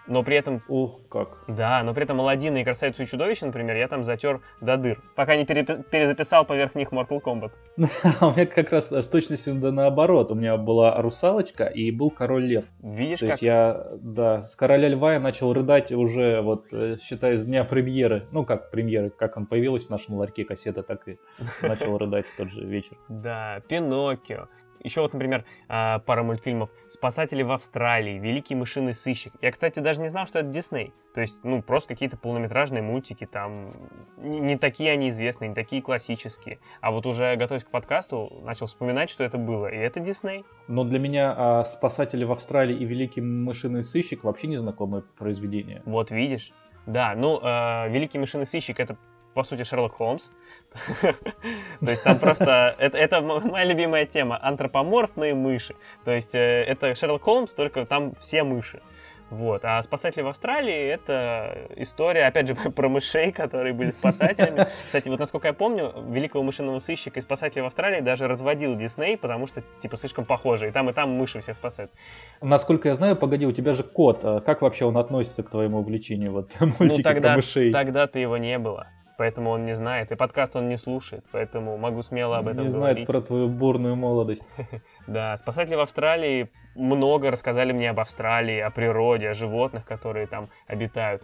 но 0.08 0.22
при 0.22 0.37
этом... 0.37 0.62
Ух, 0.68 1.00
как. 1.08 1.38
Да, 1.46 1.82
но 1.82 1.94
при 1.94 2.04
этом 2.04 2.20
Аладдина 2.20 2.58
и 2.58 2.64
Красавицу 2.64 3.02
и 3.02 3.06
Чудовище, 3.06 3.46
например, 3.46 3.76
я 3.76 3.88
там 3.88 4.02
затер 4.02 4.40
до 4.61 4.76
дыр, 4.76 5.00
пока 5.14 5.37
не 5.37 5.44
пере... 5.44 5.64
перезаписал 5.64 6.44
поверх 6.44 6.74
них 6.74 6.88
Mortal 6.88 7.22
Kombat. 7.22 7.52
у 7.76 8.30
меня 8.30 8.46
как 8.46 8.72
раз 8.72 8.90
с 8.90 9.08
точностью 9.08 9.54
да 9.54 9.70
наоборот. 9.70 10.30
У 10.32 10.34
меня 10.34 10.56
была 10.56 11.00
Русалочка 11.00 11.64
и 11.64 11.90
был 11.90 12.11
Король 12.11 12.44
Лев. 12.44 12.64
Видишь, 12.82 13.20
То 13.20 13.26
как? 13.26 13.34
есть 13.34 13.42
я, 13.42 13.87
да, 14.01 14.42
с 14.42 14.57
Короля 14.57 14.88
Льва 14.88 15.14
я 15.14 15.20
начал 15.20 15.53
рыдать 15.53 15.92
уже, 15.92 16.40
вот, 16.40 16.72
э, 16.72 16.96
считай, 17.01 17.36
с 17.36 17.44
дня 17.44 17.64
премьеры. 17.64 18.26
Ну, 18.32 18.44
как 18.44 18.70
премьеры, 18.70 19.11
как 19.11 19.36
он 19.36 19.46
появилась 19.46 19.86
в 19.86 19.90
нашем 19.90 20.16
ларьке 20.16 20.44
кассета, 20.44 20.82
так 20.82 21.07
и 21.09 21.18
начал 21.62 21.96
рыдать 21.99 22.26
в 22.26 22.36
тот 22.36 22.51
же 22.51 22.64
вечер. 22.64 22.96
Да, 23.09 23.61
Пиноккио. 23.68 24.49
Еще 24.83 25.01
вот, 25.01 25.12
например, 25.12 25.45
а, 25.68 25.99
пара 26.01 26.22
мультфильмов 26.22 26.70
«Спасатели 26.89 27.43
в 27.43 27.51
Австралии», 27.51 28.18
«Великий 28.18 28.55
мышиный 28.55 28.95
сыщик». 28.95 29.33
Я, 29.41 29.51
кстати, 29.51 29.81
даже 29.81 30.01
не 30.01 30.09
знал, 30.09 30.26
что 30.26 30.39
это 30.41 30.49
Дисней. 30.49 30.93
То 31.14 31.20
есть, 31.20 31.43
ну, 31.43 31.62
просто 31.62 31.89
какие-то 31.89 32.16
полнометражные 32.16 32.83
мультики, 32.83 33.26
там, 33.26 33.72
не 34.16 34.57
такие 34.57 34.93
они 34.93 35.11
известные, 35.11 35.49
не 35.49 35.55
такие 35.55 35.83
классические. 35.83 36.59
А 36.81 36.91
вот 36.91 37.07
уже, 37.07 37.35
готовясь 37.37 37.64
к 37.64 37.70
подкасту, 37.70 38.41
начал 38.45 38.66
вспоминать, 38.66 39.11
что 39.11 39.24
это 39.24 39.39
было, 39.39 39.66
и 39.66 39.76
это 39.76 40.01
Дисней. 40.01 40.45
Но 40.68 40.85
для 40.85 40.99
меня 40.99 41.35
а, 41.37 41.64
«Спасатели 41.64 42.24
в 42.24 42.33
Австралии» 42.33 42.76
и 42.76 42.85
«Великий 42.85 43.20
мышиный 43.20 43.85
сыщик» 43.85 44.24
вообще 44.24 44.47
незнакомые 44.47 45.03
произведения. 45.16 45.83
Вот 45.85 46.11
видишь. 46.11 46.53
Да, 46.87 47.14
ну, 47.14 47.39
э, 47.43 47.91
«Великий 47.91 48.18
мышиный 48.18 48.47
сыщик»— 48.47 48.81
это 48.81 48.97
по 49.39 49.45
сути, 49.45 49.62
Шерлок 49.62 49.93
Холмс. 49.95 50.30
То 51.01 51.91
есть 51.91 52.03
там 52.03 52.18
просто... 52.18 52.74
Это, 52.78 53.20
моя 53.20 53.64
любимая 53.64 54.05
тема. 54.05 54.36
Антропоморфные 54.43 55.32
мыши. 55.32 55.76
То 56.05 56.11
есть 56.11 56.34
э, 56.34 56.64
это 56.64 56.97
Шерлок 56.97 57.22
Холмс, 57.22 57.55
только 57.55 57.86
там 57.86 58.16
все 58.16 58.43
мыши. 58.43 58.82
Вот. 59.30 59.64
А 59.64 59.82
спасатели 59.82 60.22
в 60.22 60.28
Австралии— 60.28 60.89
это 60.89 61.68
история, 61.76 62.26
опять 62.26 62.49
же, 62.49 62.55
про 62.76 62.89
мышей, 62.89 63.32
которые 63.32 63.74
были 63.74 63.91
спасателями. 63.91 64.66
Кстати, 64.86 65.09
вот 65.09 65.18
насколько 65.18 65.49
я 65.49 65.55
помню, 65.55 65.93
великого 66.09 66.43
мышиного 66.43 66.78
сыщика 66.78 67.20
и 67.20 67.22
спасателя 67.22 67.62
в 67.62 67.66
Австралии 67.66 68.01
даже 68.01 68.26
разводил 68.26 68.74
Дисней, 68.76 69.16
потому 69.16 69.47
что, 69.47 69.62
типа, 69.80 69.97
слишком 69.97 70.24
похожи. 70.24 70.68
И 70.68 70.70
там, 70.70 70.89
и 70.91 70.93
там 70.93 71.11
мыши 71.11 71.41
всех 71.41 71.57
спасают. 71.57 71.91
Насколько 72.41 72.89
я 72.89 72.95
знаю, 72.95 73.16
погоди, 73.16 73.47
у 73.47 73.53
тебя 73.53 73.74
же 73.74 73.82
кот. 73.82 74.24
А 74.24 74.41
как 74.41 74.62
вообще 74.62 74.86
он 74.86 74.97
относится 74.97 75.43
к 75.43 75.51
твоему 75.51 75.78
увлечению 75.78 76.32
вот 76.32 76.51
мультики 76.61 76.99
ну, 76.99 77.03
тогда, 77.03 77.28
про 77.28 77.36
мышей? 77.36 77.70
тогда-то 77.70 78.18
его 78.18 78.36
не 78.36 78.59
было 78.59 78.86
поэтому 79.19 79.51
он 79.51 79.66
не 79.66 79.75
знает. 79.75 80.11
И 80.12 80.16
подкаст 80.16 80.57
он 80.57 80.69
не 80.69 80.79
слушает, 80.79 81.25
поэтому 81.33 81.77
могу 81.77 82.03
смело 82.03 82.39
об 82.39 82.49
этом 82.49 82.64
не 82.64 82.71
говорить. 82.71 83.01
Не 83.01 83.05
знает 83.05 83.07
про 83.07 83.21
твою 83.21 83.49
бурную 83.49 83.97
молодость. 83.97 84.45
Да, 85.07 85.37
спасатели 85.39 85.75
в 85.75 85.81
Австралии 85.81 86.51
много 86.75 87.31
рассказали 87.31 87.73
мне 87.73 87.91
об 87.91 87.99
Австралии, 87.99 88.61
о 88.61 88.71
природе, 88.71 89.31
о 89.31 89.35
животных, 89.35 89.85
которые 89.87 90.27
там 90.27 90.51
обитают. 90.66 91.23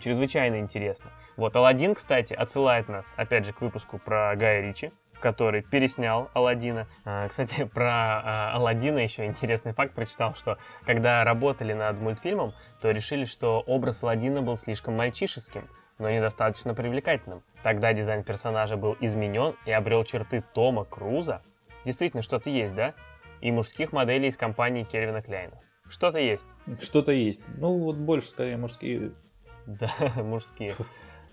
Чрезвычайно 0.00 0.58
интересно. 0.58 1.10
Вот, 1.36 1.56
Алладин, 1.56 1.94
кстати, 1.94 2.34
отсылает 2.34 2.88
нас, 2.88 3.14
опять 3.16 3.46
же, 3.46 3.52
к 3.52 3.62
выпуску 3.62 3.98
про 3.98 4.36
Гая 4.36 4.60
Ричи, 4.60 4.92
который 5.20 5.62
переснял 5.62 6.30
Алладина. 6.34 6.86
А, 7.04 7.26
кстати, 7.26 7.64
про 7.74 7.90
а, 7.90 8.52
Алладина 8.54 8.98
еще 8.98 9.24
интересный 9.24 9.72
факт 9.72 9.94
прочитал, 9.94 10.34
что 10.34 10.58
когда 10.84 11.24
работали 11.24 11.72
над 11.72 11.98
мультфильмом, 11.98 12.52
то 12.82 12.90
решили, 12.90 13.24
что 13.24 13.60
образ 13.60 14.02
Алладина 14.02 14.42
был 14.42 14.58
слишком 14.58 14.94
мальчишеским 14.94 15.68
но 16.02 16.10
недостаточно 16.10 16.74
привлекательным. 16.74 17.42
Тогда 17.62 17.92
дизайн 17.92 18.24
персонажа 18.24 18.76
был 18.76 18.96
изменен 19.00 19.54
и 19.64 19.70
обрел 19.70 20.04
черты 20.04 20.42
Тома 20.52 20.84
Круза. 20.84 21.42
Действительно, 21.84 22.22
что-то 22.22 22.50
есть, 22.50 22.74
да? 22.74 22.94
И 23.40 23.50
мужских 23.50 23.92
моделей 23.92 24.28
из 24.28 24.36
компании 24.36 24.84
Кельвина 24.84 25.22
Кляйна. 25.22 25.58
Что-то 25.88 26.18
есть. 26.18 26.48
Что-то 26.80 27.12
есть. 27.12 27.40
Ну, 27.56 27.78
вот 27.78 27.96
больше, 27.96 28.28
скорее, 28.28 28.56
мужские. 28.56 29.12
Да, 29.66 29.90
мужские. 30.16 30.74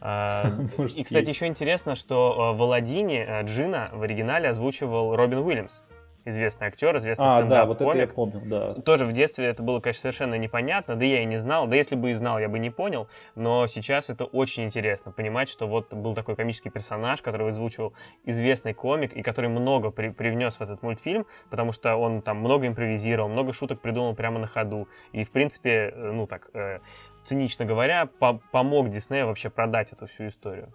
А, 0.01 0.49
и, 0.95 1.03
кстати, 1.03 1.28
еще 1.28 1.47
интересно, 1.47 1.93
что 1.93 2.53
в 2.55 2.63
Аладдине 2.63 3.26
э, 3.26 3.43
Джина 3.43 3.89
в 3.91 4.03
оригинале 4.03 4.47
озвучивал 4.47 5.13
Робин 5.17 5.39
Уильямс 5.39 5.82
известный 6.30 6.67
актер, 6.67 6.97
известный 6.97 7.25
а, 7.25 7.38
стендап 7.38 7.59
да, 7.59 7.65
вот 7.65 7.82
это 7.82 7.97
я 7.97 8.07
помню, 8.07 8.41
да. 8.45 8.71
Тоже 8.82 9.05
в 9.05 9.11
детстве 9.11 9.45
это 9.45 9.63
было, 9.63 9.80
конечно, 9.80 10.01
совершенно 10.01 10.36
непонятно, 10.36 10.95
да 10.95 11.05
я 11.05 11.21
и 11.21 11.25
не 11.25 11.38
знал, 11.38 11.67
да 11.67 11.75
если 11.75 11.95
бы 11.95 12.11
и 12.11 12.13
знал, 12.13 12.39
я 12.39 12.49
бы 12.49 12.59
не 12.59 12.69
понял, 12.69 13.07
но 13.36 13.67
сейчас 13.67 14.09
это 14.09 14.25
очень 14.25 14.63
интересно, 14.63 15.11
понимать, 15.11 15.49
что 15.49 15.67
вот 15.67 15.93
был 15.93 16.15
такой 16.15 16.36
комический 16.36 16.69
персонаж, 16.69 17.21
который 17.21 17.47
озвучивал 17.47 17.93
известный 18.25 18.73
комик, 18.73 19.13
и 19.13 19.21
который 19.21 19.49
много 19.49 19.91
при 19.91 20.09
привнес 20.09 20.55
в 20.55 20.61
этот 20.61 20.84
мультфильм, 20.84 21.25
потому 21.49 21.71
что 21.71 21.95
он 21.95 22.21
там 22.21 22.38
много 22.38 22.67
импровизировал, 22.67 23.30
много 23.30 23.53
шуток 23.53 23.80
придумал 23.82 24.15
прямо 24.15 24.39
на 24.39 24.47
ходу, 24.47 24.88
и, 25.11 25.23
в 25.23 25.32
принципе, 25.32 25.91
э, 25.93 26.11
ну 26.11 26.27
так, 26.27 26.49
э, 26.53 26.80
цинично 27.23 27.65
говоря, 27.65 28.05
по 28.05 28.39
помог 28.51 28.89
Диснею 28.89 29.27
вообще 29.27 29.49
продать 29.49 29.93
эту 29.93 30.07
всю 30.07 30.27
историю. 30.27 30.69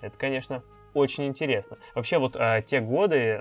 Это, 0.00 0.16
конечно, 0.16 0.62
очень 0.94 1.26
интересно. 1.26 1.78
Вообще, 1.94 2.18
вот 2.18 2.36
э, 2.36 2.62
те 2.64 2.80
годы, 2.80 3.40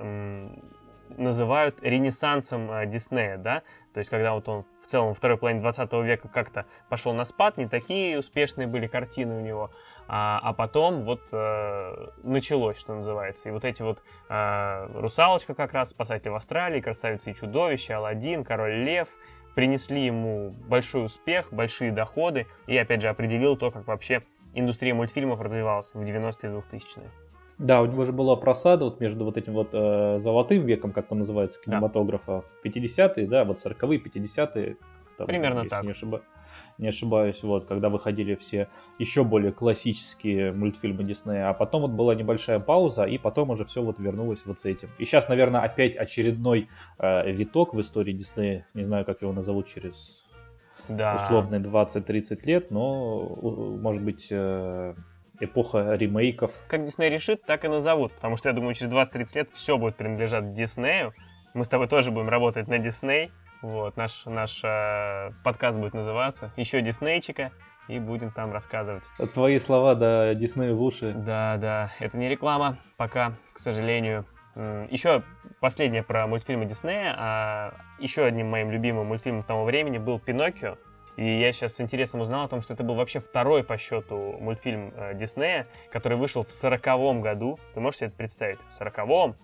называют 1.17 1.81
ренессансом 1.81 2.71
э, 2.71 2.85
Диснея, 2.85 3.37
да, 3.37 3.63
то 3.93 3.99
есть 3.99 4.09
когда 4.09 4.33
вот 4.33 4.47
он 4.49 4.65
в 4.83 4.87
целом 4.87 5.13
второй 5.13 5.37
половине 5.37 5.61
20 5.61 5.93
века 5.93 6.27
как-то 6.27 6.65
пошел 6.89 7.13
на 7.13 7.25
спад, 7.25 7.57
не 7.57 7.67
такие 7.67 8.19
успешные 8.19 8.67
были 8.67 8.87
картины 8.87 9.37
у 9.37 9.41
него, 9.41 9.71
а, 10.07 10.39
а 10.41 10.53
потом 10.53 11.01
вот 11.01 11.21
э, 11.31 12.07
началось, 12.23 12.77
что 12.77 12.95
называется, 12.95 13.49
и 13.49 13.51
вот 13.51 13.65
эти 13.65 13.81
вот 13.81 14.03
э, 14.29 14.87
«Русалочка» 14.93 15.53
как 15.53 15.73
раз, 15.73 15.89
«Спасатель 15.89 16.31
в 16.31 16.35
Австралии», 16.35 16.81
«Красавица 16.81 17.31
и 17.31 17.35
чудовище», 17.35 17.93
«Аладдин», 17.93 18.43
«Король 18.43 18.83
лев», 18.83 19.09
принесли 19.55 20.05
ему 20.05 20.51
большой 20.51 21.05
успех, 21.05 21.51
большие 21.51 21.91
доходы, 21.91 22.45
и 22.67 22.77
опять 22.77 23.01
же 23.01 23.09
определил 23.09 23.57
то, 23.57 23.71
как 23.71 23.87
вообще 23.87 24.21
индустрия 24.53 24.93
мультфильмов 24.93 25.41
развивалась 25.41 25.93
в 25.93 26.01
90-е 26.01 26.51
и 26.51 26.77
2000-е. 26.77 27.11
Да, 27.59 27.81
у 27.81 27.85
него 27.87 28.05
же 28.05 28.13
была 28.13 28.35
просада 28.35 28.85
вот 28.85 28.99
между 28.99 29.25
вот 29.25 29.35
этим 29.35 29.53
вот 29.53 29.69
э, 29.73 30.19
золотым 30.19 30.65
веком, 30.65 30.91
как 30.91 31.11
он 31.11 31.19
называется, 31.19 31.59
кинематографа, 31.59 32.43
да. 32.63 32.69
50-е, 32.69 33.27
да, 33.27 33.45
вот 33.45 33.57
40-е, 33.65 33.99
50-е. 33.99 34.77
Там, 35.17 35.25
Примерно 35.25 35.67
так. 35.67 35.83
Не, 35.83 35.91
ошиба... 35.91 36.21
не 36.77 36.87
ошибаюсь, 36.89 37.41
вот, 37.41 37.65
когда 37.65 37.89
выходили 37.89 38.35
все 38.35 38.67
еще 38.99 39.23
более 39.23 39.51
классические 39.51 40.51
мультфильмы 40.51 41.03
Диснея, 41.03 41.49
а 41.49 41.53
потом 41.55 41.81
вот 41.81 41.91
была 41.91 42.13
небольшая 42.13 42.59
пауза, 42.59 43.05
и 43.05 43.17
потом 43.17 43.49
уже 43.49 43.65
все 43.65 43.81
вот 43.81 43.97
вернулось 43.97 44.45
вот 44.45 44.59
с 44.59 44.65
этим. 44.65 44.89
И 44.99 45.05
сейчас, 45.05 45.27
наверное, 45.27 45.61
опять 45.61 45.95
очередной 45.95 46.69
э, 46.99 47.31
виток 47.31 47.73
в 47.73 47.81
истории 47.81 48.13
Диснея, 48.13 48.67
не 48.75 48.83
знаю, 48.83 49.03
как 49.05 49.23
его 49.23 49.33
назовут 49.33 49.65
через 49.65 50.23
да. 50.87 51.15
условные 51.15 51.59
20-30 51.59 52.45
лет, 52.45 52.69
но, 52.69 53.35
может 53.81 54.03
быть... 54.03 54.27
Э, 54.29 54.93
эпоха 55.39 55.95
ремейков. 55.95 56.51
Как 56.67 56.83
Дисней 56.83 57.09
решит, 57.09 57.43
так 57.43 57.65
и 57.65 57.67
назовут, 57.67 58.13
потому 58.13 58.37
что 58.37 58.49
я 58.49 58.55
думаю, 58.55 58.73
через 58.73 58.91
20-30 58.91 59.35
лет 59.35 59.49
все 59.51 59.77
будет 59.77 59.95
принадлежать 59.95 60.53
Диснею. 60.53 61.13
Мы 61.53 61.63
с 61.63 61.67
тобой 61.67 61.87
тоже 61.87 62.11
будем 62.11 62.29
работать 62.29 62.67
на 62.67 62.77
Дисней. 62.77 63.31
Вот, 63.61 63.97
наш, 63.97 64.25
наш 64.25 64.61
э, 64.63 65.31
подкаст 65.43 65.79
будет 65.79 65.95
называться 65.95 66.51
«Еще 66.57 66.81
Диснейчика», 66.81 67.51
и 67.87 67.99
будем 67.99 68.31
там 68.31 68.51
рассказывать. 68.51 69.03
Твои 69.33 69.59
слова, 69.59 69.95
да, 69.95 70.33
Диснею 70.33 70.75
в 70.75 70.81
уши. 70.81 71.13
Да, 71.13 71.57
да, 71.57 71.91
это 71.99 72.17
не 72.17 72.29
реклама 72.29 72.77
пока, 72.97 73.33
к 73.53 73.59
сожалению. 73.59 74.25
Еще 74.89 75.23
последнее 75.59 76.03
про 76.03 76.25
мультфильмы 76.27 76.65
Диснея. 76.65 77.15
А 77.17 77.73
еще 77.99 78.25
одним 78.25 78.49
моим 78.49 78.71
любимым 78.71 79.07
мультфильмом 79.07 79.43
того 79.43 79.65
времени 79.65 79.99
был 79.99 80.19
«Пиноккио». 80.19 80.77
И 81.17 81.39
я 81.39 81.51
сейчас 81.51 81.73
с 81.73 81.81
интересом 81.81 82.21
узнал 82.21 82.45
о 82.45 82.47
том, 82.47 82.61
что 82.61 82.73
это 82.73 82.83
был 82.83 82.93
вообще 82.93 83.19
второй 83.19 83.63
по 83.63 83.77
счету 83.77 84.37
мультфильм 84.39 84.93
э, 84.95 85.15
Диснея, 85.15 85.67
который 85.91 86.17
вышел 86.17 86.43
в 86.43 86.51
сороковом 86.51 87.21
году. 87.21 87.59
Ты 87.73 87.79
можешь 87.79 87.99
себе 87.99 88.07
это 88.07 88.17
представить? 88.17 88.59
В 88.67 88.71
сороковом? 88.71 89.35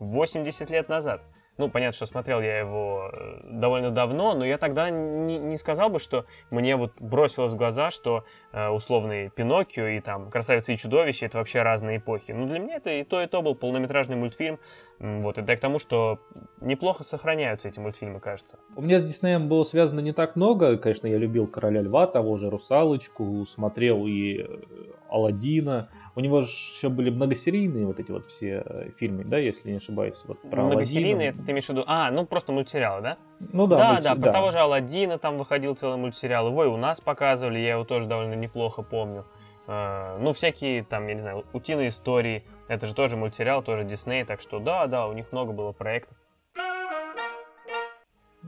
80 0.00 0.68
лет 0.68 0.88
назад. 0.88 1.22
Ну, 1.58 1.70
понятно, 1.70 1.96
что 1.96 2.06
смотрел 2.06 2.40
я 2.40 2.58
его 2.58 3.10
э, 3.12 3.40
довольно 3.44 3.90
давно, 3.90 4.34
но 4.34 4.44
я 4.44 4.58
тогда 4.58 4.90
не, 4.90 5.38
не 5.38 5.56
сказал 5.56 5.88
бы, 5.88 5.98
что 5.98 6.26
мне 6.50 6.76
вот 6.76 6.92
бросилось 7.00 7.54
в 7.54 7.56
глаза, 7.56 7.90
что 7.90 8.24
э, 8.52 8.68
условный 8.68 9.30
Пиноккио 9.30 9.86
и 9.86 10.00
там 10.00 10.30
Красавица 10.30 10.72
и 10.72 10.76
чудовище 10.76 11.26
это 11.26 11.38
вообще 11.38 11.62
разные 11.62 11.98
эпохи. 11.98 12.32
Но 12.32 12.46
для 12.46 12.58
меня 12.58 12.76
это 12.76 12.90
и 12.90 13.04
то, 13.04 13.22
и 13.22 13.26
то 13.26 13.40
был 13.40 13.54
полнометражный 13.54 14.16
мультфильм. 14.16 14.58
Вот, 14.98 15.38
это 15.38 15.56
к 15.56 15.60
тому, 15.60 15.78
что 15.78 16.18
неплохо 16.60 17.02
сохраняются 17.02 17.68
эти 17.68 17.78
мультфильмы, 17.78 18.20
кажется. 18.20 18.58
У 18.74 18.82
меня 18.82 18.98
с 18.98 19.04
Диснеем 19.04 19.48
было 19.48 19.64
связано 19.64 20.00
не 20.00 20.12
так 20.12 20.36
много. 20.36 20.76
Конечно, 20.76 21.06
я 21.06 21.16
любил 21.16 21.46
Короля 21.46 21.80
Льва, 21.82 22.06
того 22.06 22.36
же 22.36 22.50
Русалочку, 22.50 23.46
смотрел 23.46 24.06
и 24.06 24.46
Алладина. 25.08 25.88
У 26.16 26.20
него 26.20 26.40
же 26.40 26.48
еще 26.48 26.88
были 26.88 27.10
многосерийные 27.10 27.84
вот 27.84 28.00
эти 28.00 28.10
вот 28.10 28.26
все 28.26 28.62
э, 28.64 28.90
фильмы, 28.96 29.22
да, 29.24 29.36
если 29.36 29.70
не 29.70 29.76
ошибаюсь. 29.76 30.16
Вот 30.24 30.40
про 30.50 30.62
многосерийные, 30.62 31.28
это 31.28 31.42
ты 31.44 31.52
имеешь 31.52 31.66
в 31.66 31.68
виду? 31.68 31.84
А, 31.86 32.10
ну 32.10 32.24
просто 32.24 32.52
мультсериалы, 32.52 33.02
да? 33.02 33.18
Ну 33.38 33.66
да. 33.66 33.76
Да, 33.76 33.92
мульти... 33.92 34.04
да, 34.04 34.14
про 34.14 34.22
да. 34.22 34.32
того 34.32 34.50
же 34.50 34.58
Алладина 34.58 35.18
там 35.18 35.36
выходил 35.36 35.76
целый 35.76 35.98
мультсериал. 35.98 36.48
Его 36.48 36.64
и 36.64 36.68
у 36.68 36.78
нас 36.78 37.02
показывали, 37.02 37.58
я 37.58 37.72
его 37.72 37.84
тоже 37.84 38.06
довольно 38.06 38.32
неплохо 38.32 38.80
помню. 38.80 39.26
Uh, 39.66 40.18
ну, 40.20 40.32
всякие 40.32 40.84
там, 40.84 41.06
я 41.06 41.14
не 41.14 41.20
знаю, 41.20 41.44
утиные 41.52 41.90
истории. 41.90 42.44
Это 42.68 42.86
же 42.86 42.94
тоже 42.94 43.16
мультсериал, 43.16 43.62
тоже 43.62 43.84
Дисней. 43.84 44.24
Так 44.24 44.40
что 44.40 44.58
да, 44.58 44.86
да, 44.86 45.08
у 45.08 45.12
них 45.12 45.32
много 45.32 45.52
было 45.52 45.72
проектов. 45.72 46.16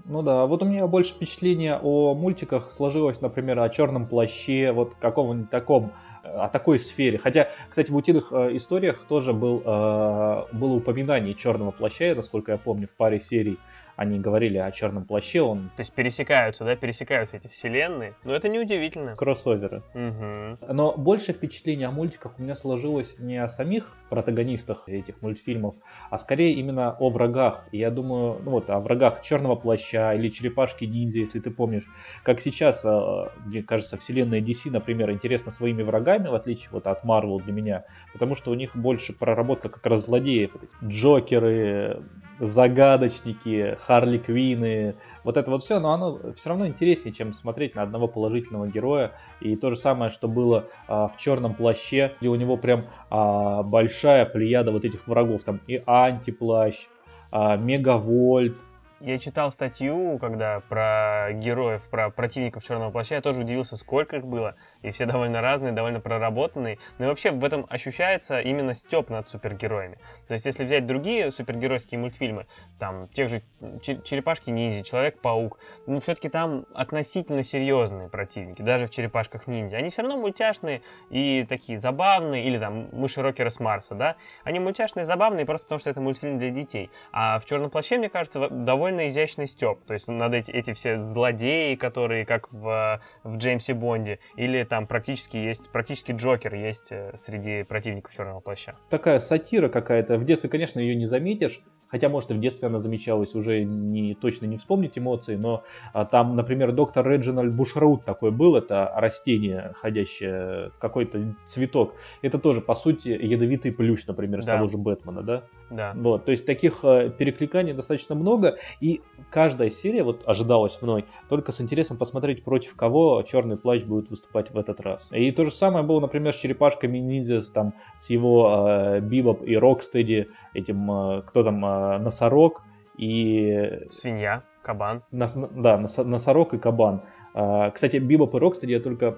Ну 0.07 0.23
да, 0.23 0.47
вот 0.47 0.63
у 0.63 0.65
меня 0.65 0.87
больше 0.87 1.13
впечатления 1.13 1.79
о 1.83 2.15
мультиках 2.15 2.71
сложилось, 2.71 3.21
например, 3.21 3.59
о 3.59 3.69
черном 3.69 4.07
плаще, 4.07 4.73
вот 4.73 4.95
каком-нибудь 4.95 5.51
таком 5.51 5.93
о 6.35 6.49
такой 6.49 6.79
сфере. 6.79 7.19
Хотя, 7.19 7.49
кстати, 7.69 7.91
в 7.91 7.97
утиных 7.97 8.33
э, 8.33 8.57
историях 8.57 9.07
тоже 9.07 9.33
был, 9.33 9.63
э, 9.65 10.45
было 10.53 10.73
упоминание 10.75 11.35
черного 11.35 11.71
плаща, 11.71 12.15
насколько 12.15 12.53
я 12.53 12.59
помню, 12.59 12.89
в 12.89 12.97
паре 12.97 13.21
серий. 13.21 13.59
Они 13.99 14.21
говорили 14.21 14.59
о 14.59 14.71
черном 14.71 15.05
плаще, 15.05 15.43
он... 15.43 15.71
То 15.77 15.81
есть 15.81 15.93
пересекаются, 15.93 16.65
да, 16.65 16.77
пересекаются 16.77 17.37
эти 17.37 17.49
вселенные. 17.49 18.15
Но 18.23 18.33
это 18.33 18.49
неудивительно. 18.49 19.17
Кроссоверы. 19.17 19.83
Угу. 19.93 20.73
Но 20.73 20.95
больше 20.97 21.33
впечатление 21.33 21.89
о 21.89 21.91
мультиках 21.91 22.39
у 22.39 22.43
меня 22.43 22.55
сложилось 22.55 23.17
не 23.19 23.37
о 23.43 23.49
самих 23.49 23.97
протагонистах 24.09 24.89
этих 24.89 25.21
мультфильмов, 25.21 25.75
а 26.11 26.19
скорее 26.19 26.53
именно 26.53 26.93
о 26.93 27.11
врагах. 27.11 27.67
И 27.73 27.79
я 27.79 27.91
думаю, 27.91 28.41
ну 28.45 28.53
вот, 28.53 28.71
о 28.71 28.79
врагах 28.79 29.21
черного 29.23 29.57
плаща 29.57 30.13
или 30.13 30.29
черепашки 30.29 30.85
ниндзя, 30.85 31.19
если 31.19 31.41
ты 31.41 31.51
помнишь. 31.51 31.85
Как 32.23 32.41
сейчас, 32.41 32.85
а, 32.85 33.33
мне 33.47 33.65
кажется, 33.65 33.97
вселенная 33.97 34.41
DC, 34.41 34.71
например, 34.71 35.11
интересна 35.11 35.51
своими 35.51 35.83
врагами, 35.83 36.29
в 36.29 36.37
отличие 36.37 36.69
вот 36.71 36.87
от 36.87 37.05
Marvel 37.05 37.43
для 37.43 37.53
меня, 37.53 37.85
потому 38.13 38.37
что 38.37 38.53
у 38.53 38.55
них 38.55 38.77
больше 38.77 39.13
проработка 39.13 39.69
как 39.69 39.85
раз 39.87 40.07
злодеев. 40.07 40.53
Вот 40.53 40.63
эти 40.63 40.73
Джокеры, 40.89 42.05
загадочники, 42.41 43.77
Харли 43.87 44.19
Квины, 44.19 44.97
вот 45.25 45.37
это 45.37 45.51
вот 45.51 45.63
все, 45.63 45.81
но 45.81 45.93
оно 45.93 46.33
все 46.35 46.51
равно 46.51 46.67
интереснее, 46.67 47.13
чем 47.13 47.33
смотреть 47.33 47.75
на 47.75 47.83
одного 47.83 48.09
положительного 48.09 48.69
героя. 48.69 49.13
И 49.41 49.57
то 49.57 49.71
же 49.71 49.77
самое, 49.77 50.11
что 50.11 50.29
было 50.29 50.67
а, 50.87 51.09
в 51.09 51.17
черном 51.17 51.55
плаще, 51.55 52.15
где 52.21 52.29
у 52.29 52.35
него 52.35 52.57
прям 52.57 52.87
а, 53.11 53.63
большая 53.63 54.25
плеяда 54.25 54.73
вот 54.73 54.85
этих 54.85 55.07
врагов, 55.07 55.43
там 55.45 55.61
и 55.67 55.83
антиплащ, 55.87 56.87
а, 57.31 57.57
Мегавольт, 57.57 58.57
я 59.01 59.19
читал 59.19 59.51
статью, 59.51 60.19
когда 60.19 60.61
про 60.69 61.29
героев, 61.33 61.83
про 61.91 62.11
противников 62.11 62.65
Черного 62.65 62.91
Плаща, 62.91 63.15
я 63.15 63.21
тоже 63.21 63.41
удивился, 63.41 63.77
сколько 63.77 64.17
их 64.17 64.27
было. 64.27 64.57
И 64.83 64.91
все 64.91 65.07
довольно 65.07 65.41
разные, 65.41 65.73
довольно 65.73 66.01
проработанные. 66.01 66.79
Ну 66.99 67.07
и 67.07 67.09
вообще 67.09 67.31
в 67.31 67.45
этом 67.45 67.67
ощущается 67.69 68.41
именно 68.41 68.75
степ 68.75 69.11
над 69.11 69.29
супергероями. 69.29 69.99
То 70.27 70.35
есть 70.35 70.47
если 70.47 70.65
взять 70.65 70.87
другие 70.87 71.31
супергеройские 71.31 72.01
мультфильмы, 72.01 72.47
там, 72.79 73.09
тех 73.09 73.29
же 73.29 73.43
Черепашки-ниндзя, 73.81 74.83
Человек-паук, 74.83 75.59
ну 75.87 76.01
все-таки 76.01 76.29
там 76.29 76.67
относительно 76.75 77.43
серьезные 77.43 78.09
противники, 78.09 78.63
даже 78.63 78.87
в 78.87 78.91
Черепашках-ниндзя. 78.91 79.77
Они 79.77 79.91
все 79.91 80.03
равно 80.03 80.17
мультяшные 80.17 80.83
и 81.11 81.47
такие 81.49 81.79
забавные, 81.79 82.45
или 82.45 82.59
там 82.59 82.89
Мыши-рокеры 82.93 83.51
с 83.51 83.61
Марса, 83.61 83.95
да? 83.95 84.17
Они 84.45 84.59
мультяшные, 84.59 85.05
забавные 85.05 85.47
просто 85.47 85.67
потому, 85.67 85.79
что 85.79 85.91
это 85.91 86.01
мультфильм 86.01 86.39
для 86.39 86.51
детей. 86.51 86.91
А 87.13 87.39
в 87.39 87.45
Черном 87.45 87.71
Плаще, 87.71 87.99
мне 87.99 88.09
кажется, 88.09 88.49
довольно 88.49 88.88
довольно 88.89 89.09
изящный 89.09 89.47
степ. 89.47 89.85
То 89.85 89.95
есть 89.95 90.09
надо 90.09 90.39
эти, 90.39 90.51
эти 90.51 90.73
все 90.73 90.97
злодеи, 90.97 91.75
которые 91.75 92.25
как 92.25 92.51
в, 92.53 93.01
в 93.23 93.37
Джеймсе 93.37 93.75
Бонде, 93.75 94.19
или 94.37 94.65
там 94.65 94.87
практически 94.87 95.37
есть, 95.37 95.71
практически 95.71 96.13
Джокер 96.13 96.55
есть 96.55 96.89
э, 96.91 97.13
среди 97.17 97.65
противников 97.65 98.15
Черного 98.15 98.41
Плаща. 98.41 98.77
Такая 98.89 99.21
сатира 99.21 99.69
какая-то. 99.69 100.17
В 100.17 100.25
детстве, 100.25 100.49
конечно, 100.49 100.81
ее 100.81 100.97
не 100.97 101.07
заметишь, 101.07 101.63
Хотя, 101.89 102.09
может, 102.09 102.31
и 102.31 102.35
в 102.35 102.41
детстве 102.41 102.69
она 102.69 102.81
замечалась, 102.81 103.35
уже 103.35 103.65
не, 103.65 104.15
точно 104.15 104.47
не 104.47 104.59
вспомнить 104.59 104.99
эмоции, 104.99 105.37
но 105.37 105.65
а, 105.93 106.05
там, 106.05 106.37
например, 106.37 106.73
доктор 106.73 107.09
Реджинальд 107.09 107.53
Бушраут 107.53 108.05
такой 108.05 108.31
был, 108.31 108.57
это 108.57 108.93
растение, 108.97 109.73
ходящее, 109.75 110.73
какой-то 110.79 111.35
цветок. 111.47 111.95
Это 112.23 112.39
тоже, 112.39 112.61
по 112.61 112.75
сути, 112.75 113.09
ядовитый 113.09 113.73
плющ, 113.73 114.07
например, 114.07 114.41
да. 114.41 114.43
с 114.43 114.47
того 114.47 114.69
же 114.69 114.77
Бэтмена, 114.77 115.23
да? 115.23 115.43
Да. 115.71 115.93
Вот, 115.95 116.25
то 116.25 116.31
есть 116.31 116.47
таких 116.47 116.81
э, 116.83 117.11
перекликаний 117.11 117.75
достаточно 117.75 118.15
много, 118.15 118.57
и 118.81 119.03
каждая 119.31 119.69
серия, 119.69 120.03
вот 120.03 120.23
ожидалась 120.27 120.81
мной, 120.81 121.05
только 121.29 121.53
с 121.53 121.61
интересом 121.61 121.99
посмотреть, 121.99 122.43
против 122.43 122.75
кого 122.75 123.23
Черный 123.23 123.59
Плащ 123.59 123.85
будет 123.85 124.09
выступать 124.09 124.51
в 124.51 124.59
этот 124.59 124.81
раз. 124.81 125.09
И 125.13 125.31
то 125.31 125.45
же 125.45 125.51
самое 125.51 125.85
было, 125.85 126.01
например, 126.01 126.33
с 126.33 126.37
черепашками 126.37 126.99
ниндзя, 126.99 127.43
там, 127.53 127.75
с 127.99 128.09
его 128.09 128.67
э, 128.69 129.01
Бибоп 129.01 129.43
и 129.43 129.57
Рокстеди, 129.57 130.29
этим, 130.55 130.91
э, 130.91 131.23
кто 131.27 131.43
там, 131.43 131.65
э, 131.65 131.78
носорог 131.99 132.63
и... 132.97 133.87
Свинья, 133.91 134.43
кабан. 134.63 135.03
Нос, 135.13 135.35
да, 135.35 135.79
носорог 135.79 136.55
и 136.55 136.59
кабан. 136.59 137.03
А, 137.35 137.71
кстати, 137.71 137.99
Бибоп 137.99 138.35
и 138.35 138.39
Рокстеди 138.39 138.73
я 138.73 138.81
только 138.81 139.17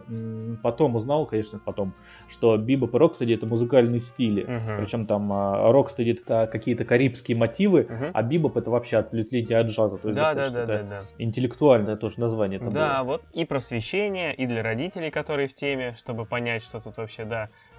потом 0.63 0.97
узнал, 0.97 1.27
конечно, 1.27 1.59
потом, 1.59 1.95
что 2.29 2.57
Бибоп 2.59 2.95
и 2.95 2.99
Рокстеди 2.99 3.33
это 3.33 3.47
музыкальные 3.47 4.01
стили. 4.01 4.45
Uh-huh. 4.45 4.79
Причем 4.79 5.07
там 5.07 5.33
а, 5.33 5.73
Рокстеди 5.73 6.11
это 6.11 6.47
какие-то 6.53 6.85
карибские 6.85 7.39
мотивы, 7.39 7.89
uh-huh. 7.89 8.11
а 8.13 8.23
Бибоп 8.23 8.59
это 8.59 8.71
вообще 8.71 8.99
ответвление 8.99 9.59
от 9.59 9.69
джаза. 9.69 9.97
То 9.97 10.09
есть 10.09 10.21
да, 10.21 10.35
да, 10.35 10.51
да, 10.51 10.67
да, 10.67 10.83
да. 10.83 11.03
интеллектуальное 11.19 11.97
тоже 11.97 12.21
название. 12.21 12.61
Это 12.61 12.71
да, 12.71 13.03
было. 13.03 13.13
вот 13.13 13.23
и 13.33 13.47
просвещение, 13.47 14.35
и 14.35 14.47
для 14.47 14.63
родителей, 14.63 15.11
которые 15.11 15.49
в 15.49 15.55
теме, 15.55 15.95
чтобы 15.97 16.27
понять, 16.27 16.63
что 16.63 16.81
тут 16.81 16.99
вообще, 16.99 17.25
да, 17.25 17.49
Э, 17.49 17.70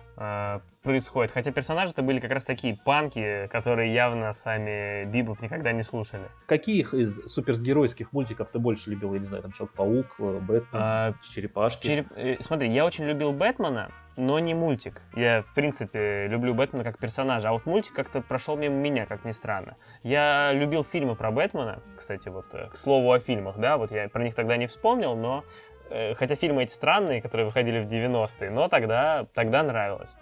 происходит. 0.84 1.32
Хотя 1.32 1.52
персонажи 1.52 1.92
это 1.92 2.02
были 2.02 2.20
как 2.20 2.32
раз 2.32 2.46
такие 2.46 2.76
панки, 2.76 3.48
которые 3.52 3.94
явно 3.94 4.34
сами 4.34 5.06
Бибоп 5.06 5.42
никогда 5.42 5.72
не 5.72 5.84
слушали. 5.84 6.24
Каких 6.48 6.94
из 6.94 7.32
супергеройских 7.32 8.14
мультиков 8.14 8.50
ты 8.52 8.60
больше 8.60 8.90
любил? 8.92 9.14
Я 9.14 9.20
не 9.20 9.26
знаю, 9.26 9.44
там 9.44 9.52
Человек-паук, 9.52 10.16
э, 10.20 10.40
Бэтмен, 10.40 10.82
а, 10.82 11.14
Черепашки. 11.22 11.86
Череп... 11.86 12.08
Э, 12.16 12.38
смотри, 12.40 12.72
я 12.72 12.86
очень 12.86 13.06
любил 13.06 13.32
Бэтмена, 13.32 13.92
но 14.18 14.40
не 14.40 14.54
мультик. 14.54 15.02
Я, 15.16 15.44
в 15.44 15.54
принципе, 15.54 16.28
люблю 16.28 16.54
Бэтмена 16.54 16.84
как 16.84 16.98
персонажа, 16.98 17.50
а 17.50 17.52
вот 17.54 17.66
мультик 17.66 17.94
как-то 17.94 18.22
прошел 18.22 18.58
мимо 18.58 18.76
меня, 18.76 19.06
как 19.06 19.24
ни 19.24 19.32
странно. 19.32 19.78
Я 20.04 20.52
любил 20.54 20.84
фильмы 20.84 21.16
про 21.16 21.32
Бэтмена, 21.32 21.82
кстати, 21.96 22.30
вот, 22.30 22.48
к 22.48 22.76
слову 22.76 23.12
о 23.12 23.20
фильмах, 23.20 23.58
да, 23.58 23.78
вот 23.78 23.92
я 23.92 24.10
про 24.10 24.24
них 24.24 24.36
тогда 24.36 24.58
не 24.58 24.68
вспомнил, 24.68 25.16
но 25.16 25.44
Э, 25.44 25.71
хотя 26.16 26.36
фильмы 26.36 26.64
эти 26.64 26.72
странные, 26.72 27.22
которые 27.22 27.46
выходили 27.46 27.80
в 27.80 27.88
90-е, 27.88 28.50
но 28.50 28.68
тогда, 28.68 29.26
тогда 29.34 29.64
нравилось. 29.64 30.16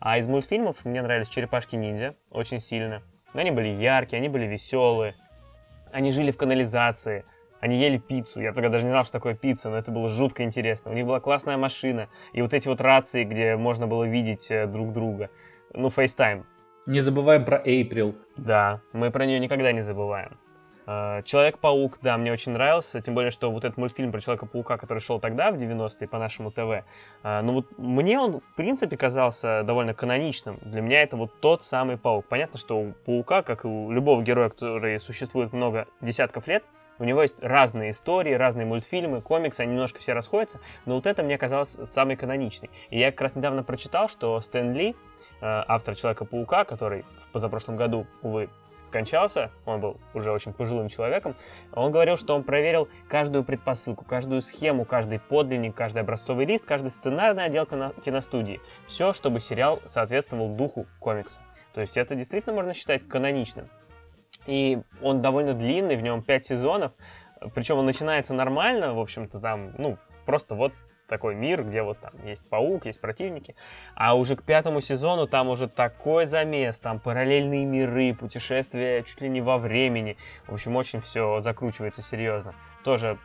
А 0.00 0.18
из 0.18 0.26
мультфильмов 0.26 0.84
мне 0.84 1.00
нравились 1.00 1.28
«Черепашки-ниндзя» 1.28 2.14
очень 2.30 2.58
сильно. 2.58 3.02
Они 3.34 3.50
были 3.50 3.68
яркие, 3.68 4.18
они 4.18 4.28
были 4.28 4.46
веселые, 4.46 5.14
они 5.92 6.10
жили 6.10 6.32
в 6.32 6.36
канализации, 6.36 7.24
они 7.60 7.76
ели 7.78 7.98
пиццу. 7.98 8.40
Я 8.40 8.52
тогда 8.52 8.68
даже 8.68 8.84
не 8.84 8.90
знал, 8.90 9.04
что 9.04 9.12
такое 9.12 9.34
пицца, 9.34 9.70
но 9.70 9.78
это 9.78 9.92
было 9.92 10.08
жутко 10.08 10.42
интересно. 10.42 10.90
У 10.90 10.94
них 10.94 11.06
была 11.06 11.20
классная 11.20 11.56
машина, 11.56 12.08
и 12.32 12.42
вот 12.42 12.52
эти 12.52 12.66
вот 12.66 12.80
рации, 12.80 13.22
где 13.22 13.56
можно 13.56 13.86
было 13.86 14.02
видеть 14.02 14.50
э, 14.50 14.66
друг 14.66 14.92
друга. 14.92 15.30
Ну, 15.72 15.88
FaceTime. 15.88 16.44
Не 16.86 17.00
забываем 17.00 17.44
про 17.44 17.62
Эйприл. 17.64 18.16
Да, 18.36 18.80
мы 18.92 19.12
про 19.12 19.24
нее 19.24 19.38
никогда 19.38 19.70
не 19.70 19.82
забываем. 19.82 20.36
А, 20.86 21.22
Человек-паук, 21.22 21.98
да, 22.02 22.16
мне 22.18 22.32
очень 22.32 22.52
нравился, 22.52 23.00
тем 23.00 23.14
более, 23.14 23.30
что 23.30 23.50
вот 23.50 23.64
этот 23.64 23.78
мультфильм 23.78 24.12
про 24.12 24.20
Человека-паука, 24.20 24.76
который 24.76 24.98
шел 24.98 25.20
тогда, 25.20 25.50
в 25.50 25.56
90-е, 25.56 26.08
по 26.08 26.18
нашему 26.18 26.50
ТВ, 26.50 26.84
а, 27.22 27.42
ну 27.42 27.52
вот 27.52 27.78
мне 27.78 28.18
он, 28.18 28.40
в 28.40 28.54
принципе, 28.54 28.96
казался 28.96 29.62
довольно 29.64 29.94
каноничным. 29.94 30.58
Для 30.62 30.80
меня 30.80 31.02
это 31.02 31.16
вот 31.16 31.40
тот 31.40 31.62
самый 31.62 31.96
паук. 31.96 32.26
Понятно, 32.26 32.58
что 32.58 32.80
у 32.80 32.92
паука, 32.92 33.42
как 33.42 33.64
и 33.64 33.68
у 33.68 33.90
любого 33.90 34.22
героя, 34.22 34.48
который 34.48 34.98
существует 35.00 35.52
много 35.52 35.86
десятков 36.00 36.46
лет, 36.46 36.64
у 36.98 37.04
него 37.04 37.22
есть 37.22 37.42
разные 37.42 37.90
истории, 37.90 38.32
разные 38.32 38.66
мультфильмы, 38.66 39.22
комиксы, 39.22 39.62
они 39.62 39.72
немножко 39.72 39.98
все 39.98 40.12
расходятся, 40.12 40.60
но 40.84 40.94
вот 40.94 41.06
это 41.06 41.22
мне 41.22 41.36
казалось 41.38 41.76
самый 41.84 42.16
каноничный. 42.16 42.70
И 42.90 42.98
я 42.98 43.10
как 43.10 43.22
раз 43.22 43.34
недавно 43.34 43.64
прочитал, 43.64 44.08
что 44.08 44.38
Стэн 44.40 44.72
Ли, 44.72 44.94
а, 45.40 45.64
автор 45.66 45.96
Человека-паука, 45.96 46.64
который 46.64 47.04
в 47.28 47.32
позапрошлом 47.32 47.76
году, 47.76 48.06
увы, 48.22 48.50
скончался, 48.92 49.50
он 49.64 49.80
был 49.80 49.96
уже 50.12 50.30
очень 50.30 50.52
пожилым 50.52 50.90
человеком, 50.90 51.34
он 51.72 51.90
говорил, 51.90 52.18
что 52.18 52.34
он 52.36 52.44
проверил 52.44 52.88
каждую 53.08 53.42
предпосылку, 53.42 54.04
каждую 54.04 54.42
схему, 54.42 54.84
каждый 54.84 55.18
подлинник, 55.18 55.74
каждый 55.74 56.02
образцовый 56.02 56.44
лист, 56.44 56.66
каждый 56.66 56.90
сценарный 56.90 57.44
отдел 57.44 57.64
киностудии. 57.64 58.60
Все, 58.86 59.14
чтобы 59.14 59.40
сериал 59.40 59.80
соответствовал 59.86 60.50
духу 60.50 60.86
комикса. 61.00 61.40
То 61.72 61.80
есть 61.80 61.96
это 61.96 62.14
действительно 62.14 62.54
можно 62.54 62.74
считать 62.74 63.08
каноничным. 63.08 63.70
И 64.46 64.82
он 65.00 65.22
довольно 65.22 65.54
длинный, 65.54 65.96
в 65.96 66.02
нем 66.02 66.22
5 66.22 66.44
сезонов, 66.44 66.92
причем 67.54 67.78
он 67.78 67.86
начинается 67.86 68.34
нормально, 68.34 68.92
в 68.92 69.00
общем-то, 69.00 69.40
там, 69.40 69.72
ну, 69.78 69.96
просто 70.26 70.54
вот 70.54 70.72
такой 71.06 71.34
мир, 71.34 71.64
где 71.64 71.82
вот 71.82 71.98
там 71.98 72.12
есть 72.24 72.48
паук, 72.48 72.86
есть 72.86 73.00
противники. 73.00 73.54
А 73.94 74.16
уже 74.16 74.36
к 74.36 74.42
пятому 74.42 74.80
сезону 74.80 75.26
там 75.26 75.48
уже 75.48 75.68
такой 75.68 76.26
замес, 76.26 76.78
там 76.78 77.00
параллельные 77.00 77.64
миры, 77.64 78.14
путешествия 78.14 79.02
чуть 79.02 79.20
ли 79.20 79.28
не 79.28 79.40
во 79.40 79.58
времени. 79.58 80.16
В 80.46 80.54
общем, 80.54 80.76
очень 80.76 81.00
все 81.00 81.40
закручивается 81.40 82.02
серьезно. 82.02 82.54
Тоже 82.84 83.18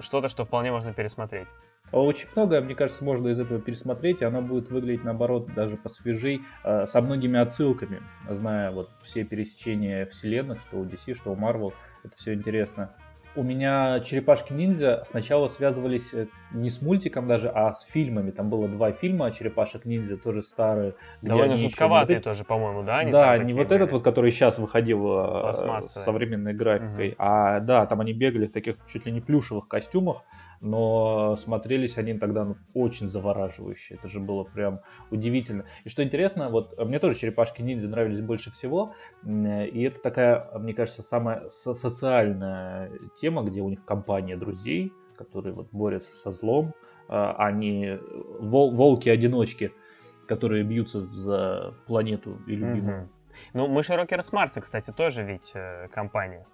что-то, 0.00 0.28
что 0.28 0.44
вполне 0.44 0.72
можно 0.72 0.92
пересмотреть. 0.92 1.48
Очень 1.92 2.28
многое, 2.34 2.60
мне 2.60 2.74
кажется, 2.74 3.04
можно 3.04 3.28
из 3.28 3.38
этого 3.38 3.60
пересмотреть, 3.60 4.20
и 4.20 4.24
оно 4.24 4.42
будет 4.42 4.70
выглядеть, 4.70 5.04
наоборот, 5.04 5.54
даже 5.54 5.76
посвежей, 5.76 6.42
э, 6.64 6.84
со 6.86 7.00
многими 7.00 7.38
отсылками, 7.38 8.02
зная 8.28 8.72
вот 8.72 8.90
все 9.02 9.22
пересечения 9.22 10.04
вселенных, 10.06 10.60
что 10.62 10.78
у 10.78 10.84
DC, 10.84 11.14
что 11.14 11.30
у 11.30 11.36
Marvel, 11.36 11.72
это 12.02 12.16
все 12.16 12.34
интересно 12.34 12.90
у 13.36 13.42
меня 13.42 14.00
черепашки-ниндзя 14.00 15.02
сначала 15.04 15.48
связывались 15.48 16.12
э, 16.14 16.26
не 16.52 16.70
с 16.70 16.80
мультиком 16.80 17.28
даже, 17.28 17.48
а 17.48 17.72
с 17.72 17.82
фильмами. 17.82 18.30
Там 18.30 18.50
было 18.50 18.66
два 18.68 18.92
фильма 18.92 19.30
черепашек-ниндзя, 19.30 20.16
тоже 20.16 20.42
старые. 20.42 20.94
Довольно 21.22 21.56
жутковатые 21.56 22.18
вот 22.18 22.24
тоже, 22.24 22.44
по-моему, 22.44 22.82
да? 22.82 22.98
Они 22.98 23.12
да, 23.12 23.36
не 23.38 23.52
вот 23.52 23.70
этот 23.70 23.92
вот, 23.92 24.02
который 24.02 24.30
сейчас 24.30 24.58
выходил 24.58 25.48
э, 25.48 25.52
с 25.52 26.02
современной 26.02 26.54
графикой, 26.54 27.10
угу. 27.10 27.16
а 27.18 27.60
да, 27.60 27.86
там 27.86 28.00
они 28.00 28.12
бегали 28.12 28.46
в 28.46 28.52
таких 28.52 28.76
чуть 28.86 29.06
ли 29.06 29.12
не 29.12 29.20
плюшевых 29.20 29.68
костюмах. 29.68 30.24
Но 30.60 31.36
смотрелись 31.36 31.98
они 31.98 32.14
тогда 32.14 32.44
ну, 32.44 32.56
очень 32.74 33.08
завораживающе. 33.08 33.94
Это 33.94 34.08
же 34.08 34.20
было 34.20 34.44
прям 34.44 34.80
удивительно. 35.10 35.64
И 35.84 35.88
что 35.88 36.02
интересно, 36.02 36.48
вот 36.48 36.78
мне 36.78 36.98
тоже 36.98 37.16
черепашки 37.16 37.62
ниндзя 37.62 37.88
нравились 37.88 38.20
больше 38.20 38.50
всего, 38.50 38.94
и 39.24 39.82
это 39.82 40.00
такая, 40.00 40.50
мне 40.58 40.74
кажется, 40.74 41.02
самая 41.02 41.48
социальная 41.48 42.90
тема, 43.20 43.42
где 43.42 43.60
у 43.60 43.68
них 43.68 43.84
компания 43.84 44.36
друзей, 44.36 44.92
которые 45.16 45.54
вот 45.54 45.68
борются 45.72 46.14
со 46.16 46.32
злом, 46.32 46.74
а 47.08 47.50
не 47.52 47.98
вол 48.40 48.74
волки-одиночки, 48.74 49.72
которые 50.26 50.64
бьются 50.64 51.00
за 51.00 51.74
планету 51.86 52.38
и 52.46 52.56
любимую. 52.56 53.02
Угу. 53.02 53.08
Ну, 53.54 53.68
мы 53.68 53.82
Рокерс 53.82 54.32
Марса, 54.32 54.60
кстати, 54.60 54.90
тоже 54.90 55.22
ведь 55.22 55.52
э, 55.54 55.88
компания. 55.88 56.46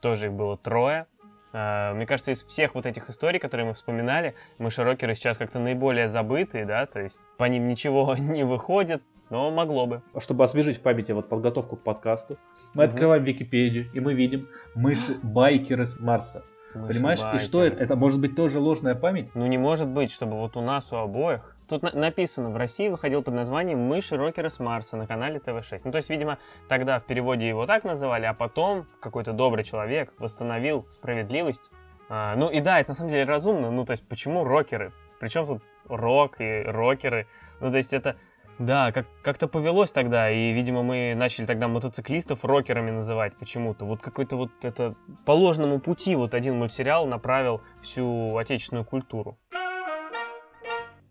Тоже 0.00 0.26
их 0.26 0.32
было 0.32 0.56
трое. 0.56 1.06
Э, 1.52 1.92
мне 1.94 2.06
кажется, 2.06 2.32
из 2.32 2.44
всех 2.44 2.74
вот 2.74 2.86
этих 2.86 3.08
историй, 3.08 3.38
которые 3.38 3.66
мы 3.66 3.74
вспоминали, 3.74 4.34
мы 4.58 4.70
Рокеры 4.76 5.14
сейчас 5.14 5.38
как-то 5.38 5.58
наиболее 5.58 6.08
забытые, 6.08 6.64
да, 6.64 6.86
то 6.86 7.00
есть 7.00 7.20
по 7.36 7.44
ним 7.44 7.68
ничего 7.68 8.14
не 8.18 8.44
выходит, 8.44 9.02
но 9.30 9.50
могло 9.50 9.86
бы. 9.86 10.02
Чтобы 10.18 10.44
освежить 10.44 10.78
в 10.78 10.80
памяти 10.80 11.12
вот 11.12 11.28
подготовку 11.28 11.76
к 11.76 11.82
подкасту, 11.82 12.38
мы 12.74 12.84
угу. 12.84 12.90
открываем 12.90 13.24
Википедию, 13.24 13.90
и 13.92 14.00
мы 14.00 14.14
видим 14.14 14.48
мыши-байкеры 14.74 15.86
с 15.86 15.98
Марса. 15.98 16.44
Мыши 16.74 16.94
Понимаешь? 16.94 17.20
И 17.34 17.38
что 17.38 17.64
это? 17.64 17.82
Это 17.82 17.96
может 17.96 18.20
быть 18.20 18.36
тоже 18.36 18.60
ложная 18.60 18.94
память? 18.94 19.34
Ну 19.34 19.46
не 19.46 19.58
может 19.58 19.88
быть, 19.88 20.12
чтобы 20.12 20.36
вот 20.36 20.56
у 20.56 20.60
нас 20.60 20.92
у 20.92 20.96
обоих 20.96 21.56
Тут 21.70 21.82
на- 21.84 21.92
написано, 21.92 22.50
в 22.50 22.56
России 22.56 22.88
выходил 22.88 23.22
под 23.22 23.34
названием 23.34 23.78
«Мыши 23.78 24.16
Рокеры 24.16 24.50
с 24.50 24.58
Марса» 24.58 24.96
на 24.96 25.06
канале 25.06 25.38
ТВ6. 25.38 25.82
Ну, 25.84 25.92
то 25.92 25.98
есть, 25.98 26.10
видимо, 26.10 26.38
тогда 26.68 26.98
в 26.98 27.04
переводе 27.04 27.46
его 27.46 27.64
так 27.64 27.84
называли, 27.84 28.26
а 28.26 28.34
потом 28.34 28.86
какой-то 29.00 29.32
добрый 29.32 29.62
человек 29.62 30.12
восстановил 30.18 30.84
справедливость. 30.90 31.70
А, 32.08 32.34
ну 32.34 32.50
и 32.50 32.60
да, 32.60 32.80
это 32.80 32.90
на 32.90 32.94
самом 32.96 33.10
деле 33.10 33.22
разумно. 33.22 33.70
Ну, 33.70 33.84
то 33.84 33.92
есть, 33.92 34.06
почему 34.08 34.42
рокеры? 34.42 34.92
Причем 35.20 35.46
тут 35.46 35.62
рок 35.86 36.40
и 36.40 36.62
рокеры? 36.66 37.28
Ну, 37.60 37.70
то 37.70 37.76
есть, 37.76 37.92
это... 37.92 38.16
Да, 38.58 38.90
как- 38.90 39.06
как-то 39.22 39.46
повелось 39.46 39.92
тогда, 39.92 40.28
и, 40.28 40.52
видимо, 40.52 40.82
мы 40.82 41.14
начали 41.16 41.46
тогда 41.46 41.68
мотоциклистов 41.68 42.44
рокерами 42.44 42.90
называть 42.90 43.34
почему-то. 43.36 43.84
Вот 43.84 44.02
какой-то 44.02 44.36
вот 44.36 44.50
это 44.62 44.96
по 45.24 45.30
ложному 45.30 45.78
пути 45.78 46.16
вот 46.16 46.34
один 46.34 46.58
мультсериал 46.58 47.06
направил 47.06 47.62
всю 47.80 48.36
отечественную 48.36 48.84
культуру. 48.84 49.38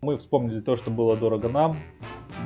Мы 0.02 0.16
вспомнили 0.16 0.60
то, 0.60 0.76
что 0.76 0.90
было 0.90 1.14
дорого 1.14 1.50
нам. 1.50 1.76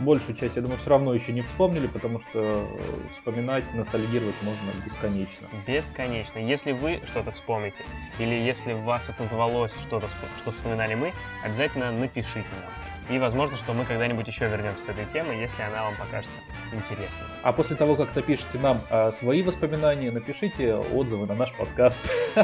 Большую 0.03 0.37
часть, 0.37 0.57
я 0.57 0.63
думаю, 0.63 0.77
все 0.79 0.91
равно 0.91 1.15
еще 1.15 1.33
не 1.33 1.43
вспомнили, 1.43 1.87
потому 1.87 2.19
что 2.19 2.41
э, 2.41 2.67
вспоминать, 3.13 3.63
ностальгировать 3.75 4.35
можно 4.43 4.73
бесконечно. 4.85 5.47
Бесконечно. 5.65 6.41
Если 6.41 6.73
вы 6.73 6.99
что-то 7.05 7.31
вспомните, 7.31 7.85
или 8.19 8.35
если 8.35 8.73
в 8.73 8.83
вас 8.83 9.09
отозвалось 9.09 9.73
что-то, 9.81 10.09
что 10.39 10.51
вспоминали 10.51 10.97
мы, 10.97 11.13
обязательно 11.45 11.93
напишите 11.93 12.49
нам. 12.61 12.94
И 13.11 13.19
возможно, 13.19 13.57
что 13.57 13.75
мы 13.75 13.85
когда-нибудь 13.85 14.27
еще 14.27 14.49
вернемся 14.49 14.85
с 14.85 14.89
этой 14.89 15.05
темой, 15.05 15.39
если 15.39 15.63
она 15.63 15.85
вам 15.85 15.95
покажется 15.97 16.39
интересной. 16.73 17.27
А 17.43 17.53
после 17.53 17.77
того, 17.77 17.97
как 17.97 18.15
напишите 18.17 18.59
нам 18.59 18.81
а, 18.91 19.13
свои 19.13 19.43
воспоминания, 19.43 20.11
напишите 20.11 20.75
отзывы 20.75 21.27
на 21.27 21.35
наш 21.35 21.53
подкаст. 21.53 22.01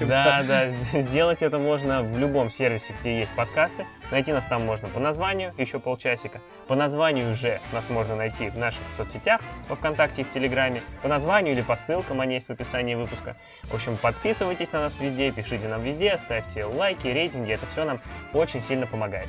Да, 0.00 0.42
да, 0.46 0.70
сделать 1.00 1.42
это 1.42 1.58
можно 1.58 2.02
в 2.02 2.18
любом 2.18 2.50
сервисе, 2.50 2.92
где 3.00 3.20
есть 3.20 3.32
подкасты. 3.32 3.86
Найти 4.10 4.32
нас 4.32 4.44
там 4.44 4.64
можно 4.64 4.88
по 4.88 5.00
названию, 5.00 5.52
еще 5.56 5.78
полчасика. 5.78 6.40
По 6.68 6.74
названию 6.74 7.34
же 7.34 7.60
нас 7.72 7.88
можно 7.88 8.16
найти 8.16 8.50
в 8.50 8.58
наших 8.58 8.82
соцсетях, 8.96 9.40
во 9.68 9.76
Вконтакте 9.76 10.22
и 10.22 10.24
в 10.24 10.32
Телеграме. 10.32 10.82
По 11.02 11.08
названию 11.08 11.54
или 11.54 11.62
по 11.62 11.76
ссылкам, 11.76 12.20
они 12.20 12.34
есть 12.34 12.48
в 12.48 12.50
описании 12.50 12.94
выпуска. 12.94 13.36
В 13.64 13.74
общем, 13.74 13.96
подписывайтесь 13.96 14.72
на 14.72 14.80
нас 14.80 14.98
везде, 15.00 15.32
пишите 15.32 15.68
нам 15.68 15.82
везде, 15.82 16.16
ставьте 16.16 16.64
лайки, 16.64 17.08
рейтинги. 17.08 17.52
Это 17.52 17.66
все 17.66 17.84
нам 17.84 18.00
очень 18.32 18.60
сильно 18.60 18.86
помогает. 18.86 19.28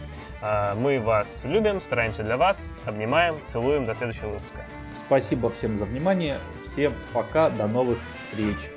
Мы 0.73 0.99
вас 0.99 1.41
любим, 1.43 1.81
стараемся 1.81 2.23
для 2.23 2.37
вас, 2.37 2.71
обнимаем, 2.85 3.35
целуем. 3.45 3.85
До 3.85 3.93
следующего 3.93 4.29
выпуска. 4.29 4.65
Спасибо 5.05 5.51
всем 5.51 5.77
за 5.77 5.85
внимание. 5.85 6.37
Всем 6.71 6.93
пока, 7.13 7.49
до 7.49 7.67
новых 7.67 7.99
встреч. 8.29 8.74